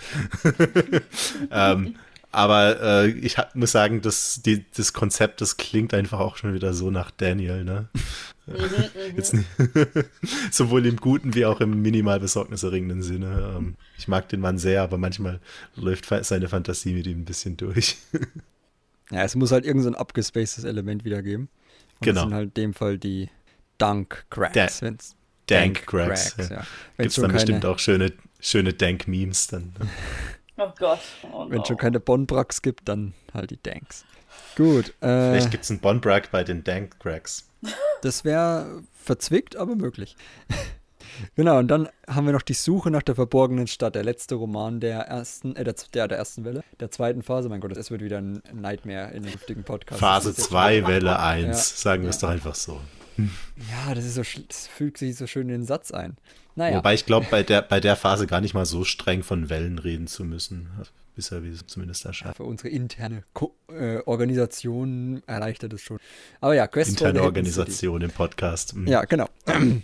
[1.51, 1.97] ähm,
[2.31, 6.55] aber äh, ich hab, muss sagen, das, die, das Konzept, das klingt einfach auch schon
[6.55, 7.91] wieder so nach Daniel, ne?
[8.47, 9.17] Mhm, mhm.
[9.17, 9.37] Jetzt
[10.51, 13.57] sowohl im guten wie auch im minimal besorgniserregenden Sinne.
[13.59, 15.41] Ähm, ich mag den Mann sehr, aber manchmal
[15.77, 17.99] läuft seine Fantasie mit ihm ein bisschen durch.
[19.11, 21.51] ja, es muss halt irgendein so abgespacedes Element wiedergeben.
[22.01, 22.15] Und genau.
[22.15, 23.29] Das sind halt in dem Fall die
[23.83, 24.81] Dunk Cracks.
[24.81, 24.91] Da
[25.47, 26.37] Dank Cracks.
[26.37, 26.57] Cracks ja.
[26.57, 26.67] ja.
[26.99, 27.33] Gibt es dann keine...
[27.35, 29.75] bestimmt auch schöne, schöne Dank-Memes dann.
[29.79, 29.89] Ne?
[30.59, 31.01] Oh Gott.
[31.33, 34.05] Oh Wenn es schon keine Bonbracks gibt, dann halt die Danks.
[34.55, 34.91] Gut.
[35.01, 37.49] Äh, Vielleicht gibt es einen Bonbrack bei den Dank Cracks.
[38.03, 40.15] Das wäre verzwickt, aber möglich.
[41.37, 44.79] genau, und dann haben wir noch die Suche nach der verborgenen Stadt, der letzte Roman
[44.79, 47.49] der ersten, äh, der, der, der ersten Welle, der zweiten Phase.
[47.49, 50.01] Mein Gott, das wird wieder ein Nightmare in dem künftigen Podcast.
[50.01, 51.55] Phase 2, Welle 1, ja.
[51.55, 52.79] sagen wir es doch einfach so.
[53.17, 56.17] Ja, das ist so, das fügt sich so schön in den Satz ein.
[56.55, 56.79] Naja.
[56.79, 59.79] Wobei ich glaube, bei der, bei der Phase gar nicht mal so streng von Wellen
[59.79, 60.69] reden zu müssen.
[61.15, 62.31] Bisher, wie es zumindest erscheint.
[62.31, 65.99] Ja, für unsere interne Ko äh, Organisation erleichtert es schon.
[66.41, 68.75] Aber ja, Quest Interne Organisation im Podcast.
[68.75, 68.87] Mhm.
[68.87, 69.29] Ja, genau.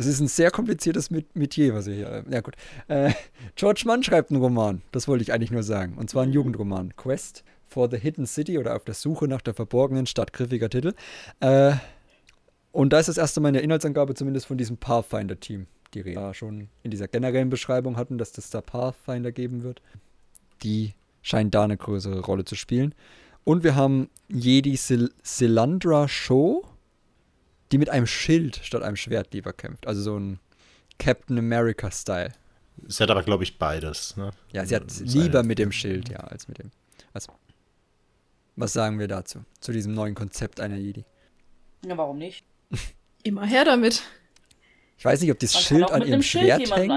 [0.00, 2.08] Es ist ein sehr kompliziertes Metier, was ihr hier.
[2.08, 2.54] Äh, ja, gut.
[2.86, 3.10] Äh,
[3.56, 4.80] George Mann schreibt einen Roman.
[4.92, 5.94] Das wollte ich eigentlich nur sagen.
[5.98, 6.94] Und zwar ein Jugendroman.
[6.94, 10.32] Quest for the Hidden City oder auf der Suche nach der verborgenen Stadt.
[10.32, 10.94] Griffiger Titel.
[11.40, 11.72] Äh,
[12.72, 16.20] und da ist das erste Mal in der Inhaltsangabe zumindest von diesem Pathfinder-Team die Rede.
[16.20, 19.82] Da schon in dieser generellen Beschreibung hatten, dass das da Pathfinder geben wird.
[20.62, 22.94] Die scheinen da eine größere Rolle zu spielen.
[23.44, 26.66] Und wir haben Jedi Sil Silandra Show,
[27.72, 29.86] die mit einem Schild statt einem Schwert lieber kämpft.
[29.86, 30.40] Also so ein
[30.98, 32.32] Captain America-Style.
[32.86, 34.16] Sie hat aber, glaube ich, beides.
[34.16, 34.30] Ne?
[34.52, 36.70] Ja, sie hat lieber mit dem Schild, ja, als mit dem.
[37.12, 37.32] Also,
[38.56, 39.44] was sagen wir dazu?
[39.60, 41.04] Zu diesem neuen Konzept einer Jedi?
[41.84, 42.44] Ja, warum nicht?
[43.22, 44.02] Immer her damit.
[44.98, 46.92] Ich weiß nicht, ob das Man Schild an ihrem Schwert Schild hängt.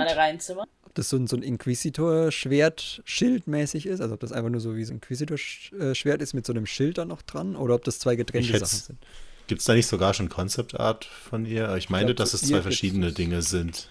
[0.84, 4.76] Ob das so ein, so ein Inquisitor-Schwert-Schild mäßig ist, also ob das einfach nur so
[4.76, 7.99] wie so ein Inquisitor-Schwert ist mit so einem Schild da noch dran oder ob das
[7.99, 8.99] zwei getrennte Sachen sind.
[9.47, 11.76] Gibt es da nicht sogar schon Concept Art von ihr?
[11.76, 13.88] Ich meine, ich glaub, dass es zwei verschiedene Dinge sind.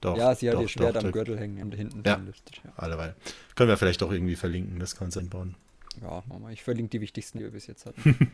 [0.00, 2.60] Doch, ja, sie hat doch, ihr Schwert doch, am Gürtel hängen und hinten ja, lüftet.
[2.64, 3.14] Ja, alleweil.
[3.54, 5.54] Können wir vielleicht auch irgendwie verlinken, das Konzept bauen.
[6.02, 8.04] Ja, Mama, ich verlinke die wichtigsten, die wir bis jetzt hatten.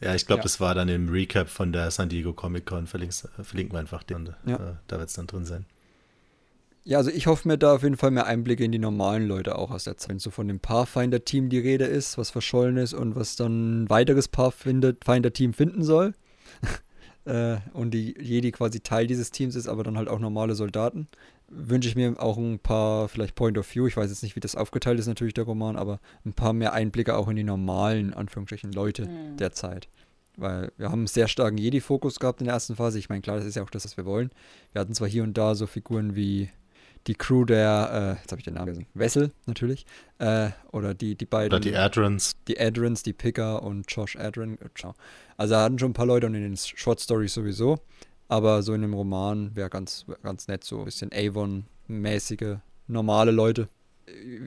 [0.00, 0.44] Ja, ich glaube, ja.
[0.44, 2.86] das war dann im Recap von der San Diego Comic Con.
[2.86, 4.34] verlinken wir einfach den.
[4.46, 4.56] Ja.
[4.56, 5.66] Äh, da wird es dann drin sein.
[6.84, 9.56] Ja, also ich hoffe mir da auf jeden Fall mehr Einblicke in die normalen Leute
[9.56, 10.20] auch aus der Zeit.
[10.20, 14.28] So von dem Pathfinder-Team die Rede ist, was verschollen ist und was dann ein weiteres
[14.28, 16.14] Pathfinder-Team finden soll.
[17.26, 21.08] äh, und die Jedi quasi Teil dieses Teams ist, aber dann halt auch normale Soldaten
[21.50, 24.40] wünsche ich mir auch ein paar, vielleicht Point of View, ich weiß jetzt nicht, wie
[24.40, 28.14] das aufgeteilt ist, natürlich der Roman, aber ein paar mehr Einblicke auch in die normalen,
[28.14, 29.36] Anführungsstrichen, Leute mhm.
[29.36, 29.88] der Zeit.
[30.36, 32.98] Weil wir haben einen sehr starken Jedi-Fokus gehabt in der ersten Phase.
[32.98, 34.30] Ich meine, klar, das ist ja auch das, was wir wollen.
[34.72, 36.48] Wir hatten zwar hier und da so Figuren wie
[37.06, 39.86] die Crew der, äh, jetzt habe ich den Namen vergessen, Wessel natürlich,
[40.18, 41.52] äh, oder die, die beiden.
[41.52, 42.36] Oder die Adrons.
[42.46, 44.58] Die Adrons, die Picker und Josh Adron.
[45.36, 47.78] Also da hatten schon ein paar Leute und in den Short Stories sowieso.
[48.30, 53.68] Aber so in einem Roman wäre ganz, ganz nett, so ein bisschen Avon-mäßige, normale Leute.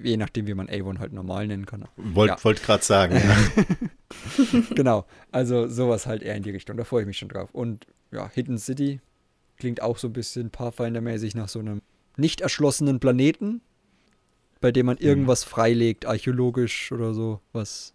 [0.01, 1.83] Je nachdem, wie man Avon halt normal nennen kann.
[1.97, 2.43] Wollt, ja.
[2.45, 3.15] Wollte gerade sagen.
[3.15, 4.61] Ja.
[4.75, 6.77] genau, also sowas halt eher in die Richtung.
[6.77, 7.49] Da freue ich mich schon drauf.
[7.51, 9.01] Und ja, Hidden City
[9.57, 11.81] klingt auch so ein bisschen Pathfinder-mäßig nach so einem
[12.15, 13.59] nicht erschlossenen Planeten,
[14.61, 15.05] bei dem man mhm.
[15.05, 17.93] irgendwas freilegt, archäologisch oder so, was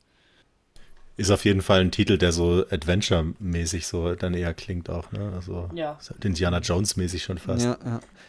[1.19, 5.33] ist auf jeden Fall ein Titel, der so Adventure-mäßig so dann eher klingt auch, ne?
[5.35, 5.99] Also ja.
[6.09, 7.65] Halt Indiana Jones-mäßig schon fast.
[7.65, 7.77] Ja,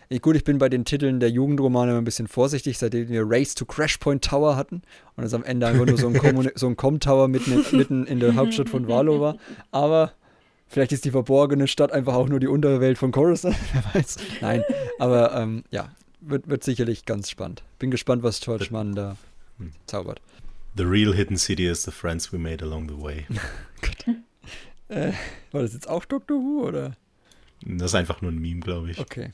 [0.10, 0.18] ja.
[0.18, 3.54] Gut, ich bin bei den Titeln der Jugendromane immer ein bisschen vorsichtig, seitdem wir Race
[3.54, 4.82] to Crashpoint Tower hatten
[5.16, 8.34] und es am Ende einfach nur so ein, so ein Com-Tower mitten, mitten in der
[8.34, 9.38] Hauptstadt von Valo war.
[9.70, 10.14] Aber
[10.68, 14.18] vielleicht ist die verborgene Stadt einfach auch nur die Unterwelt von Coruscant, wer weiß.
[14.42, 14.64] Nein,
[14.98, 17.62] aber ähm, ja, wird, wird sicherlich ganz spannend.
[17.78, 19.16] Bin gespannt, was George Mann da
[19.60, 19.74] hm.
[19.86, 20.22] zaubert.
[20.76, 23.26] The real hidden city is the friends we made along the way.
[24.90, 25.14] äh,
[25.52, 26.96] war das jetzt auch Doctor Who oder?
[27.66, 29.00] Das ist einfach nur ein Meme, glaube ich.
[29.00, 29.32] Okay.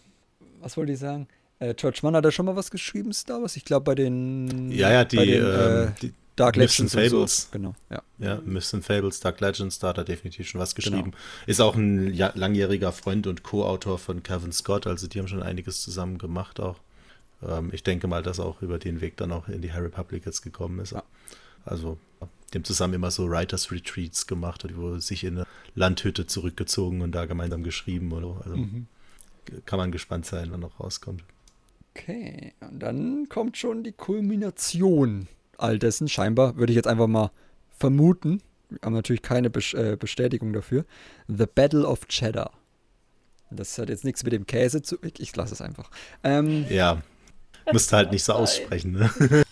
[0.61, 1.27] Was wollte ich sagen?
[1.59, 3.55] Äh, George Mann hat da schon mal was geschrieben, Star Wars?
[3.55, 4.71] Ich glaube bei den.
[4.71, 7.43] Ja, ja, die, den, ähm, äh, die Dark Legends Fables.
[7.43, 7.47] So.
[7.51, 8.01] Genau, ja.
[8.17, 11.11] Ja, Myths and Fables, Dark Legends, da hat er definitiv schon was geschrieben.
[11.11, 11.17] Genau.
[11.45, 15.81] Ist auch ein langjähriger Freund und Co-Autor von Kevin Scott, also die haben schon einiges
[15.81, 16.79] zusammen gemacht auch.
[17.47, 20.25] Ähm, ich denke mal, dass auch über den Weg dann auch in die Harry Public
[20.25, 20.91] jetzt gekommen ist.
[20.91, 21.03] Ja.
[21.65, 21.97] Also,
[22.55, 27.25] haben zusammen immer so Writers Retreats gemacht, wo sich in eine Landhütte zurückgezogen und da
[27.25, 28.87] gemeinsam geschrieben oder also mhm.
[29.65, 31.23] kann man gespannt sein, wann noch rauskommt.
[31.91, 35.27] Okay, und dann kommt schon die Kulmination
[35.57, 37.31] all dessen, scheinbar, würde ich jetzt einfach mal
[37.77, 38.41] vermuten.
[38.69, 40.85] Wir haben natürlich keine äh, Bestätigung dafür.
[41.27, 42.51] The Battle of Cheddar.
[43.51, 44.97] Das hat jetzt nichts mit dem Käse zu.
[45.03, 45.89] Ich, ich lasse es einfach.
[46.23, 47.01] Ähm, ja,
[47.71, 49.43] müsste halt nicht so aussprechen, ne?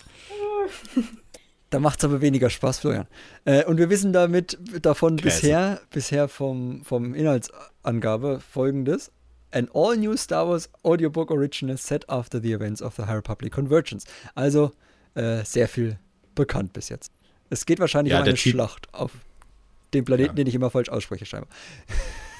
[1.69, 3.07] da macht es aber weniger Spaß, Florian.
[3.45, 5.41] Äh, und wir wissen damit davon Käse.
[5.41, 9.11] bisher, bisher vom, vom Inhaltsangabe folgendes.
[9.51, 13.53] An all new Star Wars audiobook original set after the events of the High Republic
[13.53, 14.05] Convergence.
[14.35, 14.71] Also
[15.15, 15.97] äh, sehr viel
[16.35, 17.11] bekannt bis jetzt.
[17.49, 19.11] Es geht wahrscheinlich ja, um eine Schlacht auf
[19.93, 20.33] dem Planeten, ja.
[20.35, 21.49] den ich immer falsch ausspreche, scheinbar.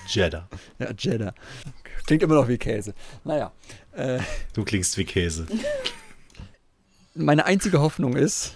[0.08, 0.50] Jeddah.
[0.80, 1.34] ja, Jeddah.
[2.06, 2.94] Klingt immer noch wie Käse.
[3.24, 3.52] Naja.
[3.96, 4.20] Äh,
[4.54, 5.48] du klingst wie Käse.
[7.16, 8.56] Meine einzige Hoffnung ist,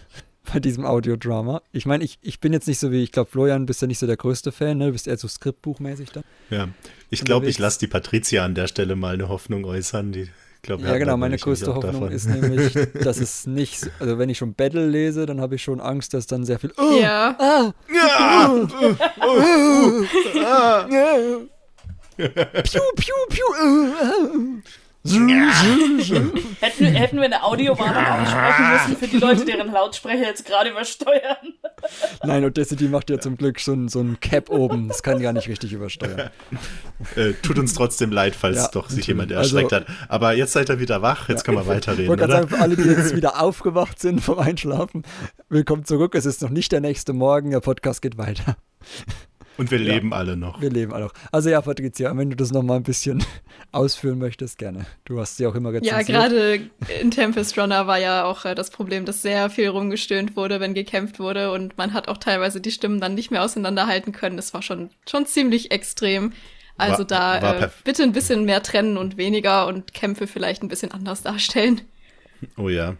[0.52, 1.62] bei diesem Audiodrama.
[1.72, 4.00] Ich meine, ich, ich bin jetzt nicht so wie, ich glaube, Florian, bist ja nicht
[4.00, 4.88] so der größte Fan, ne?
[4.88, 6.24] Du bist eher so Skriptbuchmäßig dann.
[6.50, 6.70] Ja,
[7.10, 10.12] ich glaube, ich lasse die Patricia an der Stelle mal eine Hoffnung äußern.
[10.12, 10.30] Die
[10.64, 11.18] Glaub, ja, genau.
[11.18, 12.12] Meine größte Hoffnung davon.
[12.12, 12.74] ist nämlich,
[13.04, 16.28] dass es nicht, also wenn ich schon Battle lese, dann habe ich schon Angst, dass
[16.28, 16.74] dann sehr viel.
[16.78, 17.36] Oh, ja.
[17.40, 18.50] Ah, ja.
[18.52, 18.68] Oh,
[19.22, 20.04] oh,
[20.44, 20.88] ah,
[22.18, 24.62] piu, piu, piu.
[26.60, 31.38] hätten, hätten wir eine Audiowarnung aussprechen müssen für die Leute, deren Lautsprecher jetzt gerade übersteuern.
[32.24, 34.88] Nein, Audacity macht ja zum Glück schon so ein Cap oben.
[34.88, 36.30] Das kann gar nicht richtig übersteuern.
[37.16, 39.96] äh, tut uns trotzdem leid, falls ja, doch sich jemand erschreckt also, hat.
[40.10, 42.04] Aber jetzt seid ihr wieder wach, jetzt ja, können wir weiterreden.
[42.04, 45.04] Ich wollte sagen, für alle, die jetzt wieder aufgewacht sind vom Einschlafen,
[45.50, 46.16] willkommen zurück.
[46.16, 48.58] Es ist noch nicht der nächste Morgen, der Podcast geht weiter.
[49.58, 50.62] Und wir ja, leben alle noch.
[50.62, 51.14] Wir leben alle noch.
[51.32, 53.24] Also ja, Patricia, wenn du das noch mal ein bisschen
[53.72, 54.86] ausführen möchtest, gerne.
[55.06, 56.08] Du hast sie auch immer rezensiert.
[56.08, 56.62] Ja, gerade
[57.02, 60.74] in Tempest Runner war ja auch äh, das Problem, dass sehr viel rumgestöhnt wurde, wenn
[60.74, 64.38] gekämpft wurde und man hat auch teilweise die Stimmen dann nicht mehr auseinanderhalten können.
[64.38, 66.34] Das war schon, schon ziemlich extrem.
[66.78, 70.62] Also war, da war äh, bitte ein bisschen mehr trennen und weniger und Kämpfe vielleicht
[70.62, 71.82] ein bisschen anders darstellen.
[72.56, 72.96] Oh ja.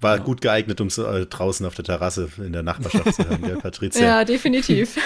[0.00, 0.22] War ja.
[0.22, 3.56] gut geeignet, um es äh, draußen auf der Terrasse in der Nachbarschaft zu hören, gell,
[3.56, 4.02] Patricia?
[4.02, 4.98] Ja, definitiv.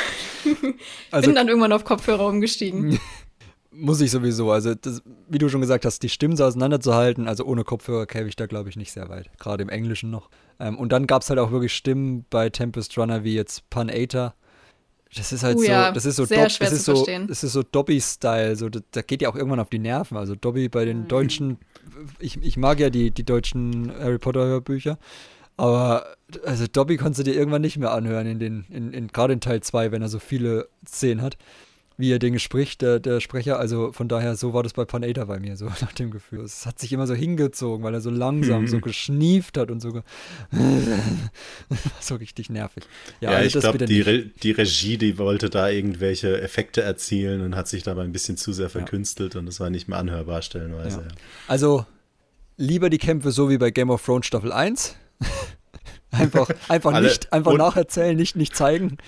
[1.13, 2.99] also, Bin dann irgendwann auf Kopfhörer umgestiegen.
[3.71, 4.51] Muss ich sowieso.
[4.51, 8.29] Also, das, wie du schon gesagt hast, die Stimmen so auseinanderzuhalten, also ohne Kopfhörer käme
[8.29, 9.31] ich da, glaube ich, nicht sehr weit.
[9.39, 10.29] Gerade im Englischen noch.
[10.59, 13.89] Ähm, und dann gab es halt auch wirklich Stimmen bei Tempest Runner wie jetzt Pan
[13.89, 14.35] Aether.
[15.17, 15.91] Das ist halt oh, so, ja.
[15.91, 18.55] das ist so, Dob, das ist so, das ist so Dobby-Style.
[18.55, 20.17] So, da, da, geht ja auch irgendwann auf die Nerven.
[20.17, 21.09] Also Dobby bei den mhm.
[21.09, 21.59] Deutschen
[22.19, 24.99] ich, ich mag ja die, die deutschen Harry Potter Hörbücher,
[25.57, 26.07] aber
[26.45, 29.41] also Dobby konntest du dir irgendwann nicht mehr anhören, in den, in, in, gerade in
[29.41, 31.37] Teil 2, wenn er so viele Szenen hat
[32.01, 33.59] wie er Dinge spricht, der, der Sprecher.
[33.59, 36.41] Also von daher, so war das bei Panader bei mir, so nach dem Gefühl.
[36.41, 40.03] Es hat sich immer so hingezogen, weil er so langsam so geschnieft hat und so.
[42.01, 42.85] so richtig nervig.
[43.21, 47.43] Ja, ja also ich glaube, die, Re die Regie, die wollte da irgendwelche Effekte erzielen
[47.43, 49.41] und hat sich dabei ein bisschen zu sehr verkünstelt ja.
[49.41, 51.01] und das war nicht mehr anhörbar stellenweise.
[51.09, 51.15] Ja.
[51.47, 51.85] Also
[52.57, 54.97] lieber die Kämpfe so wie bei Game of Thrones Staffel 1.
[56.11, 58.99] einfach einfach nicht, einfach nacherzählen, nicht, nicht zeigen.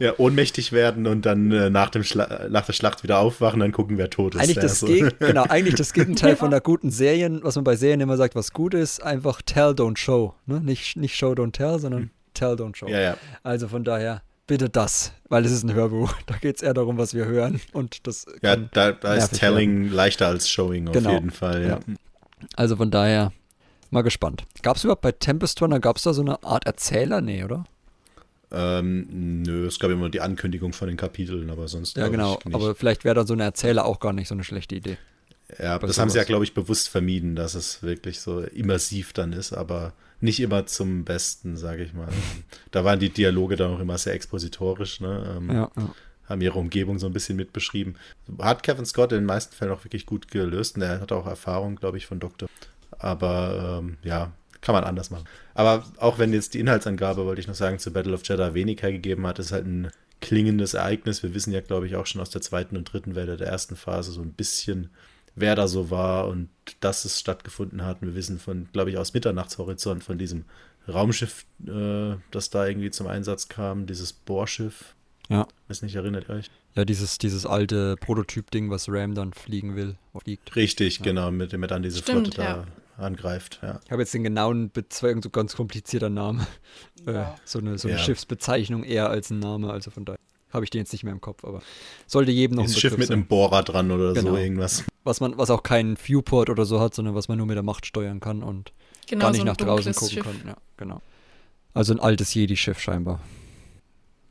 [0.00, 2.04] Ja, ohnmächtig werden und dann äh, nach, dem
[2.50, 4.40] nach der Schlacht wieder aufwachen, dann gucken, wer tot ist.
[4.40, 4.86] Eigentlich, das, so.
[4.86, 8.52] genau, eigentlich das Gegenteil von der guten Serien, was man bei Serien immer sagt, was
[8.52, 10.34] gut ist, einfach tell, don't show.
[10.46, 10.60] Ne?
[10.60, 12.10] Nicht, nicht show, don't tell, sondern hm.
[12.32, 12.86] tell, don't show.
[12.86, 13.16] Ja, ja.
[13.42, 16.12] Also von daher, bitte das, weil es ist ein Hörbuch.
[16.26, 17.60] Da geht es eher darum, was wir hören.
[17.72, 19.92] Und das ja, da, da ist Telling werden.
[19.94, 21.12] leichter als Showing auf genau.
[21.12, 21.62] jeden Fall.
[21.62, 21.68] Ja.
[21.68, 21.78] ja.
[22.56, 23.32] Also von daher,
[23.90, 24.44] mal gespannt.
[24.62, 27.20] Gab es überhaupt bei Tempest Runner, gab es da so eine Art Erzähler?
[27.20, 27.64] Nee, oder?
[28.50, 31.96] Ähm, nö, es gab immer die Ankündigung von den Kapiteln, aber sonst.
[31.96, 32.38] Ja, genau.
[32.52, 34.96] Aber vielleicht wäre da so ein Erzähler auch gar nicht so eine schlechte Idee.
[35.58, 39.32] Ja, das haben sie ja, glaube ich, bewusst vermieden, dass es wirklich so immersiv dann
[39.32, 42.08] ist, aber nicht immer zum Besten, sage ich mal.
[42.70, 45.36] da waren die Dialoge dann auch immer sehr expositorisch, ne?
[45.36, 45.94] Ähm, ja, ja.
[46.26, 47.96] Haben ihre Umgebung so ein bisschen mitbeschrieben.
[48.38, 51.26] Hat Kevin Scott in den meisten Fällen auch wirklich gut gelöst und er hat auch
[51.26, 52.50] Erfahrung, glaube ich, von Doktor.
[52.98, 54.32] Aber ähm, ja,
[54.68, 55.24] kann man anders machen.
[55.54, 58.82] Aber auch wenn jetzt die Inhaltsangabe, wollte ich noch sagen, zu Battle of Jeddah wenig
[58.82, 59.90] hergegeben hat, ist halt ein
[60.20, 61.22] klingendes Ereignis.
[61.22, 63.76] Wir wissen ja, glaube ich, auch schon aus der zweiten und dritten Welle der ersten
[63.76, 64.90] Phase so ein bisschen,
[65.34, 66.50] wer da so war und
[66.80, 68.02] dass es stattgefunden hat.
[68.02, 70.44] Wir wissen von, glaube ich, aus Mitternachtshorizont von diesem
[70.86, 74.94] Raumschiff, äh, das da irgendwie zum Einsatz kam, dieses Bohrschiff.
[75.30, 75.48] Ja.
[75.68, 76.50] Weiß nicht, erinnert euch?
[76.74, 80.56] Ja, dieses, dieses alte Prototyp-Ding, was Ram dann fliegen will, fliegt.
[80.56, 81.04] Richtig, ja.
[81.04, 82.54] genau, mit dem er dann diese Stimmt, Flotte ja.
[82.56, 82.66] da
[82.98, 83.60] angreift.
[83.62, 83.80] Ja.
[83.84, 86.46] Ich habe jetzt den genauen, Bezweig, so ganz komplizierter Name.
[87.06, 87.32] Ja.
[87.32, 90.18] Äh, so eine, so eine Schiffsbezeichnung eher als ein Name, also von daher
[90.50, 91.62] habe ich den jetzt nicht mehr im Kopf, aber
[92.06, 93.18] sollte jedem noch ein Schiff mit sein.
[93.18, 94.30] einem Bohrer dran oder genau.
[94.30, 94.84] so irgendwas.
[95.04, 97.62] Was man, was auch keinen Viewport oder so hat, sondern was man nur mit der
[97.62, 98.72] Macht steuern kann und
[99.06, 100.24] genau, gar nicht so nach draußen gucken Schiff.
[100.24, 100.40] kann.
[100.46, 101.02] Ja, genau.
[101.74, 103.20] Also ein altes Jedi-Schiff scheinbar.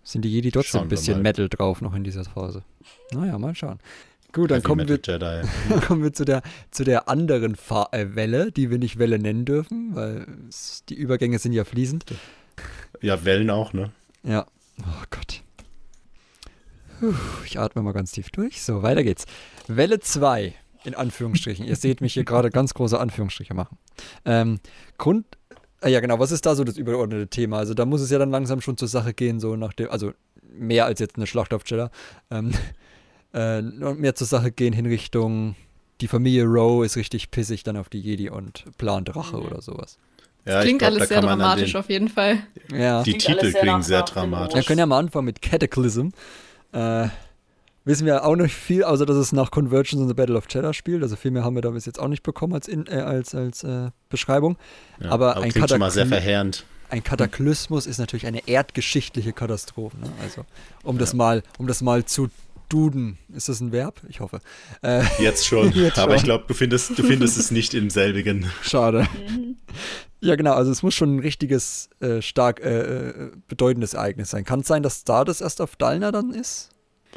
[0.04, 2.64] Sind die Jedi trotzdem ein bisschen Metal drauf noch in dieser Phase?
[3.12, 3.80] Naja, mal schauen.
[4.34, 8.52] Gut, dann kommen wir, dann kommen wir zu der, zu der anderen Fahr äh, Welle,
[8.52, 10.28] die wir nicht Welle nennen dürfen, weil
[10.90, 12.06] die Übergänge sind ja fließend.
[13.02, 13.92] Ja, Wellen auch, ne?
[14.24, 14.46] Ja.
[14.82, 15.42] Oh Gott.
[17.00, 17.14] Puh,
[17.46, 18.62] ich atme mal ganz tief durch.
[18.62, 19.26] So, weiter geht's.
[19.68, 20.54] Welle 2,
[20.84, 21.66] in Anführungsstrichen.
[21.66, 23.78] Ihr seht mich hier gerade ganz große Anführungsstriche machen.
[24.26, 24.60] Ähm,
[24.98, 25.26] Grund,
[25.80, 26.18] Ah, ja, genau.
[26.18, 27.60] Was ist da so das übergeordnete Thema?
[27.60, 30.12] Also da muss es ja dann langsam schon zur Sache gehen, so nach dem, also
[30.42, 31.92] mehr als jetzt eine Schlacht auf Jeddah,
[32.32, 32.52] ähm,
[33.34, 35.56] äh, mehr zur Sache gehen in Richtung,
[36.02, 39.46] die Familie Rowe ist richtig pissig dann auf die Jedi und plant Rache mhm.
[39.46, 39.98] oder sowas.
[40.46, 42.40] Ja, das klingt glaub, alles sehr dramatisch den, auf jeden Fall.
[42.72, 43.04] Ja.
[43.04, 44.56] Die Titel klingen sehr dramatisch.
[44.56, 46.10] Wir können ja mal anfangen mit Cataclysm.
[46.72, 47.08] Äh,
[47.84, 50.74] wissen wir auch nicht viel, außer dass es nach Convergence und the Battle of Cheddar
[50.74, 51.04] spielt.
[51.04, 53.36] Also viel mehr haben wir da bis jetzt auch nicht bekommen als, in, äh, als,
[53.36, 54.58] als äh, Beschreibung.
[55.02, 56.66] Ja, aber, aber ein, Kataklysmus, sehr verheerend.
[56.90, 59.98] ein Kataklysmus ist natürlich eine erdgeschichtliche Katastrophe.
[59.98, 60.10] Ne?
[60.24, 60.46] Also
[60.84, 61.00] um ja.
[61.00, 62.30] das mal, um das mal zu
[62.70, 64.02] duden, ist das ein Verb?
[64.10, 64.40] Ich hoffe.
[64.82, 66.18] Äh, jetzt schon, jetzt aber schon.
[66.18, 68.50] ich glaube, du findest, du findest es nicht im selbigen.
[68.62, 69.08] Schade.
[70.20, 74.46] Ja, genau, also es muss schon ein richtiges, äh, stark äh, äh bedeutendes Ereignis sein.
[74.46, 76.72] Kann es sein, dass da das erst auf Dalna dann ist?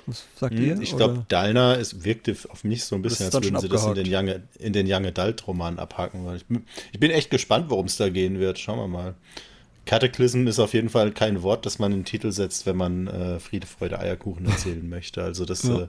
[0.06, 0.80] Was sagt hm, ihr?
[0.80, 3.94] Ich glaube, Dalner, es wirkte auf mich so ein bisschen, als würden sie das in
[3.94, 6.40] den Young, in den Young Adult Roman abhaken.
[6.92, 8.58] Ich bin echt gespannt, worum es da gehen wird.
[8.58, 9.14] Schauen wir mal.
[9.90, 13.08] Cataclysm ist auf jeden Fall kein Wort, das man in den Titel setzt, wenn man
[13.08, 15.20] äh, Friede, Freude, Eierkuchen erzählen möchte.
[15.20, 15.80] Also das ja.
[15.80, 15.88] äh,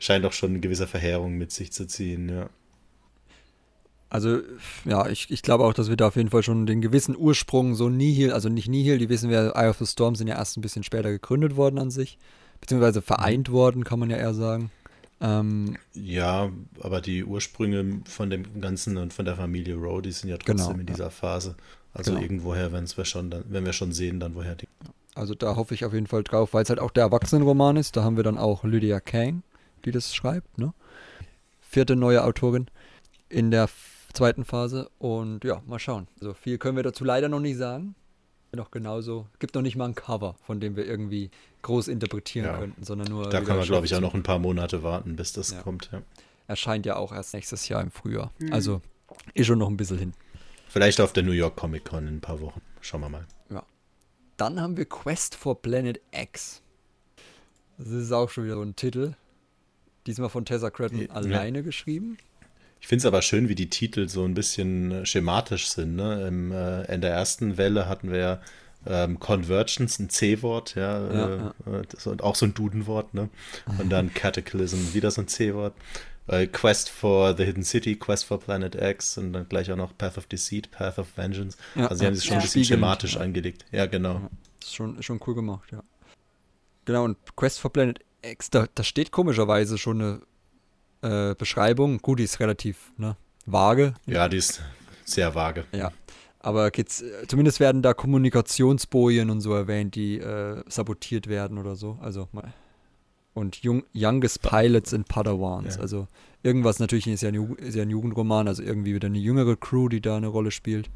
[0.00, 2.50] scheint doch schon eine gewisse Verheerung mit sich zu ziehen, ja.
[4.10, 4.40] Also,
[4.84, 7.76] ja, ich, ich glaube auch, dass wir da auf jeden Fall schon den gewissen Ursprung,
[7.76, 10.56] so Nihil, also nicht Nihil, die wissen wir, Eye of the Storm sind ja erst
[10.56, 12.18] ein bisschen später gegründet worden an sich
[12.60, 14.72] beziehungsweise vereint worden, kann man ja eher sagen.
[15.20, 20.30] Ähm, ja, aber die Ursprünge von dem Ganzen und von der Familie Rowe, die sind
[20.30, 21.10] ja trotzdem genau, in dieser ja.
[21.10, 21.54] Phase.
[21.96, 22.22] Also genau.
[22.22, 24.68] irgendwoher, wenn wir schon, dann, wenn wir schon sehen, dann woher die.
[25.14, 27.96] Also da hoffe ich auf jeden Fall drauf, weil es halt auch der Erwachsenenroman ist.
[27.96, 29.42] Da haben wir dann auch Lydia Kang,
[29.84, 30.74] die das schreibt, ne?
[31.60, 32.66] Vierte neue Autorin
[33.28, 33.68] in der
[34.12, 34.90] zweiten Phase.
[34.98, 36.06] Und ja, mal schauen.
[36.20, 37.94] Also viel können wir dazu leider noch nicht sagen
[38.56, 41.30] noch genauso, gibt noch nicht mal ein Cover, von dem wir irgendwie
[41.62, 42.58] groß interpretieren ja.
[42.58, 43.28] könnten, sondern nur.
[43.28, 45.60] Da kann man, glaube ich, auch noch ein paar Monate warten, bis das ja.
[45.60, 45.90] kommt.
[45.92, 46.02] Ja.
[46.48, 48.32] Erscheint ja auch erst nächstes Jahr im Frühjahr.
[48.38, 48.52] Mhm.
[48.52, 48.80] Also
[49.34, 50.12] ist schon noch ein bisschen hin.
[50.68, 52.60] Vielleicht auf der New York Comic Con in ein paar Wochen.
[52.80, 53.26] Schauen wir mal.
[53.50, 53.64] Ja.
[54.36, 56.62] Dann haben wir Quest for Planet X.
[57.78, 59.14] Das ist auch schon wieder so ein Titel.
[60.06, 61.10] Diesmal von Tessa Cretton ja.
[61.10, 62.18] alleine geschrieben.
[62.80, 65.96] Ich finde es aber schön, wie die Titel so ein bisschen äh, schematisch sind.
[65.96, 66.26] Ne?
[66.28, 68.40] Im, äh, in der ersten Welle hatten wir
[68.86, 71.82] ähm, Convergence, ein C-Wort, ja, ja, äh, ja.
[71.88, 73.28] Das, und auch so ein Dudenwort, ne?
[73.78, 75.74] Und dann Cataclysm, wieder so ein C-Wort.
[76.28, 79.96] Äh, Quest for the Hidden City, Quest for Planet X und dann gleich auch noch
[79.96, 81.56] Path of Deceit, Path of Vengeance.
[81.74, 83.64] Ja, also sie haben sich schon ein bisschen schematisch angelegt.
[83.70, 84.28] Ja, genau.
[84.58, 85.82] das ist schon, schon cool gemacht, ja.
[86.84, 90.20] Genau, und Quest for Planet X, da, da steht komischerweise schon
[91.02, 91.98] eine äh, Beschreibung.
[91.98, 93.94] Gut, die ist relativ ne, vage.
[94.06, 94.62] Ja, die ist
[95.04, 95.64] sehr vage.
[95.72, 95.92] Ja.
[96.40, 101.98] Aber geht's, zumindest werden da Kommunikationsbojen und so erwähnt, die äh, sabotiert werden oder so.
[102.00, 102.28] Also
[103.36, 105.76] und Jung, Youngest Pilots in Padawans.
[105.76, 105.82] Ja.
[105.82, 106.08] Also
[106.42, 109.88] irgendwas natürlich ist ja, ein, ist ja ein Jugendroman, also irgendwie wieder eine jüngere Crew,
[109.88, 110.88] die da eine Rolle spielt.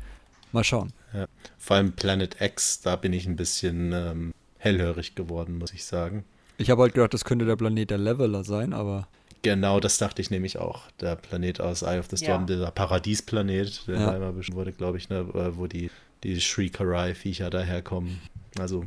[0.53, 0.93] Mal schauen.
[1.13, 1.27] Ja.
[1.59, 6.25] Vor allem Planet X, da bin ich ein bisschen ähm, hellhörig geworden, muss ich sagen.
[6.57, 9.07] Ich habe halt gedacht, das könnte der Planet der Leveler sein, aber
[9.43, 10.83] Genau, das dachte ich nämlich auch.
[11.01, 12.57] Der Planet aus Eye of the Storm, ja.
[12.57, 14.11] der Paradiesplanet, der ja.
[14.11, 15.27] einmal beschrieben wurde, glaube ich, ne,
[15.57, 15.91] wo die,
[16.25, 18.21] die Shriekerei-Viecher daherkommen.
[18.59, 18.87] Also.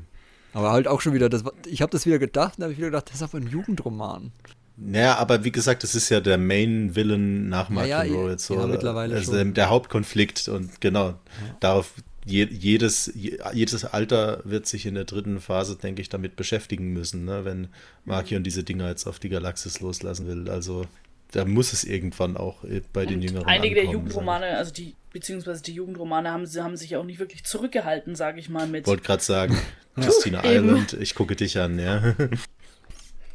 [0.54, 2.90] Aber halt auch schon wieder, das, ich habe das wieder gedacht, da habe ich wieder
[2.90, 4.32] gedacht, das ist aber ein Jugendroman.
[4.76, 8.56] Naja, aber wie gesagt, das ist ja der Main-Villain nach Mark ja, ja, jetzt so.
[8.56, 9.54] Ja, mittlerweile also schon.
[9.54, 11.16] der Hauptkonflikt und genau, ja.
[11.60, 11.94] darauf
[12.26, 13.14] je, jedes,
[13.54, 17.46] jedes Alter wird sich in der dritten Phase, denke ich, damit beschäftigen müssen, ne?
[17.46, 17.68] wenn
[18.06, 20.50] Markion diese Dinger jetzt auf die Galaxis loslassen will.
[20.50, 20.86] Also
[21.32, 24.56] da muss es irgendwann auch bei den Und Jüngeren Einige der Jugendromane, sein.
[24.56, 28.68] also die, beziehungsweise die Jugendromane haben, haben sich auch nicht wirklich zurückgehalten, sage ich mal,
[28.68, 28.86] mit.
[28.88, 29.58] Wollte gerade sagen,
[29.96, 32.16] Christina Island, ich gucke dich an, ja.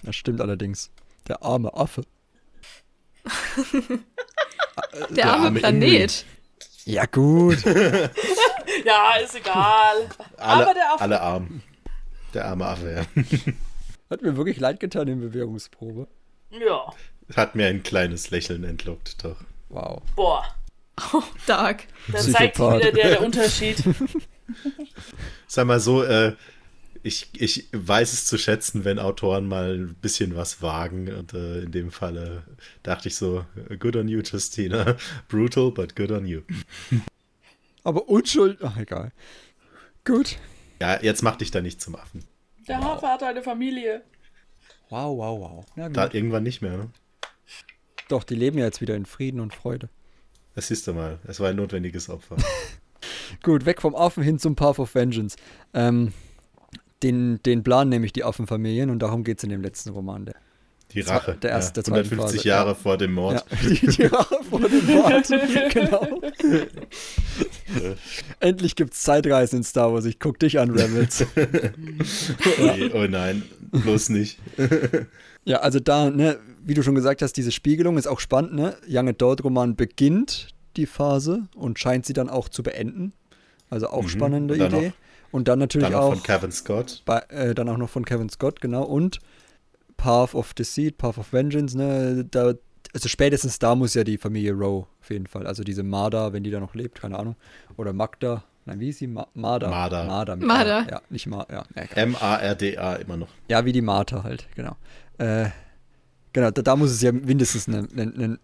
[0.02, 0.90] Das stimmt allerdings.
[1.26, 2.02] Der arme Affe.
[3.74, 6.24] der, der arme, arme Planet.
[6.84, 7.64] Ja, gut.
[7.64, 10.08] ja, ist egal.
[10.36, 11.02] Alle, Aber der Affe.
[11.02, 11.62] Alle arm.
[12.32, 13.24] Der arme Affe, ja.
[14.08, 16.06] Hat mir wirklich leid getan in Bewährungsprobe.
[16.50, 16.94] Ja.
[17.34, 19.40] Hat mir ein kleines Lächeln entlockt, doch.
[19.68, 20.00] Wow.
[20.14, 20.44] Boah.
[21.12, 21.84] Oh, dark.
[22.10, 23.82] Da zeigt wieder der, der Unterschied.
[25.46, 26.34] Sag mal so, äh,
[27.02, 31.12] ich, ich weiß es zu schätzen, wenn Autoren mal ein bisschen was wagen.
[31.12, 32.44] Und äh, in dem Falle
[32.82, 33.44] dachte ich so,
[33.78, 34.96] good on you, Justina.
[35.28, 36.42] Brutal, but good on you.
[37.84, 39.12] Aber Unschuld, ach egal.
[40.04, 40.36] Gut.
[40.80, 42.24] Ja, jetzt mach dich da nicht zum Affen.
[42.66, 42.84] Der wow.
[42.84, 44.02] Hafer hat eine Familie.
[44.90, 45.66] Wow, wow, wow.
[45.76, 46.90] Ja, da irgendwann nicht mehr, ne?
[48.08, 49.90] Doch, die leben ja jetzt wieder in Frieden und Freude.
[50.58, 51.20] Das siehst du mal.
[51.28, 52.34] Es war ein notwendiges Opfer.
[53.44, 55.36] Gut, weg vom Affen hin zum Path of Vengeance.
[55.72, 56.12] Ähm,
[57.04, 60.24] den, den Plan nämlich die Affenfamilien und darum geht es in dem letzten Roman.
[60.24, 60.34] Der,
[60.90, 61.36] die Rache.
[61.40, 62.48] Der erste, ja, 150 Phase.
[62.48, 62.74] Jahre ja.
[62.74, 63.44] vor dem Mord.
[63.48, 65.28] Ja, die, die, Rache vor dem Mord.
[65.72, 66.22] genau.
[68.40, 70.06] Endlich gibt es Zeitreisen in Star Wars.
[70.06, 71.24] Ich guck dich an, Rebels.
[72.60, 74.40] oh, oh nein, bloß nicht.
[75.44, 78.52] ja, also da, ne, wie du schon gesagt hast, diese Spiegelung ist auch spannend.
[78.52, 78.76] Ne?
[78.86, 83.14] Young Adult Roman beginnt die Phase und scheint sie dann auch zu beenden.
[83.70, 84.08] Also auch mhm.
[84.08, 84.88] spannende Idee.
[84.88, 84.92] Noch,
[85.32, 87.02] und dann natürlich dann auch, auch, von Kevin Scott.
[87.06, 88.82] Bei, äh, dann auch noch von Kevin Scott, genau.
[88.82, 89.18] Und
[89.96, 92.26] Path of Deceit, Path of Vengeance, ne?
[92.30, 92.52] Da,
[92.92, 95.46] also spätestens da muss ja die Familie Rowe auf jeden Fall.
[95.46, 97.36] Also diese Marda, wenn die da noch lebt, keine Ahnung.
[97.78, 98.44] Oder Magda.
[98.66, 99.06] Nein, wie ist sie?
[99.06, 99.70] Ma Marda.
[99.70, 100.04] Marda.
[100.04, 100.36] Marda.
[100.36, 100.86] Marda.
[100.90, 101.64] Ja, nicht Marda.
[101.74, 103.28] Ja, M-A-R-D-A immer noch.
[103.48, 104.76] Ja, wie die Martha halt, genau.
[105.16, 105.48] Äh,
[106.38, 108.38] genau, da, da, muss es ja mindestens ein ne, ne,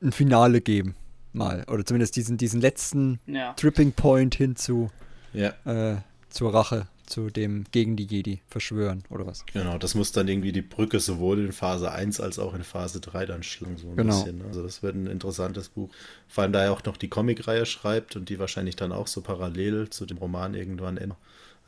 [0.00, 0.94] ne, Finale geben.
[1.32, 1.64] Mal.
[1.68, 3.54] Oder zumindest diesen, diesen letzten ja.
[3.54, 4.90] Tripping Point hinzu
[5.32, 5.52] ja.
[5.64, 5.96] äh,
[6.28, 9.44] zur Rache, zu dem gegen die Jedi verschwören oder was.
[9.46, 13.00] Genau, das muss dann irgendwie die Brücke sowohl in Phase 1 als auch in Phase
[13.00, 14.14] 3 dann schlagen, so ein genau.
[14.14, 14.38] bisschen.
[14.38, 14.44] Ne?
[14.44, 15.90] Also das wird ein interessantes Buch.
[16.28, 19.20] Vor allem, da er auch noch die Comicreihe schreibt und die wahrscheinlich dann auch so
[19.20, 21.18] parallel zu dem Roman irgendwann ändert.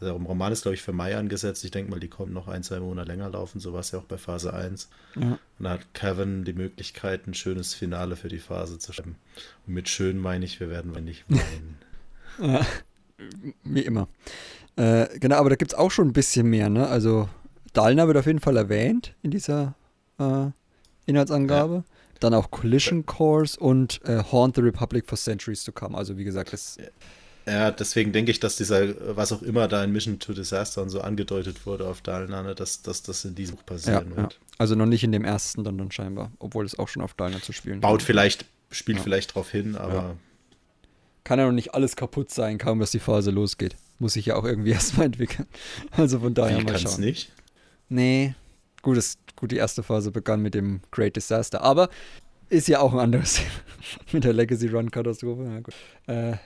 [0.00, 1.64] Also der Roman ist, glaube ich, für Mai angesetzt.
[1.64, 3.60] Ich denke mal, die kommen noch ein, zwei Monate länger laufen.
[3.60, 4.88] So war es ja auch bei Phase 1.
[5.14, 5.38] Ja.
[5.58, 9.16] Und da hat Kevin die Möglichkeit, ein schönes Finale für die Phase zu schreiben.
[9.66, 11.78] Und mit schön meine ich, wir werden nicht weinen.
[12.40, 12.66] ja
[13.64, 14.08] wie immer.
[14.76, 16.86] Äh, genau, aber da gibt es auch schon ein bisschen mehr, ne?
[16.86, 17.28] Also
[17.72, 19.74] Dalna wird auf jeden Fall erwähnt in dieser
[20.18, 20.48] äh,
[21.06, 21.74] Inhaltsangabe.
[21.74, 21.84] Ja.
[22.20, 25.96] Dann auch Collision Course und äh, Haunt the Republic for Centuries to Come.
[25.96, 26.78] Also wie gesagt, das.
[27.48, 30.90] Ja, deswegen denke ich, dass dieser, was auch immer da in Mission to Disaster und
[30.90, 34.32] so angedeutet wurde auf Dalna, dass, dass das in diesem Buch passieren ja, wird.
[34.32, 34.38] Ja.
[34.58, 37.40] Also noch nicht in dem ersten dann, dann scheinbar, obwohl es auch schon auf Dalna
[37.40, 38.02] zu spielen Baut wird.
[38.02, 40.16] vielleicht, spielt vielleicht drauf hin, aber
[41.26, 43.74] kann ja noch nicht alles kaputt sein, kaum dass die Phase losgeht.
[43.98, 45.48] Muss sich ja auch irgendwie erstmal entwickeln.
[45.90, 47.00] Also von daher Wie, mal schauen.
[47.00, 47.32] nicht?
[47.88, 48.34] Nee.
[48.82, 51.90] Gut, das, gut, die erste Phase begann mit dem Great Disaster, aber
[52.48, 53.40] ist ja auch ein anderes
[54.12, 55.62] mit der Legacy Run Katastrophe.
[56.06, 56.36] Ja, äh,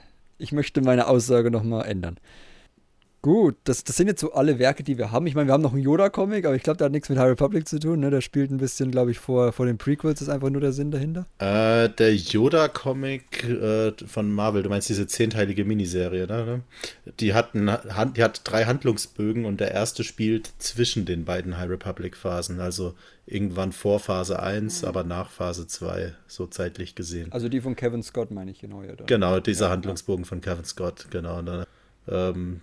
[0.40, 2.16] ich möchte meine Aussage nochmal ändern.
[3.22, 5.26] Gut, das, das sind jetzt so alle Werke, die wir haben.
[5.26, 7.28] Ich meine, wir haben noch einen Yoda-Comic, aber ich glaube, der hat nichts mit High
[7.28, 8.00] Republic zu tun.
[8.00, 8.10] Ne?
[8.10, 10.90] Der spielt ein bisschen, glaube ich, vor, vor den Prequels, ist einfach nur der Sinn
[10.90, 11.26] dahinter.
[11.38, 16.62] Äh, der Yoda-Comic äh, von Marvel, du meinst diese zehnteilige Miniserie, ne?
[17.20, 17.70] Die hat, ein,
[18.16, 22.58] die hat drei Handlungsbögen und der erste spielt zwischen den beiden High Republic-Phasen.
[22.58, 22.94] Also
[23.26, 24.88] irgendwann vor Phase 1, mhm.
[24.88, 27.30] aber nach Phase 2, so zeitlich gesehen.
[27.32, 28.82] Also die von Kevin Scott, meine ich, genau.
[28.82, 30.28] Ja, genau, dieser ja, Handlungsbogen ja.
[30.28, 31.42] von Kevin Scott, genau.
[31.42, 31.66] Dann,
[32.08, 32.62] ähm,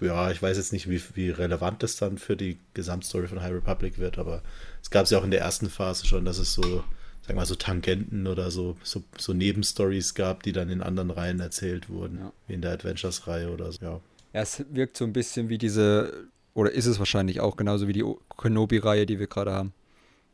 [0.00, 3.52] ja, ich weiß jetzt nicht, wie, wie relevant das dann für die Gesamtstory von High
[3.52, 4.42] Republic wird, aber
[4.82, 6.84] es gab es ja auch in der ersten Phase schon, dass es so,
[7.26, 11.40] sag mal, so Tangenten oder so, so, so Nebenstories gab, die dann in anderen Reihen
[11.40, 12.32] erzählt wurden, ja.
[12.46, 14.00] wie in der Adventures-Reihe oder so, ja.
[14.32, 17.92] Ja, es wirkt so ein bisschen wie diese, oder ist es wahrscheinlich auch genauso wie
[17.92, 18.04] die
[18.38, 19.72] Kenobi-Reihe, die wir gerade haben.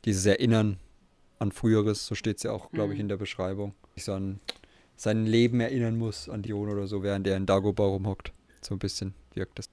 [0.05, 0.77] Dieses Erinnern
[1.39, 3.05] an Früheres, so steht es ja auch, glaube ich, mhm.
[3.05, 3.75] in der Beschreibung.
[3.95, 4.41] Ich so an
[4.97, 8.33] sein Leben erinnern muss an Dion oder so, während er in Dagobah rumhockt.
[8.63, 9.69] So ein bisschen wirkt das.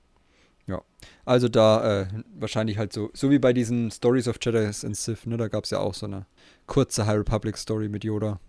[0.66, 0.82] Ja,
[1.26, 5.26] also da äh, wahrscheinlich halt so, so wie bei diesen Stories of Jedi and Sith,
[5.26, 6.26] ne, da gab es ja auch so eine
[6.68, 8.40] kurze High Republic Story mit Yoda.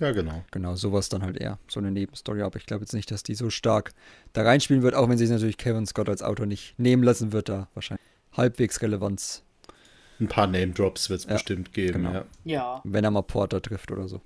[0.00, 0.42] Ja, genau.
[0.50, 3.36] Genau, sowas dann halt eher, so eine Nebenstory, aber ich glaube jetzt nicht, dass die
[3.36, 3.92] so stark
[4.32, 7.48] da reinspielen wird, auch wenn sich natürlich Kevin Scott als Autor nicht nehmen lassen wird,
[7.48, 9.44] da wahrscheinlich halbwegs Relevanz.
[10.18, 12.12] Ein paar Name Drops wird es ja, bestimmt geben, genau.
[12.12, 12.24] ja.
[12.44, 12.80] ja.
[12.84, 14.20] Wenn er mal Porter trifft oder so.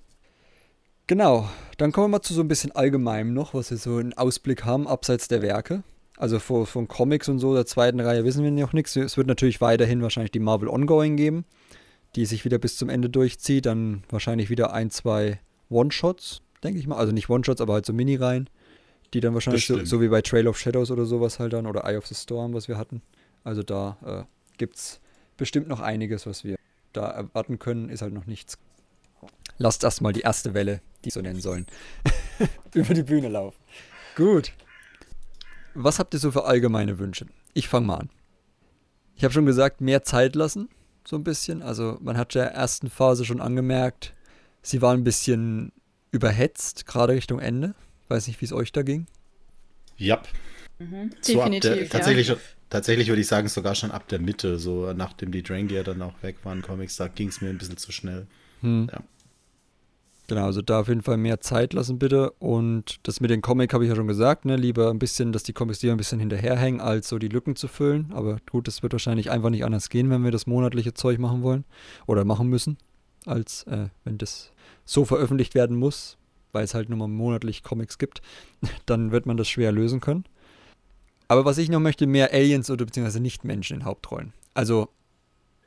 [1.07, 1.49] Genau,
[1.79, 4.65] dann kommen wir mal zu so ein bisschen allgemeinem noch, was wir so einen Ausblick
[4.65, 5.83] haben, abseits der Werke.
[6.19, 8.97] Also von, von Comics und so der zweiten Reihe wissen wir noch nichts.
[8.97, 11.45] Es wird natürlich weiterhin wahrscheinlich die Marvel Ongoing geben,
[12.17, 13.67] die sich wieder bis zum Ende durchzieht.
[13.67, 15.41] Dann wahrscheinlich wieder ein, zwei
[15.71, 16.97] One-Shots, denke ich mal.
[16.97, 18.51] Also nicht One-Shots, aber halt so Mini-Reihen,
[19.15, 21.85] die dann wahrscheinlich so, so, wie bei Trail of Shadows oder sowas halt dann oder
[21.85, 23.01] Eye of the Storm, was wir hatten.
[23.45, 25.01] Also da äh, gibt es
[25.37, 26.57] bestimmt noch einiges, was wir
[26.93, 27.89] da erwarten können.
[27.91, 28.59] Ist halt noch nichts
[29.59, 31.67] lasst erstmal die erste Welle, die so nennen sollen,
[32.75, 33.59] über die Bühne laufen.
[34.17, 34.53] Gut.
[35.81, 37.27] Was habt ihr so für allgemeine Wünsche?
[37.55, 38.11] Ich fange mal an.
[39.15, 40.69] Ich habe schon gesagt, mehr Zeit lassen,
[41.07, 41.63] so ein bisschen.
[41.63, 44.13] Also man hat ja in der ersten Phase schon angemerkt,
[44.61, 45.71] sie war ein bisschen
[46.11, 47.77] überhetzt, gerade Richtung Ende.
[48.09, 49.07] Weiß nicht, wie es euch da ging.
[49.97, 50.21] Ja.
[50.81, 51.11] Mhm.
[51.21, 51.73] So Definitiv.
[51.75, 52.37] Der, tatsächlich, ja.
[52.71, 56.15] tatsächlich würde ich sagen, sogar schon ab der Mitte, so nachdem die Drangier dann auch
[56.23, 58.27] weg waren, Comics, da ging es mir ein bisschen zu schnell.
[58.63, 58.89] Hm.
[58.91, 59.01] Ja.
[60.29, 62.31] Genau, also da auf jeden Fall mehr Zeit lassen bitte.
[62.33, 64.57] Und das mit den Comic habe ich ja schon gesagt, ne?
[64.57, 67.67] Lieber ein bisschen, dass die Comics lieber ein bisschen hinterherhängen, als so die Lücken zu
[67.67, 68.13] füllen.
[68.13, 71.43] Aber gut, das wird wahrscheinlich einfach nicht anders gehen, wenn wir das monatliche Zeug machen
[71.43, 71.65] wollen
[72.07, 72.77] oder machen müssen,
[73.25, 74.53] als äh, wenn das
[74.85, 76.19] so veröffentlicht werden muss,
[76.53, 78.21] weil es halt nur mal monatlich Comics gibt.
[78.87, 80.25] Dann wird man das schwer lösen können.
[81.29, 84.35] Aber was ich noch möchte, mehr Aliens oder beziehungsweise Nicht-Menschen in Hauptrollen.
[84.53, 84.91] Also,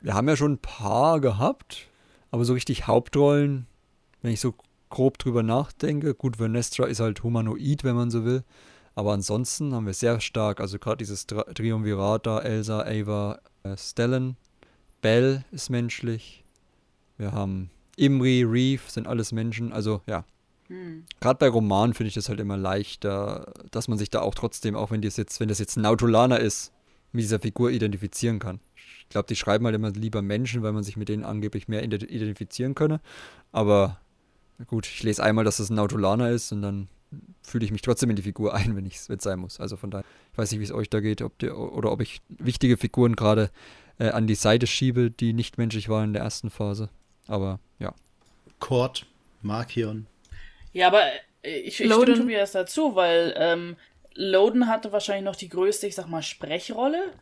[0.00, 1.88] wir haben ja schon ein paar gehabt,
[2.30, 3.66] aber so richtig Hauptrollen
[4.22, 4.54] wenn ich so
[4.88, 8.44] grob drüber nachdenke, gut, Vernestra ist halt humanoid, wenn man so will.
[8.94, 14.36] Aber ansonsten haben wir sehr stark, also gerade dieses Triumvirat da, Elsa, Ava, äh, Stellan,
[15.00, 16.44] Bell ist menschlich.
[17.16, 19.72] Wir haben Imri, Reeve, sind alles Menschen.
[19.72, 20.24] Also ja,
[20.68, 21.04] hm.
[21.20, 24.76] gerade bei Romanen finde ich das halt immer leichter, dass man sich da auch trotzdem,
[24.76, 26.72] auch wenn das jetzt, wenn das jetzt ein Nautolaner ist,
[27.12, 28.60] mit dieser Figur identifizieren kann.
[29.00, 31.84] Ich glaube, die schreiben halt immer lieber Menschen, weil man sich mit denen angeblich mehr
[31.84, 33.00] identifizieren könne.
[33.52, 34.00] Aber
[34.66, 36.88] gut, ich lese einmal, dass das ein Autolaner ist und dann
[37.42, 39.60] fühle ich mich trotzdem in die Figur ein, wenn es sein muss.
[39.60, 42.00] Also von daher, ich weiß nicht, wie es euch da geht, ob die, oder ob
[42.00, 43.50] ich wichtige Figuren gerade
[43.98, 46.88] äh, an die Seite schiebe, die nicht menschlich waren in der ersten Phase.
[47.26, 47.94] Aber ja.
[48.58, 49.06] Kort,
[49.42, 50.06] Markion.
[50.72, 51.02] Ja, aber
[51.42, 53.76] äh, ich, ich stimme Tobias dazu, weil ähm,
[54.14, 57.12] Loden hatte wahrscheinlich noch die größte, ich sag mal, Sprechrolle.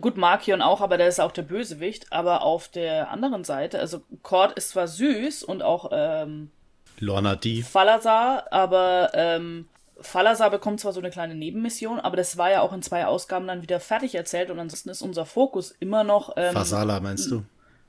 [0.00, 2.12] Gut, Markion auch, aber der ist auch der Bösewicht.
[2.12, 6.50] Aber auf der anderen Seite, also Kord ist zwar süß und auch ähm,
[6.98, 7.62] Lorna D.
[7.62, 9.68] Falazar, aber ähm,
[10.00, 13.46] Falazar bekommt zwar so eine kleine Nebenmission, aber das war ja auch in zwei Ausgaben
[13.46, 16.34] dann wieder fertig erzählt und ansonsten ist unser Fokus immer noch.
[16.36, 17.44] Ähm, Fasala meinst du?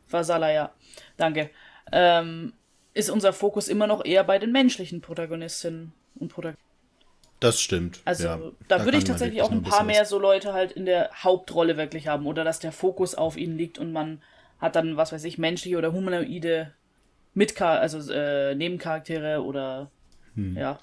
[0.07, 0.71] Fasala, ja.
[1.17, 1.49] Danke.
[1.91, 2.53] Ähm,
[2.93, 6.65] ist unser Fokus immer noch eher bei den menschlichen Protagonistinnen und Protagonisten.
[7.39, 8.01] Das stimmt.
[8.05, 8.37] Also ja,
[8.67, 11.75] da, da würde ich tatsächlich auch ein paar mehr so Leute halt in der Hauptrolle
[11.75, 14.21] wirklich haben oder dass der Fokus auf ihnen liegt und man
[14.59, 16.73] hat dann, was weiß ich, menschliche oder humanoide
[17.35, 19.91] mit also äh, Nebencharaktere oder
[20.35, 20.57] hm.
[20.57, 20.79] ja.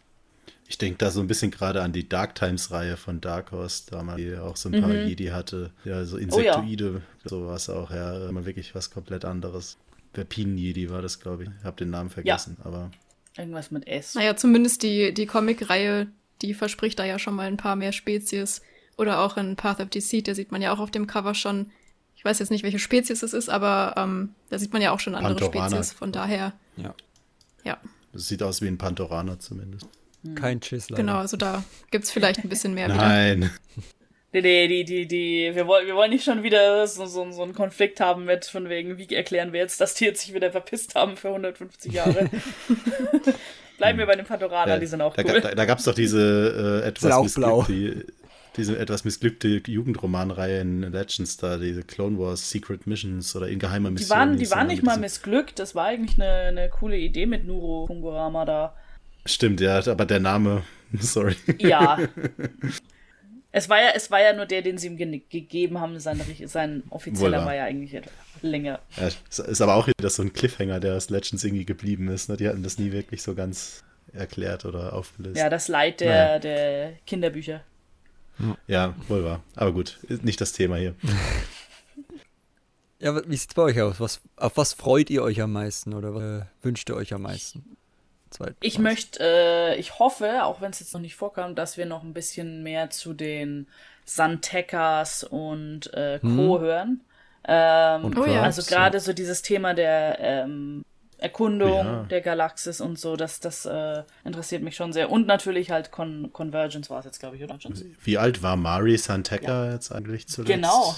[0.68, 4.16] Ich denke da so ein bisschen gerade an die Dark Times-Reihe von Dark Horse, damals,
[4.16, 5.06] die auch so ein paar mhm.
[5.06, 5.70] Jedi hatte.
[5.84, 7.28] Ja, so Insektoide, oh, ja.
[7.28, 8.28] sowas auch, ja.
[8.28, 9.76] Immer wirklich was komplett anderes.
[10.14, 11.50] Verpinen-Jedi war das, glaube ich.
[11.58, 12.64] Ich habe den Namen vergessen, ja.
[12.64, 12.90] aber.
[13.36, 14.14] Irgendwas mit S.
[14.14, 16.06] Naja, zumindest die, die Comic-Reihe,
[16.40, 18.62] die verspricht da ja schon mal ein paar mehr Spezies.
[18.96, 21.70] Oder auch in Path of Deceit, da sieht man ja auch auf dem Cover schon
[22.22, 25.00] ich weiß jetzt nicht, welche Spezies es ist, aber ähm, da sieht man ja auch
[25.00, 25.70] schon andere Pantorana.
[25.70, 25.92] Spezies.
[25.92, 26.52] Von daher.
[26.76, 26.94] Ja.
[27.64, 27.78] Ja.
[28.12, 29.88] Das sieht aus wie ein Pantoraner zumindest.
[30.22, 30.36] Hm.
[30.36, 30.86] Kein Schiss.
[30.86, 32.86] Genau, also da gibt es vielleicht ein bisschen mehr.
[32.86, 33.50] Nein.
[34.32, 37.42] Nee, nee, die, die, die, wir wollen, wir wollen nicht schon wieder so, so, so
[37.42, 40.52] einen Konflikt haben mit, von wegen, wie erklären wir jetzt, dass die jetzt sich wieder
[40.52, 42.30] verpisst haben für 150 Jahre.
[43.78, 45.40] Bleiben wir bei den Pantoranern, ja, die sind auch da, cool.
[45.40, 47.64] Da, da gab es doch diese äh, etwas blau.
[47.64, 48.04] Die,
[48.56, 53.90] diese etwas missglückte Jugendromanreihe in Legends da, diese Clone Wars Secret Missions oder in geheimer
[53.90, 54.06] Mission.
[54.06, 57.46] Die waren, die waren nicht mal missglückt, das war eigentlich eine, eine coole Idee mit
[57.46, 58.74] Nuro Kungurama da.
[59.24, 60.62] Stimmt, ja, aber der Name,
[60.98, 61.36] sorry.
[61.58, 61.98] Ja.
[63.54, 66.00] Es war ja, es war ja nur der, den sie ihm ge gegeben haben.
[66.00, 68.00] Sein, sein offizieller Wohl war ja eigentlich
[68.40, 68.80] länger.
[68.96, 72.30] Ja, ist aber auch wieder so ein Cliffhanger, der aus Legends irgendwie geblieben ist.
[72.30, 72.38] Ne?
[72.38, 73.84] Die hatten das nie wirklich so ganz
[74.14, 75.36] erklärt oder aufgelöst.
[75.36, 76.38] Ja, das Leid der, naja.
[76.38, 77.62] der Kinderbücher.
[78.66, 79.42] Ja, wohl wahr.
[79.54, 80.94] Aber gut, nicht das Thema hier.
[82.98, 83.98] Ja, wie sieht es bei euch aus?
[83.98, 87.22] Was, auf was freut ihr euch am meisten oder was äh, wünscht ihr euch am
[87.22, 87.76] meisten?
[88.30, 91.84] Zweit ich möchte, äh, ich hoffe, auch wenn es jetzt noch nicht vorkam, dass wir
[91.84, 93.66] noch ein bisschen mehr zu den
[94.04, 96.28] Santekas und äh, Co.
[96.28, 96.60] Hm.
[96.60, 97.00] hören.
[97.44, 98.42] Ähm, und ja.
[98.42, 100.84] Also gerade so dieses Thema der ähm,
[101.22, 102.02] Erkundung ja.
[102.10, 105.10] der Galaxis und so, das, das äh, interessiert mich schon sehr.
[105.10, 107.56] Und natürlich halt Con Convergence war es jetzt, glaube ich, oder?
[108.02, 109.72] Wie alt war Mari Santeca ja.
[109.72, 110.52] jetzt eigentlich zuletzt?
[110.52, 110.96] Genau.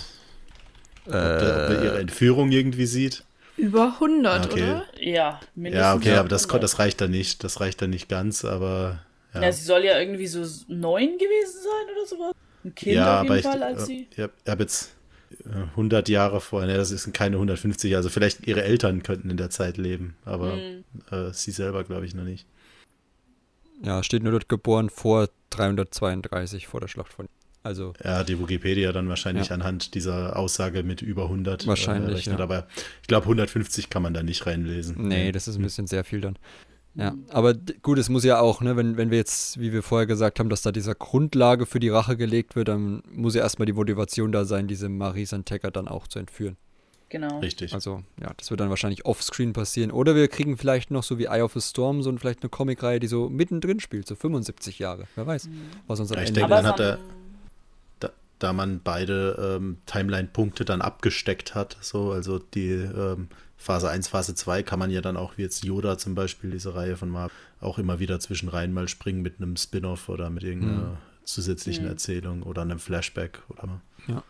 [1.06, 3.24] Ob, der, ob er ihre Entführung irgendwie sieht?
[3.56, 4.62] Über 100, okay.
[4.62, 4.84] oder?
[4.98, 5.84] Ja, mindestens.
[5.84, 7.44] Ja, okay, aber das, das reicht dann nicht.
[7.44, 9.00] Das reicht dann nicht ganz, aber.
[9.34, 9.42] Ja.
[9.42, 12.32] ja, sie soll ja irgendwie so neun gewesen sein oder sowas.
[12.64, 14.08] Ein Kind ja, auf jeden Fall, ich, als äh, sie.
[14.10, 14.92] Ich habe jetzt
[15.44, 19.50] 100 Jahre vorher, ne, das sind keine 150, also vielleicht ihre Eltern könnten in der
[19.50, 20.84] Zeit leben, aber mhm.
[21.10, 22.46] äh, sie selber glaube ich noch nicht.
[23.82, 27.28] Ja, steht nur dort geboren vor 332, vor der Schlacht von.
[27.62, 29.54] Also ja, die Wikipedia dann wahrscheinlich ja.
[29.54, 32.38] anhand dieser Aussage mit über 100 äh, wahrscheinlich, äh, rechnet.
[32.38, 32.44] Ja.
[32.44, 32.66] Aber
[33.00, 35.08] ich glaube, 150 kann man da nicht reinlesen.
[35.08, 36.38] Nee, das ist ein bisschen sehr viel dann.
[36.96, 40.06] Ja, aber gut, es muss ja auch, ne, wenn, wenn wir jetzt, wie wir vorher
[40.06, 43.66] gesagt haben, dass da dieser Grundlage für die Rache gelegt wird, dann muss ja erstmal
[43.66, 46.56] die Motivation da sein, diese Marie Santeca dann auch zu entführen.
[47.08, 47.38] Genau.
[47.38, 47.74] Richtig.
[47.74, 49.90] Also, ja, das wird dann wahrscheinlich offscreen passieren.
[49.90, 52.98] Oder wir kriegen vielleicht noch so wie Eye of the Storm so vielleicht eine Comicreihe,
[52.98, 55.06] die so mittendrin spielt, so 75 Jahre.
[55.14, 55.62] Wer weiß, mhm.
[55.86, 56.98] was uns am ja, Ende Ich denke, dann hat er,
[58.00, 63.28] da, da man beide ähm, Timeline-Punkte dann abgesteckt hat, so, also die ähm,
[63.64, 66.74] Phase 1, Phase 2 kann man ja dann auch, wie jetzt Yoda zum Beispiel, diese
[66.74, 70.42] Reihe von Marvel, auch immer wieder zwischen rein mal springen mit einem Spin-off oder mit
[70.42, 70.96] irgendeiner mhm.
[71.24, 71.90] zusätzlichen mhm.
[71.90, 74.22] Erzählung oder einem Flashback oder Ja.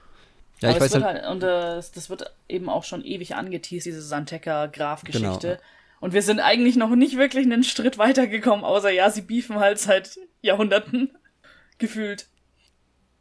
[0.61, 4.01] Ja, ich weiß halt, halt, und äh, das wird eben auch schon ewig angeteased, diese
[4.01, 5.49] Santeca-Graf-Geschichte.
[5.49, 5.61] Genau.
[5.99, 9.81] Und wir sind eigentlich noch nicht wirklich einen Schritt weitergekommen, außer ja, sie beefen halt
[9.81, 11.11] seit Jahrhunderten
[11.79, 12.29] gefühlt.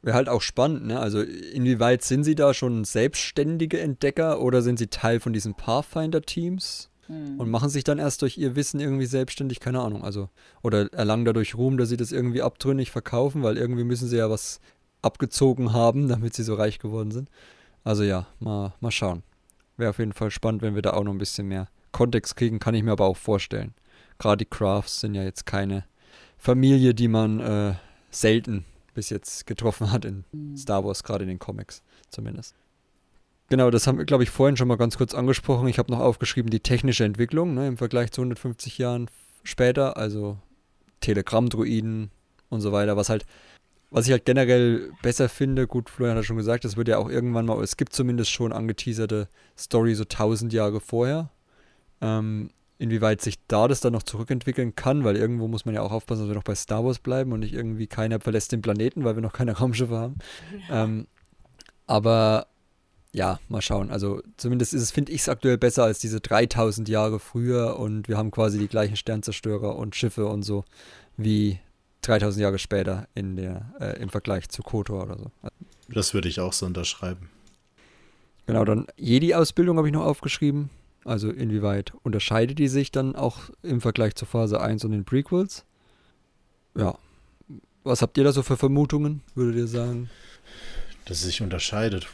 [0.03, 0.99] Wäre halt auch spannend, ne?
[0.99, 6.89] Also inwieweit sind sie da schon selbstständige Entdecker oder sind sie Teil von diesen Pathfinder-Teams
[7.07, 7.39] hm.
[7.39, 10.29] und machen sich dann erst durch ihr Wissen irgendwie selbstständig, keine Ahnung, also
[10.61, 14.29] oder erlangen dadurch Ruhm, dass sie das irgendwie abtrünnig verkaufen, weil irgendwie müssen sie ja
[14.29, 14.59] was
[15.01, 17.29] abgezogen haben, damit sie so reich geworden sind.
[17.85, 19.23] Also ja, mal, mal schauen.
[19.77, 22.59] Wäre auf jeden Fall spannend, wenn wir da auch noch ein bisschen mehr Kontext kriegen,
[22.59, 23.73] kann ich mir aber auch vorstellen.
[24.19, 25.85] Gerade die Crafts sind ja jetzt keine
[26.37, 27.73] Familie, die man äh,
[28.11, 30.55] selten bis jetzt getroffen hat in mhm.
[30.55, 32.55] Star Wars, gerade in den Comics zumindest.
[33.49, 35.67] Genau, das haben wir, glaube ich, vorhin schon mal ganz kurz angesprochen.
[35.67, 39.09] Ich habe noch aufgeschrieben, die technische Entwicklung ne, im Vergleich zu 150 Jahren
[39.43, 40.37] später, also
[41.01, 42.09] Telegramm-Druiden
[42.49, 43.25] und so weiter, was halt,
[43.91, 47.09] was ich halt generell besser finde, gut, Florian hat schon gesagt, es wird ja auch
[47.09, 49.27] irgendwann mal, es gibt zumindest schon angeteaserte
[49.57, 51.29] Story so 1000 Jahre vorher.
[52.01, 52.49] Ähm,
[52.83, 56.23] inwieweit sich da das dann noch zurückentwickeln kann, weil irgendwo muss man ja auch aufpassen,
[56.23, 59.15] dass wir noch bei Star Wars bleiben und nicht irgendwie keiner verlässt den Planeten, weil
[59.15, 60.17] wir noch keine Raumschiffe haben.
[60.67, 60.83] Ja.
[60.83, 61.07] Ähm,
[61.87, 62.47] aber
[63.13, 63.89] ja, mal schauen.
[63.89, 68.09] Also zumindest ist es, finde ich es aktuell besser als diese 3000 Jahre früher und
[68.09, 70.65] wir haben quasi die gleichen Sternzerstörer und Schiffe und so
[71.15, 71.59] wie
[72.01, 75.31] 3000 Jahre später in der, äh, im Vergleich zu KOTOR oder so.
[75.87, 77.29] Das würde ich auch so unterschreiben.
[78.45, 80.69] Genau, dann Jedi-Ausbildung habe ich noch aufgeschrieben.
[81.05, 85.65] Also inwieweit unterscheidet die sich dann auch im Vergleich zur Phase 1 und den Prequels?
[86.77, 86.97] Ja.
[87.83, 90.09] Was habt ihr da so für Vermutungen, würdet ihr sagen?
[91.05, 92.07] Dass sie sich unterscheidet.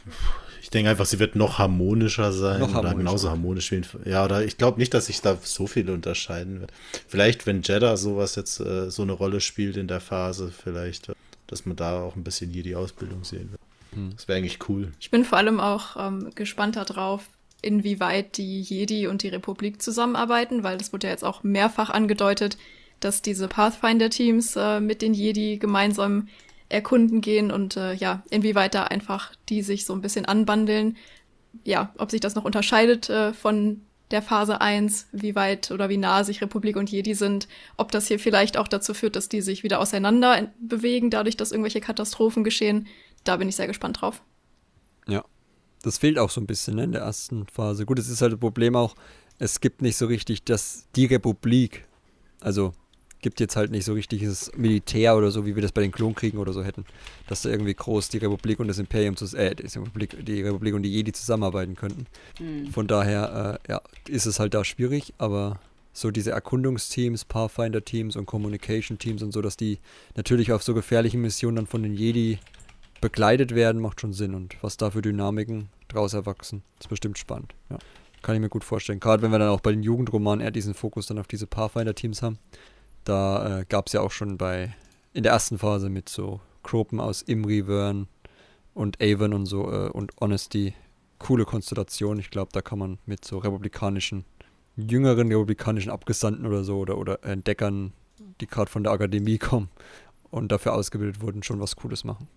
[0.62, 2.60] Ich denke einfach, sie wird noch harmonischer sein.
[2.60, 2.94] Noch harmonischer.
[2.94, 5.88] Oder genauso harmonisch wie in, Ja, oder ich glaube nicht, dass sich da so viel
[5.90, 6.72] unterscheiden wird.
[7.06, 11.12] Vielleicht, wenn Jeddah sowas jetzt äh, so eine Rolle spielt in der Phase, vielleicht,
[11.46, 13.60] dass man da auch ein bisschen hier die Ausbildung sehen wird.
[13.94, 14.10] Hm.
[14.16, 14.92] Das wäre eigentlich cool.
[15.00, 17.28] Ich bin vor allem auch ähm, gespannt darauf,
[17.62, 22.58] inwieweit die Jedi und die Republik zusammenarbeiten, weil das wurde ja jetzt auch mehrfach angedeutet,
[23.00, 26.28] dass diese Pathfinder-Teams äh, mit den Jedi gemeinsam
[26.68, 30.96] erkunden gehen und äh, ja, inwieweit da einfach die sich so ein bisschen anbandeln.
[31.64, 33.82] Ja, ob sich das noch unterscheidet äh, von
[34.12, 38.08] der Phase 1, wie weit oder wie nah sich Republik und Jedi sind, ob das
[38.08, 42.44] hier vielleicht auch dazu führt, dass die sich wieder auseinander bewegen, dadurch, dass irgendwelche Katastrophen
[42.44, 42.88] geschehen.
[43.24, 44.22] Da bin ich sehr gespannt drauf.
[45.06, 45.24] Ja,
[45.82, 47.86] das fehlt auch so ein bisschen ne, in der ersten Phase.
[47.86, 48.94] Gut, es ist halt das Problem auch,
[49.38, 51.86] es gibt nicht so richtig das, die Republik.
[52.40, 52.72] Also
[53.20, 56.38] gibt jetzt halt nicht so richtiges Militär oder so, wie wir das bei den Klonkriegen
[56.38, 56.84] oder so hätten.
[57.28, 60.82] Dass da irgendwie groß die Republik und das Imperium, äh, die Republik, die Republik und
[60.82, 62.06] die Jedi zusammenarbeiten könnten.
[62.38, 62.68] Mhm.
[62.68, 65.60] Von daher, äh, ja, ist es halt da schwierig, aber
[65.92, 69.78] so diese Erkundungsteams, Pathfinder-Teams und Communication-Teams und so, dass die
[70.16, 72.38] natürlich auf so gefährlichen Missionen dann von den Jedi
[73.00, 74.34] begleitet werden, macht schon Sinn.
[74.34, 77.54] Und was da für Dynamiken draus erwachsen, ist bestimmt spannend.
[77.70, 77.78] Ja.
[78.22, 79.00] Kann ich mir gut vorstellen.
[79.00, 82.22] Gerade wenn wir dann auch bei den Jugendromanen eher diesen Fokus dann auf diese Pathfinder-Teams
[82.22, 82.38] haben.
[83.04, 84.74] Da äh, gab es ja auch schon bei
[85.12, 88.08] in der ersten Phase mit so Gruppen aus Imri, Vern
[88.74, 90.74] und Avon und so äh, und Honesty
[91.18, 92.18] coole Konstellation.
[92.18, 94.24] Ich glaube, da kann man mit so republikanischen,
[94.76, 97.92] jüngeren republikanischen Abgesandten oder so oder, oder Entdeckern,
[98.40, 99.70] die gerade von der Akademie kommen
[100.30, 102.28] und dafür ausgebildet wurden, schon was Cooles machen.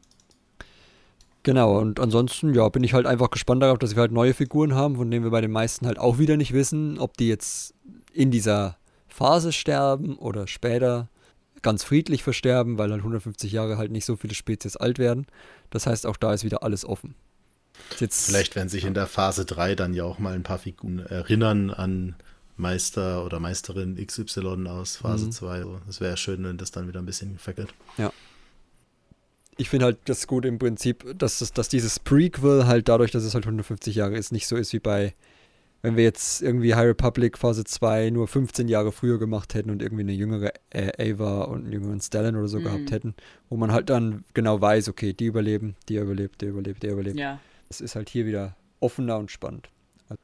[1.43, 4.75] Genau, und ansonsten, ja, bin ich halt einfach gespannt darauf, dass wir halt neue Figuren
[4.75, 7.73] haben, von denen wir bei den meisten halt auch wieder nicht wissen, ob die jetzt
[8.13, 8.77] in dieser
[9.09, 11.09] Phase sterben oder später
[11.61, 15.27] ganz friedlich versterben, weil halt 150 Jahre halt nicht so viele Spezies alt werden.
[15.69, 17.13] Das heißt, auch da ist wieder alles offen.
[17.99, 20.99] Jetzt, Vielleicht werden sich in der Phase 3 dann ja auch mal ein paar Figuren
[20.99, 22.15] erinnern an
[22.55, 25.31] Meister oder Meisterin XY aus Phase mhm.
[25.31, 25.65] 2.
[25.87, 27.73] Das wäre ja schön, wenn das dann wieder ein bisschen vergeht.
[27.97, 28.13] Ja
[29.57, 33.33] ich finde halt das gut im Prinzip, dass, dass dieses Prequel halt dadurch, dass es
[33.33, 35.13] halt 150 Jahre ist, nicht so ist wie bei
[35.83, 39.81] wenn wir jetzt irgendwie High Republic Phase 2 nur 15 Jahre früher gemacht hätten und
[39.81, 42.63] irgendwie eine jüngere äh, Ava und einen jüngeren Stalin oder so mhm.
[42.63, 43.15] gehabt hätten,
[43.49, 47.19] wo man halt dann genau weiß, okay, die überleben, die überlebt, der überlebt, der überlebt.
[47.19, 47.39] Ja.
[47.67, 49.69] Das ist halt hier wieder offener und spannend.
[50.07, 50.23] Also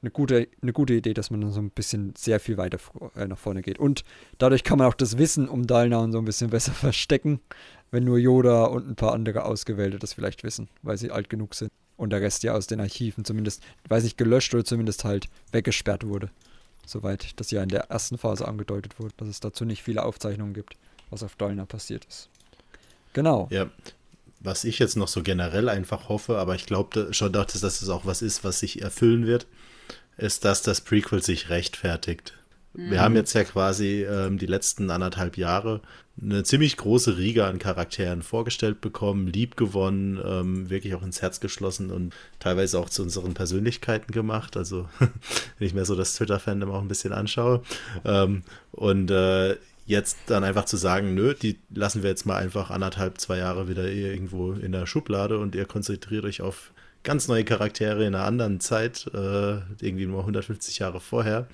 [0.00, 2.78] eine gute, eine gute Idee, dass man dann so ein bisschen sehr viel weiter
[3.14, 3.78] äh, nach vorne geht.
[3.78, 4.04] Und
[4.38, 7.40] dadurch kann man auch das Wissen um Dalna so ein bisschen besser verstecken,
[7.94, 11.54] wenn nur Yoda und ein paar andere Ausgewählte das vielleicht wissen, weil sie alt genug
[11.54, 15.28] sind und der Rest ja aus den Archiven zumindest, weiß ich, gelöscht oder zumindest halt
[15.52, 16.28] weggesperrt wurde.
[16.84, 20.54] Soweit das ja in der ersten Phase angedeutet wurde, dass es dazu nicht viele Aufzeichnungen
[20.54, 20.74] gibt,
[21.10, 22.28] was auf Dolnar passiert ist.
[23.12, 23.46] Genau.
[23.50, 23.70] Ja,
[24.40, 28.04] was ich jetzt noch so generell einfach hoffe, aber ich glaube schon, dass das auch
[28.04, 29.46] was ist, was sich erfüllen wird,
[30.16, 32.34] ist, dass das Prequel sich rechtfertigt.
[32.74, 33.18] Wir haben mhm.
[33.18, 35.80] jetzt ja quasi ähm, die letzten anderthalb Jahre
[36.20, 41.40] eine ziemlich große Riege an Charakteren vorgestellt bekommen, lieb gewonnen, ähm, wirklich auch ins Herz
[41.40, 44.56] geschlossen und teilweise auch zu unseren Persönlichkeiten gemacht.
[44.56, 47.62] Also wenn ich mir so das Twitter-Fandom auch ein bisschen anschaue.
[48.04, 49.56] Ähm, und äh,
[49.86, 53.68] jetzt dann einfach zu sagen, nö, die lassen wir jetzt mal einfach anderthalb, zwei Jahre
[53.68, 58.24] wieder irgendwo in der Schublade und ihr konzentriert euch auf ganz neue Charaktere in einer
[58.24, 61.48] anderen Zeit, äh, irgendwie nur 150 Jahre vorher.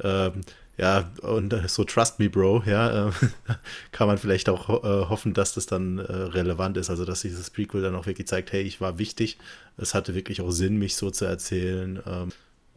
[0.00, 0.42] Ähm,
[0.78, 3.12] ja, und so Trust Me, Bro, ja, äh,
[3.92, 6.88] kann man vielleicht auch äh, hoffen, dass das dann äh, relevant ist.
[6.88, 9.38] Also, dass dieses Prequel dann auch wirklich zeigt, hey, ich war wichtig.
[9.76, 12.00] Es hatte wirklich auch Sinn, mich so zu erzählen.
[12.06, 12.28] Ähm,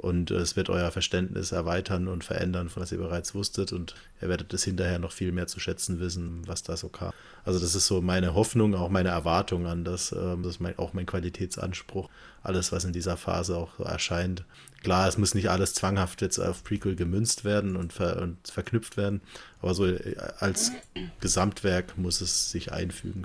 [0.01, 3.71] und es wird euer Verständnis erweitern und verändern, was ihr bereits wusstet.
[3.71, 7.13] Und ihr werdet es hinterher noch viel mehr zu schätzen wissen, was da so kam.
[7.45, 10.11] Also das ist so meine Hoffnung, auch meine Erwartung an das.
[10.11, 12.09] Ähm, das ist mein, auch mein Qualitätsanspruch.
[12.41, 14.43] Alles, was in dieser Phase auch so erscheint.
[14.81, 18.97] Klar, es muss nicht alles zwanghaft jetzt auf Prequel gemünzt werden und, ver, und verknüpft
[18.97, 19.21] werden.
[19.61, 20.71] Aber so äh, als
[21.19, 23.23] Gesamtwerk muss es sich einfügen.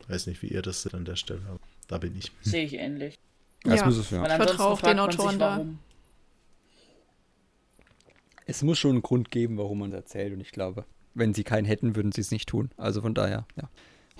[0.00, 1.60] Ich weiß nicht, wie ihr das an der Stelle habt.
[1.86, 2.32] Da bin ich.
[2.40, 3.18] Sehe ich ähnlich.
[3.62, 4.22] Das ja, muss es ja.
[4.24, 5.50] Ich vertraue auf den Autoren da.
[5.50, 5.78] Warum
[8.46, 10.32] es muss schon einen Grund geben, warum man es erzählt.
[10.32, 10.84] Und ich glaube,
[11.14, 12.70] wenn sie keinen hätten, würden sie es nicht tun.
[12.76, 13.68] Also von daher, ja.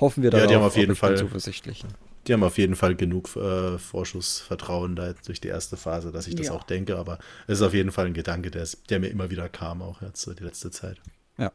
[0.00, 0.44] Hoffen wir darauf.
[0.44, 1.84] Ja, die haben auf jeden Fall zuversichtlich.
[2.26, 6.34] Die haben auf jeden Fall genug äh, Vorschussvertrauen da durch die erste Phase, dass ich
[6.34, 6.52] das ja.
[6.52, 6.96] auch denke.
[6.96, 10.02] Aber es ist auf jeden Fall ein Gedanke, der, der mir immer wieder kam, auch
[10.02, 11.00] jetzt die letzte Zeit.
[11.38, 11.52] Ja.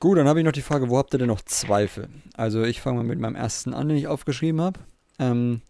[0.00, 2.08] Gut, dann habe ich noch die Frage, wo habt ihr denn noch Zweifel?
[2.34, 4.80] Also ich fange mal mit meinem ersten an, den ich aufgeschrieben habe.
[5.18, 5.62] Ähm,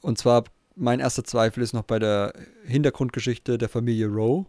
[0.00, 2.32] und zwar, mein erster Zweifel ist noch bei der
[2.64, 4.46] Hintergrundgeschichte der Familie Rowe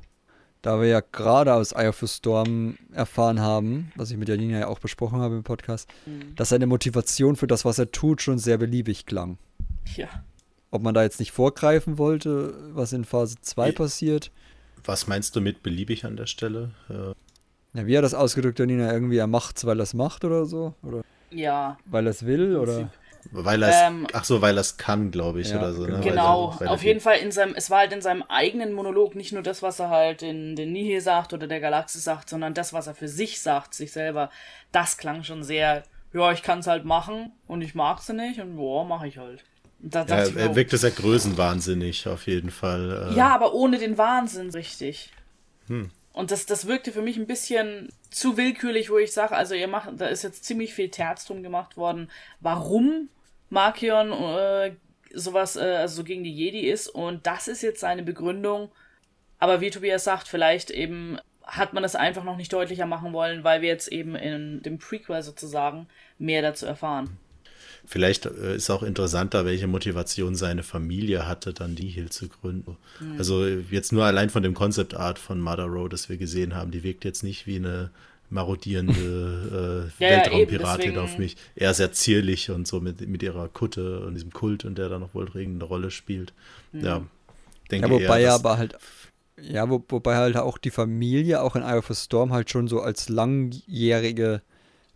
[0.66, 4.59] da wir ja gerade aus Eye of the Storm erfahren haben, was ich mit Janina
[4.59, 6.36] ja auch besprochen habe im Podcast, mhm.
[6.36, 9.38] dass seine Motivation für das, was er tut, schon sehr beliebig klang.
[9.95, 10.07] Ja.
[10.72, 14.32] Ob man da jetzt nicht vorgreifen wollte, was in Phase 2 passiert.
[14.84, 16.72] Was meinst du mit beliebig an der Stelle?
[16.89, 17.13] Äh
[17.78, 18.91] ja, wie hat das ausgedrückt, Janina?
[18.91, 20.74] Irgendwie, er macht's, weil er es macht oder so?
[20.82, 21.78] Oder ja.
[21.86, 22.55] Weil er es will?
[22.55, 22.89] Oder?
[23.32, 25.86] Weil er ähm, ach so, weil er es kann, glaube ich, ja, oder so.
[25.86, 25.99] Ne?
[26.01, 29.15] Genau, weil, weil auf jeden Fall in seinem, es war halt in seinem eigenen Monolog
[29.15, 32.53] nicht nur das, was er halt in den Nihil sagt oder der Galaxis sagt, sondern
[32.53, 34.30] das, was er für sich sagt, sich selber.
[34.71, 38.39] Das klang schon sehr, ja, ich kann es halt machen und ich mag es nicht
[38.39, 39.43] und boah, mache ich halt.
[39.80, 40.55] Da ja, er oh.
[40.55, 43.11] wirkte sehr größenwahnsinnig, auf jeden Fall.
[43.11, 43.15] Äh.
[43.15, 45.11] Ja, aber ohne den Wahnsinn, richtig.
[45.67, 45.91] Hm.
[46.13, 49.67] Und das, das wirkte für mich ein bisschen zu willkürlich, wo ich sage, also ihr
[49.67, 52.09] macht, da ist jetzt ziemlich viel Terz drum gemacht worden,
[52.39, 53.09] warum
[53.55, 54.75] Markion äh,
[55.13, 56.87] sowas, äh, also so gegen die Jedi ist.
[56.87, 58.69] Und das ist jetzt seine Begründung.
[59.39, 63.43] Aber wie Tobias sagt, vielleicht eben hat man das einfach noch nicht deutlicher machen wollen,
[63.43, 65.87] weil wir jetzt eben in dem Prequel sozusagen
[66.17, 67.17] mehr dazu erfahren.
[67.87, 72.77] Vielleicht äh, ist auch interessanter, welche Motivation seine Familie hatte, dann die Hill zu gründen.
[72.99, 73.15] Mhm.
[73.17, 76.71] Also jetzt nur allein von dem Concept Art von Mother Road, das wir gesehen haben,
[76.71, 77.91] die wirkt jetzt nicht wie eine
[78.30, 81.38] marodierende äh, ja, Weltraumpiratin ja, auf mich.
[81.55, 84.99] Eher sehr zierlich und so mit, mit ihrer Kutte und diesem Kult und der da
[84.99, 86.34] noch wohl eine Rolle spielt.
[86.71, 86.86] Mhm.
[86.86, 87.01] Ja,
[87.71, 88.78] denke ja, wobei eher, aber halt
[89.41, 92.67] ja, wo, wobei halt auch die Familie auch in Eye of a Storm halt schon
[92.67, 94.41] so als langjährige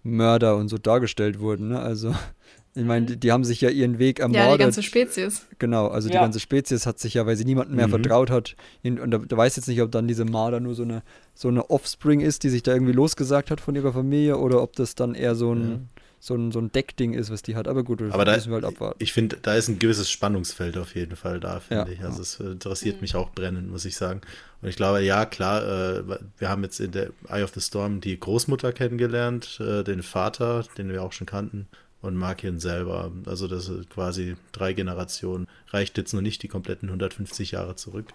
[0.03, 1.69] Mörder und so dargestellt wurden.
[1.69, 1.79] Ne?
[1.79, 2.13] Also
[2.75, 4.45] ich meine, die, die, haben sich ja ihren Weg ermordet.
[4.45, 5.47] Ja, die ganze Spezies.
[5.57, 6.13] Genau, also ja.
[6.13, 7.91] die ganze Spezies hat sich ja, weil sie niemandem mehr mhm.
[7.91, 11.03] vertraut hat, und da, da weiß jetzt nicht, ob dann diese Marder nur so eine,
[11.33, 14.75] so eine Offspring ist, die sich da irgendwie losgesagt hat von ihrer Familie, oder ob
[14.75, 15.79] das dann eher so ein, ja.
[16.19, 17.67] So ein, so ein Deckding ist, was die hat.
[17.67, 18.97] Aber gut, Aber da, müssen wir halt abwarten.
[19.01, 21.97] Ich finde, da ist ein gewisses Spannungsfeld auf jeden Fall da, finde ja.
[21.97, 22.03] ich.
[22.03, 23.01] Also es interessiert mhm.
[23.01, 24.21] mich auch brennend, muss ich sagen.
[24.61, 26.03] Und ich glaube, ja, klar, äh,
[26.37, 30.65] wir haben jetzt in der Eye of the Storm die Großmutter kennengelernt, äh, den Vater,
[30.77, 31.67] den wir auch schon kannten
[32.01, 33.11] und Markian selber.
[33.25, 35.47] Also das ist quasi drei Generationen.
[35.69, 38.07] Reicht jetzt noch nicht die kompletten 150 Jahre zurück.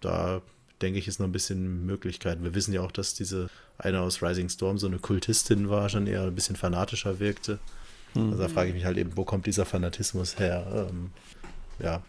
[0.00, 0.42] Da
[0.82, 2.42] denke ich, ist noch ein bisschen Möglichkeit.
[2.42, 3.48] Wir wissen ja auch, dass diese
[3.80, 7.58] eine aus Rising Storm so eine Kultistin war, schon eher ein bisschen fanatischer wirkte.
[8.14, 8.30] Mhm.
[8.30, 10.88] Also da frage ich mich halt eben, wo kommt dieser Fanatismus her?
[10.90, 11.10] Ähm,
[11.78, 12.02] ja,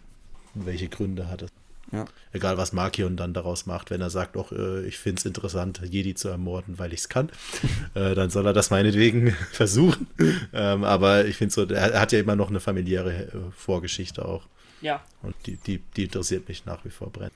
[0.53, 1.49] welche Gründe hat es?
[1.91, 2.05] Ja.
[2.31, 5.81] Egal, was Markion dann daraus macht, wenn er sagt, auch äh, ich finde es interessant,
[5.83, 7.29] Jedi zu ermorden, weil ich es kann,
[7.95, 10.07] äh, dann soll er das meinetwegen versuchen.
[10.53, 14.25] Ähm, aber ich finde so, er, er, hat ja immer noch eine familiäre äh, Vorgeschichte
[14.25, 14.47] auch.
[14.81, 15.03] Ja.
[15.21, 17.33] Und die, die, die interessiert mich nach wie vor brennend.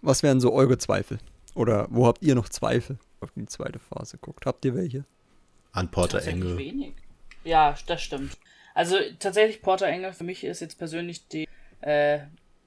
[0.00, 1.18] Was wären so eure Zweifel?
[1.54, 4.46] Oder wo habt ihr noch Zweifel auf die zweite Phase guckt?
[4.46, 5.04] Habt ihr welche?
[5.72, 6.58] An Porter Engel.
[6.58, 6.94] Wenig.
[7.44, 8.36] Ja, das stimmt.
[8.74, 11.48] Also tatsächlich Porter Engel für mich ist jetzt persönlich die
[11.80, 12.20] äh,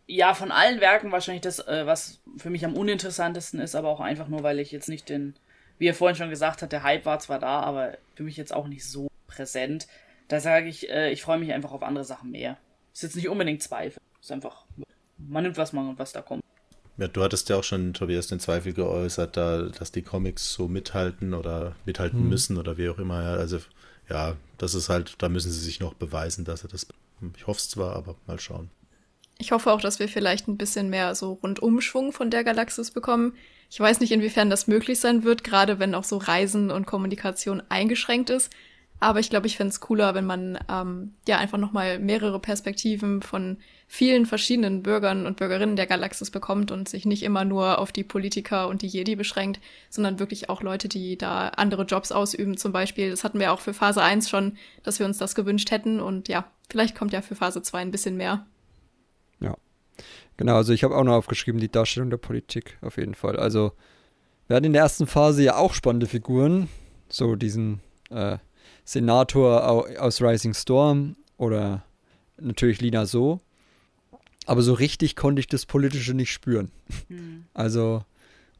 [0.09, 3.99] ja, von allen Werken wahrscheinlich das, äh, was für mich am uninteressantesten ist, aber auch
[3.99, 5.35] einfach nur, weil ich jetzt nicht den,
[5.77, 8.51] wie er vorhin schon gesagt hat, der Hype war zwar da, aber für mich jetzt
[8.51, 9.87] auch nicht so präsent.
[10.27, 12.57] Da sage ich, äh, ich freue mich einfach auf andere Sachen mehr.
[12.91, 14.01] Ist jetzt nicht unbedingt Zweifel.
[14.19, 14.65] Ist einfach,
[15.17, 16.43] man nimmt was man was da kommt.
[16.99, 20.67] Ja, du hattest ja auch schon, Tobias, den Zweifel geäußert, da, dass die Comics so
[20.67, 22.29] mithalten oder mithalten hm.
[22.29, 23.15] müssen oder wie auch immer.
[23.15, 23.59] Also,
[24.09, 26.87] ja, das ist halt, da müssen sie sich noch beweisen, dass er das.
[27.37, 28.69] Ich hoffe es zwar, aber mal schauen.
[29.37, 33.33] Ich hoffe auch, dass wir vielleicht ein bisschen mehr so Rundumschwung von der Galaxis bekommen.
[33.69, 37.63] Ich weiß nicht, inwiefern das möglich sein wird, gerade wenn auch so Reisen und Kommunikation
[37.69, 38.49] eingeschränkt ist.
[38.99, 43.21] Aber ich glaube, ich fände es cooler, wenn man ähm, ja einfach nochmal mehrere Perspektiven
[43.21, 43.57] von
[43.91, 48.03] vielen verschiedenen Bürgern und Bürgerinnen der Galaxis bekommt und sich nicht immer nur auf die
[48.03, 49.59] Politiker und die Jedi beschränkt,
[49.89, 53.09] sondern wirklich auch Leute, die da andere Jobs ausüben zum Beispiel.
[53.09, 55.99] Das hatten wir auch für Phase 1 schon, dass wir uns das gewünscht hätten.
[55.99, 58.45] Und ja, vielleicht kommt ja für Phase 2 ein bisschen mehr.
[60.39, 63.35] Genau, also ich habe auch noch aufgeschrieben, die Darstellung der Politik auf jeden Fall.
[63.35, 63.73] Also
[64.47, 66.69] wir hatten in der ersten Phase ja auch spannende Figuren,
[67.09, 68.37] so diesen äh,
[68.85, 69.63] Senator
[70.01, 71.83] aus Rising Storm oder
[72.39, 73.41] natürlich Lina So.
[74.45, 76.71] Aber so richtig konnte ich das Politische nicht spüren.
[77.07, 77.45] Mhm.
[77.53, 78.03] Also,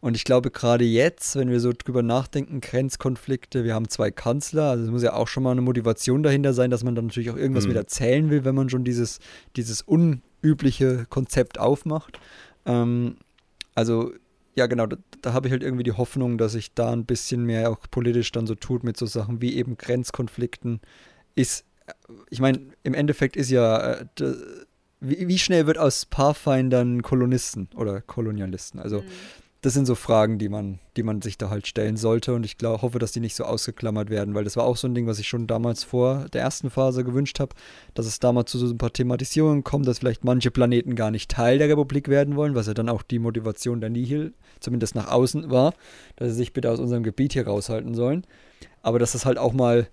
[0.01, 4.69] und ich glaube gerade jetzt, wenn wir so drüber nachdenken, Grenzkonflikte, wir haben zwei Kanzler,
[4.69, 7.31] also es muss ja auch schon mal eine Motivation dahinter sein, dass man dann natürlich
[7.31, 7.69] auch irgendwas mhm.
[7.69, 9.19] mit erzählen will, wenn man schon dieses,
[9.55, 12.19] dieses un, übliche Konzept aufmacht.
[12.65, 13.17] Ähm,
[13.75, 14.13] also
[14.55, 17.43] ja, genau, da, da habe ich halt irgendwie die Hoffnung, dass sich da ein bisschen
[17.45, 20.81] mehr auch politisch dann so tut mit so Sachen wie eben Grenzkonflikten.
[21.35, 21.93] Ist, äh,
[22.29, 24.05] ich meine, im Endeffekt ist ja, äh,
[24.99, 28.79] wie, wie, schnell wird aus Pathfindern Kolonisten oder Kolonialisten?
[28.79, 29.07] Also mhm
[29.61, 32.33] das sind so Fragen, die man, die man sich da halt stellen sollte.
[32.33, 34.87] Und ich glaub, hoffe, dass die nicht so ausgeklammert werden, weil das war auch so
[34.87, 37.55] ein Ding, was ich schon damals vor der ersten Phase gewünscht habe,
[37.93, 41.29] dass es damals zu so ein paar Thematisierungen kommt, dass vielleicht manche Planeten gar nicht
[41.29, 45.11] Teil der Republik werden wollen, was ja dann auch die Motivation der Nihil, zumindest nach
[45.11, 45.73] außen war,
[46.15, 48.25] dass sie sich bitte aus unserem Gebiet hier raushalten sollen.
[48.81, 49.89] Aber dass das halt auch mal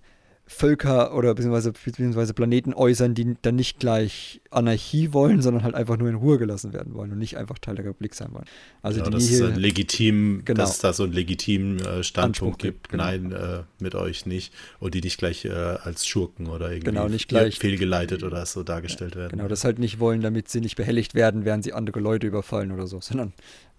[0.49, 5.97] Völker oder beziehungsweise, beziehungsweise Planeten äußern, die dann nicht gleich Anarchie wollen, sondern halt einfach
[5.97, 8.45] nur in Ruhe gelassen werden wollen und nicht einfach Teil der Republik sein wollen.
[8.81, 10.61] Also genau, dass, es legitim, genau.
[10.61, 13.03] dass es da so einen legitimen äh, Standpunkt Anspruch gibt, genau.
[13.03, 17.09] nein, äh, mit euch nicht, und die nicht gleich äh, als Schurken oder irgendwie genau,
[17.09, 19.31] nicht gleich, fehlgeleitet oder so dargestellt ja, werden.
[19.37, 22.71] Genau, das halt nicht wollen, damit sie nicht behelligt werden, während sie andere Leute überfallen
[22.71, 23.33] oder so, sondern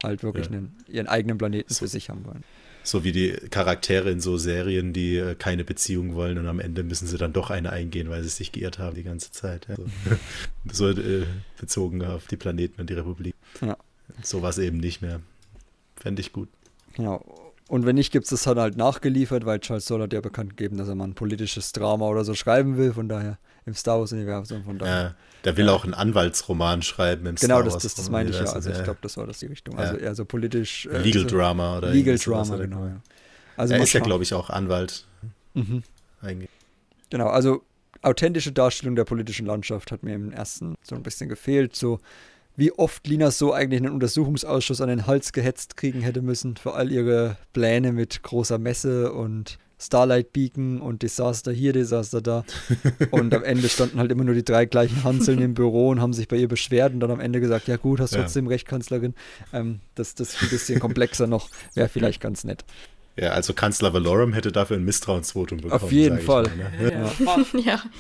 [0.05, 0.53] halt wirklich ja.
[0.53, 1.79] einen, ihren eigenen Planeten so.
[1.79, 2.45] für sich haben wollen.
[2.89, 6.83] So wie die Charaktere in so Serien, die äh, keine Beziehung wollen und am Ende
[6.83, 9.69] müssen sie dann doch eine eingehen, weil sie sich geirrt haben die ganze Zeit.
[9.69, 9.77] Ja.
[10.73, 11.27] So, so äh,
[11.61, 13.35] bezogen auf die Planeten und die Republik.
[13.61, 13.77] Ja.
[14.23, 15.21] Sowas eben nicht mehr.
[15.97, 16.49] Fände ich gut.
[16.95, 17.23] Genau.
[17.69, 20.57] Und wenn nicht, gibt es das dann halt nachgeliefert, weil Charles Soll hat ja bekannt
[20.57, 22.95] gegeben, dass er mal ein politisches Drama oder so schreiben will.
[22.95, 23.37] Von daher
[23.69, 24.65] im Star Wars-Universum.
[24.65, 25.03] Von daher.
[25.03, 25.15] Ja,
[25.45, 25.73] der will ja.
[25.73, 27.65] auch einen Anwaltsroman schreiben im genau, Star Wars.
[27.65, 28.47] Genau, das, das, das meine ich ja.
[28.47, 29.79] Also ich glaube, das war das die Richtung.
[29.79, 30.87] Also eher so politisch.
[30.87, 32.87] Äh, Legal so Drama oder Legal Drama, genau.
[32.87, 33.01] Ja.
[33.57, 35.07] Also er ist ja, glaube ich, auch Anwalt.
[35.55, 35.83] Mhm.
[36.21, 36.51] Eigentlich.
[37.11, 37.63] Genau, also
[38.03, 41.75] authentische Darstellung der politischen Landschaft hat mir im ersten so ein bisschen gefehlt.
[41.75, 42.01] So
[42.57, 46.75] wie oft Lina so eigentlich einen Untersuchungsausschuss an den Hals gehetzt kriegen hätte müssen für
[46.75, 52.45] all ihre Pläne mit großer Messe und Starlight Beacon und Desaster hier, Desaster da.
[53.11, 56.13] Und am Ende standen halt immer nur die drei gleichen Hanseln im Büro und haben
[56.13, 58.51] sich bei ihr beschwert und dann am Ende gesagt, ja gut, hast trotzdem ja.
[58.51, 59.15] recht, Kanzlerin.
[59.53, 62.65] Ähm, das, das ist ein bisschen komplexer noch, wäre vielleicht ganz nett.
[63.17, 65.83] Ja, also Kanzler Valorum hätte dafür ein Misstrauensvotum bekommen.
[65.83, 66.45] Auf jeden Fall.
[66.45, 67.11] Mal, ne?
[67.53, 67.59] ja.
[67.61, 67.83] ja.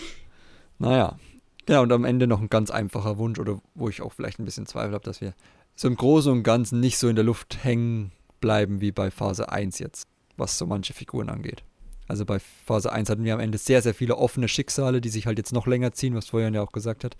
[0.81, 1.19] Naja.
[1.67, 4.45] Genau, und am Ende noch ein ganz einfacher Wunsch, oder wo ich auch vielleicht ein
[4.45, 5.35] bisschen Zweifel habe, dass wir
[5.75, 9.51] so im Großen und Ganzen nicht so in der Luft hängen bleiben wie bei Phase
[9.51, 10.07] 1 jetzt,
[10.37, 11.65] was so manche Figuren angeht.
[12.09, 15.27] Also bei Phase 1 hatten wir am Ende sehr, sehr viele offene Schicksale, die sich
[15.27, 17.17] halt jetzt noch länger ziehen, was Florian ja auch gesagt hat.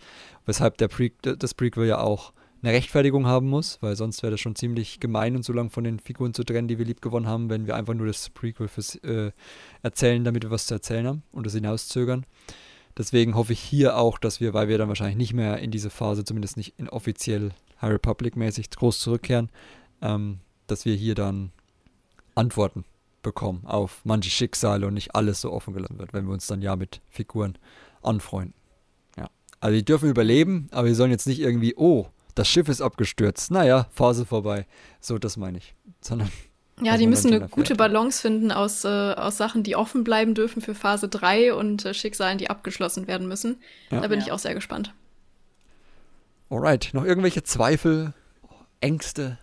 [0.47, 2.33] Weshalb der Pre das Prequel ja auch
[2.63, 5.85] eine Rechtfertigung haben muss, weil sonst wäre das schon ziemlich gemein und so lange von
[5.85, 8.67] den Figuren zu trennen, die wir lieb gewonnen haben, wenn wir einfach nur das Prequel
[8.67, 9.31] fürs äh,
[9.83, 12.25] erzählen, damit wir was zu erzählen haben und das hinauszögern.
[12.97, 15.91] Deswegen hoffe ich hier auch, dass wir, weil wir dann wahrscheinlich nicht mehr in diese
[15.91, 19.51] Phase, zumindest nicht in offiziell High Republic mäßig groß zurückkehren,
[20.03, 21.53] ähm, dass wir hier dann
[22.35, 22.85] Antworten
[23.29, 26.63] bekommen auf manche Schicksale und nicht alles so offen gelassen wird, wenn wir uns dann
[26.63, 27.59] ja mit Figuren
[28.03, 28.55] anfreunden.
[29.17, 29.29] Ja.
[29.61, 33.51] Also die dürfen überleben, aber wir sollen jetzt nicht irgendwie, oh, das Schiff ist abgestürzt.
[33.51, 34.67] Naja, Phase vorbei.
[35.01, 35.75] So, das meine ich.
[36.01, 36.31] Sondern.
[36.81, 40.63] Ja, die müssen eine gute Balance finden aus, äh, aus Sachen, die offen bleiben dürfen
[40.63, 43.61] für Phase 3 und äh, Schicksalen, die abgeschlossen werden müssen.
[43.91, 44.01] Ja.
[44.01, 44.27] Da bin ja.
[44.27, 44.95] ich auch sehr gespannt.
[46.51, 48.15] Alright, noch irgendwelche Zweifel,
[48.81, 49.39] Ängste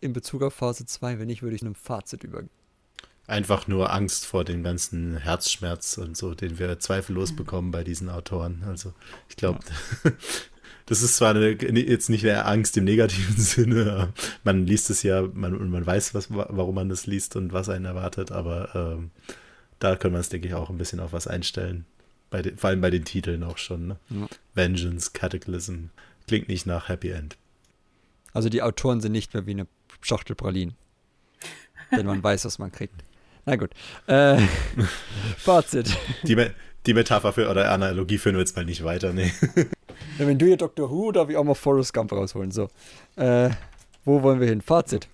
[0.00, 1.18] in Bezug auf Phase 2?
[1.18, 2.50] Wenn nicht, würde ich einem Fazit übergehen.
[3.26, 8.08] Einfach nur Angst vor dem ganzen Herzschmerz und so, den wir zweifellos bekommen bei diesen
[8.08, 8.64] Autoren.
[8.66, 8.94] Also
[9.28, 9.58] ich glaube,
[10.04, 10.12] ja.
[10.86, 14.14] das ist zwar eine, jetzt nicht eine Angst im negativen Sinne,
[14.44, 17.84] man liest es ja, man, man weiß, was, warum man das liest und was einen
[17.84, 19.10] erwartet, aber ähm,
[19.78, 21.84] da können wir es, denke ich, auch ein bisschen auf was einstellen.
[22.30, 23.88] Bei den, vor allem bei den Titeln auch schon.
[23.88, 23.96] Ne?
[24.08, 24.26] Ja.
[24.54, 25.86] Vengeance, Cataclysm,
[26.26, 27.36] klingt nicht nach Happy End.
[28.32, 29.66] Also die Autoren sind nicht mehr wie eine
[30.00, 30.76] Schachtel Pralinen.
[31.90, 32.94] wenn man weiß, was man kriegt.
[33.46, 33.70] Na gut.
[34.06, 34.38] Äh,
[35.38, 35.96] Fazit.
[36.22, 36.36] Die,
[36.86, 39.14] die Metapher für, oder Analogie führen wir jetzt mal nicht weiter.
[39.14, 42.50] Ja, wenn du hier Doctor Who, darf ich auch mal Forrest Gump rausholen.
[42.50, 42.68] So.
[43.16, 43.50] Äh,
[44.04, 44.60] wo wollen wir hin?
[44.60, 45.08] Fazit.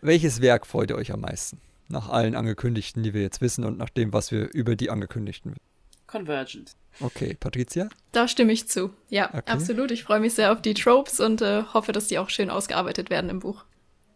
[0.00, 1.60] Welches Werk freut ihr euch am meisten?
[1.88, 5.52] Nach allen angekündigten, die wir jetzt wissen und nach dem, was wir über die angekündigten
[5.52, 5.71] wissen.
[6.12, 6.76] Convergence.
[7.00, 7.88] Okay, Patricia?
[8.12, 8.90] Da stimme ich zu.
[9.08, 9.50] Ja, okay.
[9.50, 9.90] absolut.
[9.90, 13.08] Ich freue mich sehr auf die Tropes und äh, hoffe, dass die auch schön ausgearbeitet
[13.08, 13.64] werden im Buch.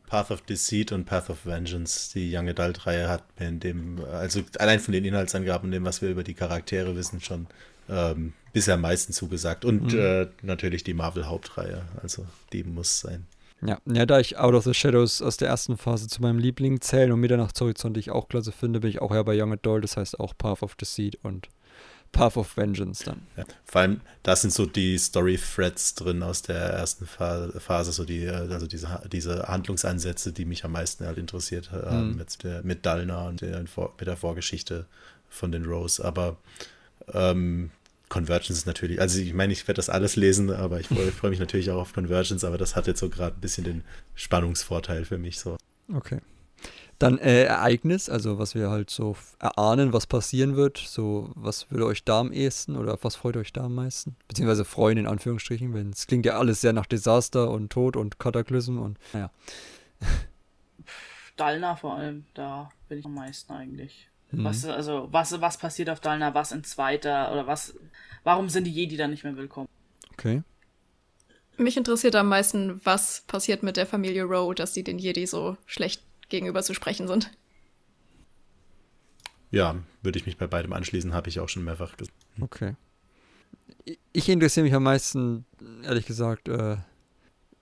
[0.06, 4.43] Path of Deceit und Path of Vengeance, die Young Adult-Reihe hat mir in dem, also
[4.59, 7.47] allein von den Inhaltsangaben und dem, was wir über die Charaktere wissen, schon
[7.89, 9.64] ähm, bisher am meisten zugesagt.
[9.64, 9.98] Und mhm.
[9.98, 13.27] äh, natürlich die Marvel-Hauptreihe, also die muss sein.
[13.62, 16.82] Ja, ja, da ich Out of the Shadows aus der ersten Phase zu meinem Liebling
[16.82, 19.82] zähle und Mitternachtshorizont, die ich auch klasse finde, bin ich auch eher bei Young Adult,
[19.82, 21.48] das heißt auch Path of Deceit und
[22.16, 23.22] Path of Vengeance dann.
[23.36, 28.24] Ja, vor allem, da sind so die Story-Threads drin aus der ersten Phase, so die,
[28.24, 32.16] äh, also diese, diese Handlungsansätze, die mich am meisten halt interessiert haben, mhm.
[32.16, 34.86] mit, der, mit Dalna und der, mit der Vorgeschichte
[35.28, 36.05] von den Rose.
[36.05, 36.36] Aber
[37.12, 37.70] ähm,
[38.09, 41.30] Convergence ist natürlich, also ich meine, ich werde das alles lesen, aber ich freue freu
[41.30, 43.84] mich natürlich auch auf Convergence, aber das hat jetzt so gerade ein bisschen den
[44.14, 45.56] Spannungsvorteil für mich so.
[45.93, 46.20] Okay.
[46.98, 50.78] Dann äh, Ereignis, also was wir halt so erahnen, was passieren wird.
[50.78, 54.16] So, was würde euch da am ehesten oder was freut euch da am meisten?
[54.28, 58.18] Beziehungsweise freuen in Anführungsstrichen, wenn es klingt ja alles sehr nach Desaster und Tod und
[58.18, 59.31] Kataklysm und naja.
[61.36, 64.09] Dalna vor allem, da bin ich am meisten eigentlich.
[64.31, 64.44] Mhm.
[64.44, 67.74] Was, also, was, was passiert auf Dalna, was in zweiter oder was,
[68.24, 69.68] warum sind die Jedi dann nicht mehr willkommen?
[70.14, 70.43] Okay.
[71.59, 75.56] Mich interessiert am meisten, was passiert mit der Familie Rowe, dass sie den Jedi so
[75.66, 77.31] schlecht gegenüber zu sprechen sind.
[79.51, 82.16] Ja, würde ich mich bei beidem anschließen, habe ich auch schon mehrfach gesagt.
[82.40, 82.74] Okay.
[84.12, 85.44] Ich interessiere mich am meisten,
[85.85, 86.77] ehrlich gesagt, äh,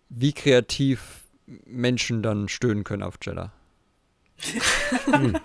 [0.08, 1.24] wie kreativ
[1.66, 3.52] Menschen dann stöhnen können auf Jeddah.
[5.04, 5.38] hm.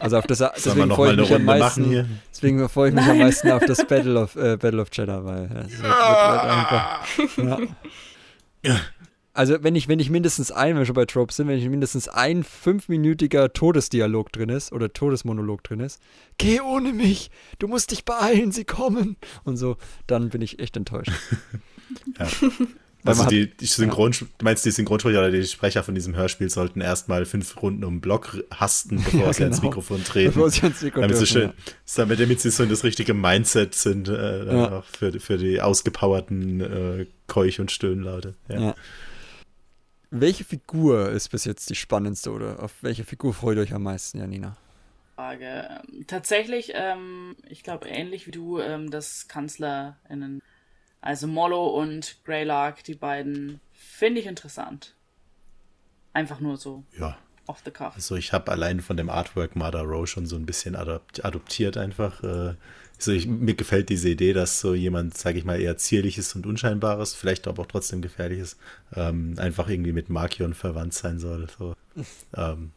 [0.00, 2.20] Also auf das, deswegen freue ich mich am meisten.
[2.30, 5.44] Deswegen freue ich mich am meisten auf das Battle of äh, Battle of Jeddah, weil
[5.44, 7.66] ja, wird, wird einfach,
[8.62, 8.80] ja.
[9.36, 11.68] Also wenn ich, wenn ich mindestens ein, wenn wir schon bei Tropes sind, wenn ich
[11.68, 16.00] mindestens ein fünfminütiger Todesdialog drin ist oder Todesmonolog drin ist,
[16.38, 20.76] geh ohne mich, du musst dich beeilen, sie kommen und so, dann bin ich echt
[20.76, 21.10] enttäuscht.
[22.18, 22.28] ja.
[23.06, 24.26] Also die, die Synchron, ja.
[24.38, 27.96] du meinst die Synchronsprecher oder die Sprecher von diesem Hörspiel sollten erstmal fünf Runden um
[27.96, 29.50] den Block hasten, bevor ja, sie genau.
[29.50, 30.32] ans Mikrofon treten.
[30.32, 31.52] Bevor sie ans Mikrofon damit, so schön,
[31.96, 32.04] ja.
[32.06, 34.82] damit sie so in das richtige Mindset sind, äh, ja.
[34.82, 38.36] für, für die ausgepowerten äh, Keuch- und Stöhnlaute.
[38.48, 38.74] Ja.
[40.10, 43.82] Welche Figur ist bis jetzt die spannendste oder auf welche Figur freut ihr euch am
[43.82, 44.56] meisten, Janina?
[45.16, 45.82] Frage.
[46.06, 50.40] Tatsächlich, ähm, ich glaube, ähnlich wie du, ähm, das KanzlerInnen
[51.04, 54.94] also Mollo und Greylark, die beiden, finde ich interessant.
[56.14, 56.82] Einfach nur so.
[56.98, 57.18] Ja.
[57.46, 57.94] Off the cuff.
[57.94, 62.22] Also ich habe allein von dem Artwork Mother Row schon so ein bisschen adoptiert einfach.
[62.22, 62.54] Äh,
[62.96, 66.46] also ich, mir gefällt diese Idee, dass so jemand, sage ich mal, eher zierliches und
[66.46, 68.56] unscheinbares, vielleicht aber auch trotzdem gefährliches,
[68.94, 71.48] ähm, einfach irgendwie mit Markion verwandt sein soll.
[71.58, 71.74] So,
[72.36, 72.70] ähm,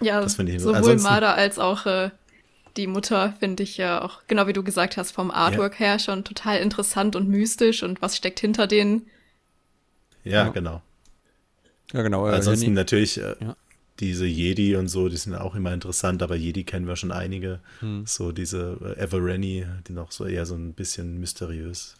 [0.00, 2.10] ja, das ich sowohl Marder als auch äh,
[2.76, 5.86] die Mutter finde ich ja auch, genau wie du gesagt hast, vom Artwork ja.
[5.86, 9.06] her schon total interessant und mystisch und was steckt hinter denen.
[10.24, 10.48] Ja, ja.
[10.48, 10.82] genau.
[11.92, 12.28] Ja, genau.
[12.28, 12.76] Äh, Ansonsten Jenny.
[12.76, 13.56] natürlich äh, ja.
[14.00, 17.60] Diese Jedi und so, die sind auch immer interessant, aber Jedi kennen wir schon einige.
[17.80, 18.04] Hm.
[18.06, 21.96] So diese äh, Everenny, die noch so eher so ein bisschen mysteriös.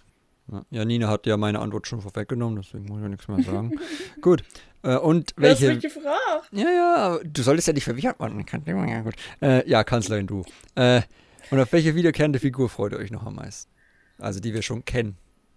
[0.71, 3.79] Ja, Nina hat ja meine Antwort schon vorweggenommen, deswegen muss ich ja nichts mehr sagen.
[4.23, 4.43] Gut.
[4.83, 5.67] Äh, und welche.
[5.67, 6.49] Du hast mich gefragt.
[6.53, 8.45] Ja, ja, du solltest ja nicht verwirrt werden.
[8.89, 9.15] Ja, gut.
[9.43, 10.45] Äh, ja, Kanzlerin, du.
[10.77, 11.03] Äh,
[11.51, 13.71] und auf welche wiederkehrende Figur freut ihr euch noch am meisten?
[14.19, 15.17] Also, die wir schon kennen.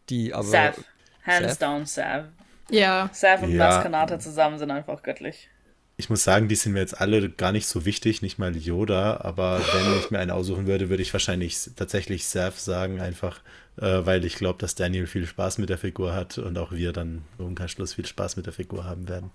[0.09, 0.43] Die aber.
[0.43, 0.83] Sav.
[1.23, 1.59] Hands Sav?
[1.59, 2.25] down, Sav.
[2.69, 3.09] Ja.
[3.13, 3.67] Sav und ja.
[3.67, 5.49] Maskanata zusammen sind einfach göttlich.
[6.01, 9.21] Ich muss sagen, die sind mir jetzt alle gar nicht so wichtig, nicht mal Yoda,
[9.21, 13.39] aber wenn ich mir einen aussuchen würde, würde ich wahrscheinlich tatsächlich Seth sagen, einfach
[13.77, 16.91] äh, weil ich glaube, dass Daniel viel Spaß mit der Figur hat und auch wir
[16.91, 19.31] dann im Umkehrschluss viel Spaß mit der Figur haben werden.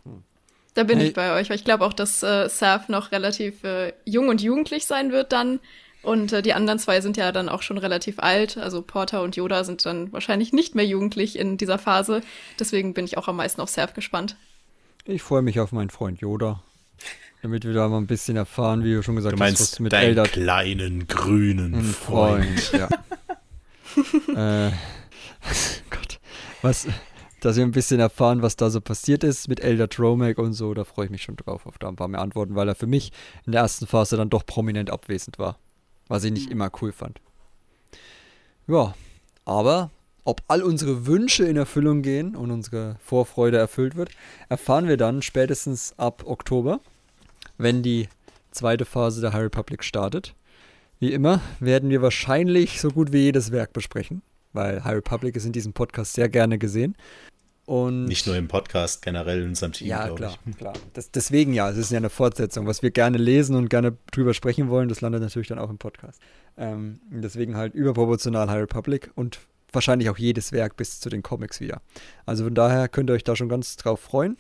[0.74, 1.09] Da bin hey.
[1.09, 4.43] ich bei euch, weil ich glaube auch, dass äh, Seth noch relativ äh, jung und
[4.43, 5.60] jugendlich sein wird dann.
[6.02, 8.59] Und äh, die anderen zwei sind ja dann auch schon relativ alt.
[8.59, 12.20] Also Porter und Yoda sind dann wahrscheinlich nicht mehr jugendlich in dieser Phase.
[12.60, 14.36] Deswegen bin ich auch am meisten auf Seth gespannt.
[15.08, 16.62] Ich freue mich auf meinen Freund Yoda.
[17.42, 19.80] Damit wir da mal ein bisschen erfahren, wie du schon gesagt du meinst, hast, was
[19.80, 22.60] mit deinen Eldad kleinen grünen Freund.
[22.60, 22.90] Freund
[24.34, 24.66] ja.
[24.68, 24.72] äh,
[25.90, 26.18] Gott.
[26.62, 26.88] Was,
[27.40, 30.74] dass wir ein bisschen erfahren, was da so passiert ist mit Elder Dromek und so.
[30.74, 32.88] Da freue ich mich schon drauf, auf da ein paar mehr Antworten, weil er für
[32.88, 33.12] mich
[33.44, 35.56] in der ersten Phase dann doch prominent abwesend war.
[36.08, 37.20] Was ich nicht immer cool fand.
[38.66, 38.94] Ja,
[39.44, 39.90] aber
[40.27, 44.11] ob all unsere Wünsche in Erfüllung gehen und unsere Vorfreude erfüllt wird,
[44.48, 46.81] erfahren wir dann spätestens ab Oktober,
[47.59, 48.09] wenn die
[48.51, 50.35] zweite Phase der High Republic startet.
[50.98, 54.23] Wie immer werden wir wahrscheinlich so gut wie jedes Werk besprechen,
[54.53, 56.97] weil High Republic ist in diesem Podcast sehr gerne gesehen.
[57.65, 59.89] Und Nicht nur im Podcast, generell in unserem Team.
[59.89, 60.57] Ja, klar, ich.
[60.59, 60.73] klar.
[60.94, 62.66] Das, deswegen ja, es ist ja eine Fortsetzung.
[62.66, 65.78] Was wir gerne lesen und gerne drüber sprechen wollen, das landet natürlich dann auch im
[65.78, 66.20] Podcast.
[66.57, 69.39] Ähm, deswegen halt überproportional High Republic und
[69.77, 71.81] wahrscheinlich auch jedes Werk bis zu den Comics wieder.
[72.24, 74.36] Also von daher könnt ihr euch da schon ganz drauf freuen.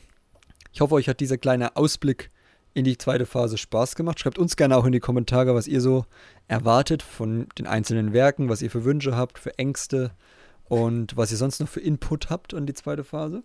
[0.72, 2.30] Ich hoffe, euch hat dieser kleine Ausblick
[2.74, 4.20] in die zweite Phase Spaß gemacht.
[4.20, 6.04] Schreibt uns gerne auch in die Kommentare, was ihr so
[6.48, 10.10] erwartet von den einzelnen Werken, was ihr für Wünsche habt, für Ängste
[10.64, 13.42] und was ihr sonst noch für Input habt in die zweite Phase.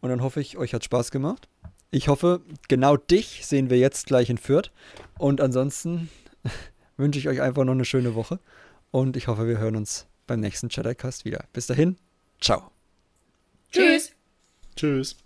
[0.00, 1.48] Und dann hoffe ich, euch hat Spaß gemacht.
[1.90, 4.70] Ich hoffe, genau dich sehen wir jetzt gleich in Fürth.
[5.18, 6.08] Und ansonsten
[6.96, 8.40] wünsche ich euch einfach noch eine schöne Woche.
[8.90, 11.44] Und ich hoffe, wir hören uns beim nächsten Jedi-Cast wieder.
[11.52, 11.98] Bis dahin,
[12.40, 12.70] ciao.
[13.70, 14.12] Tschüss.
[14.76, 15.16] Tschüss.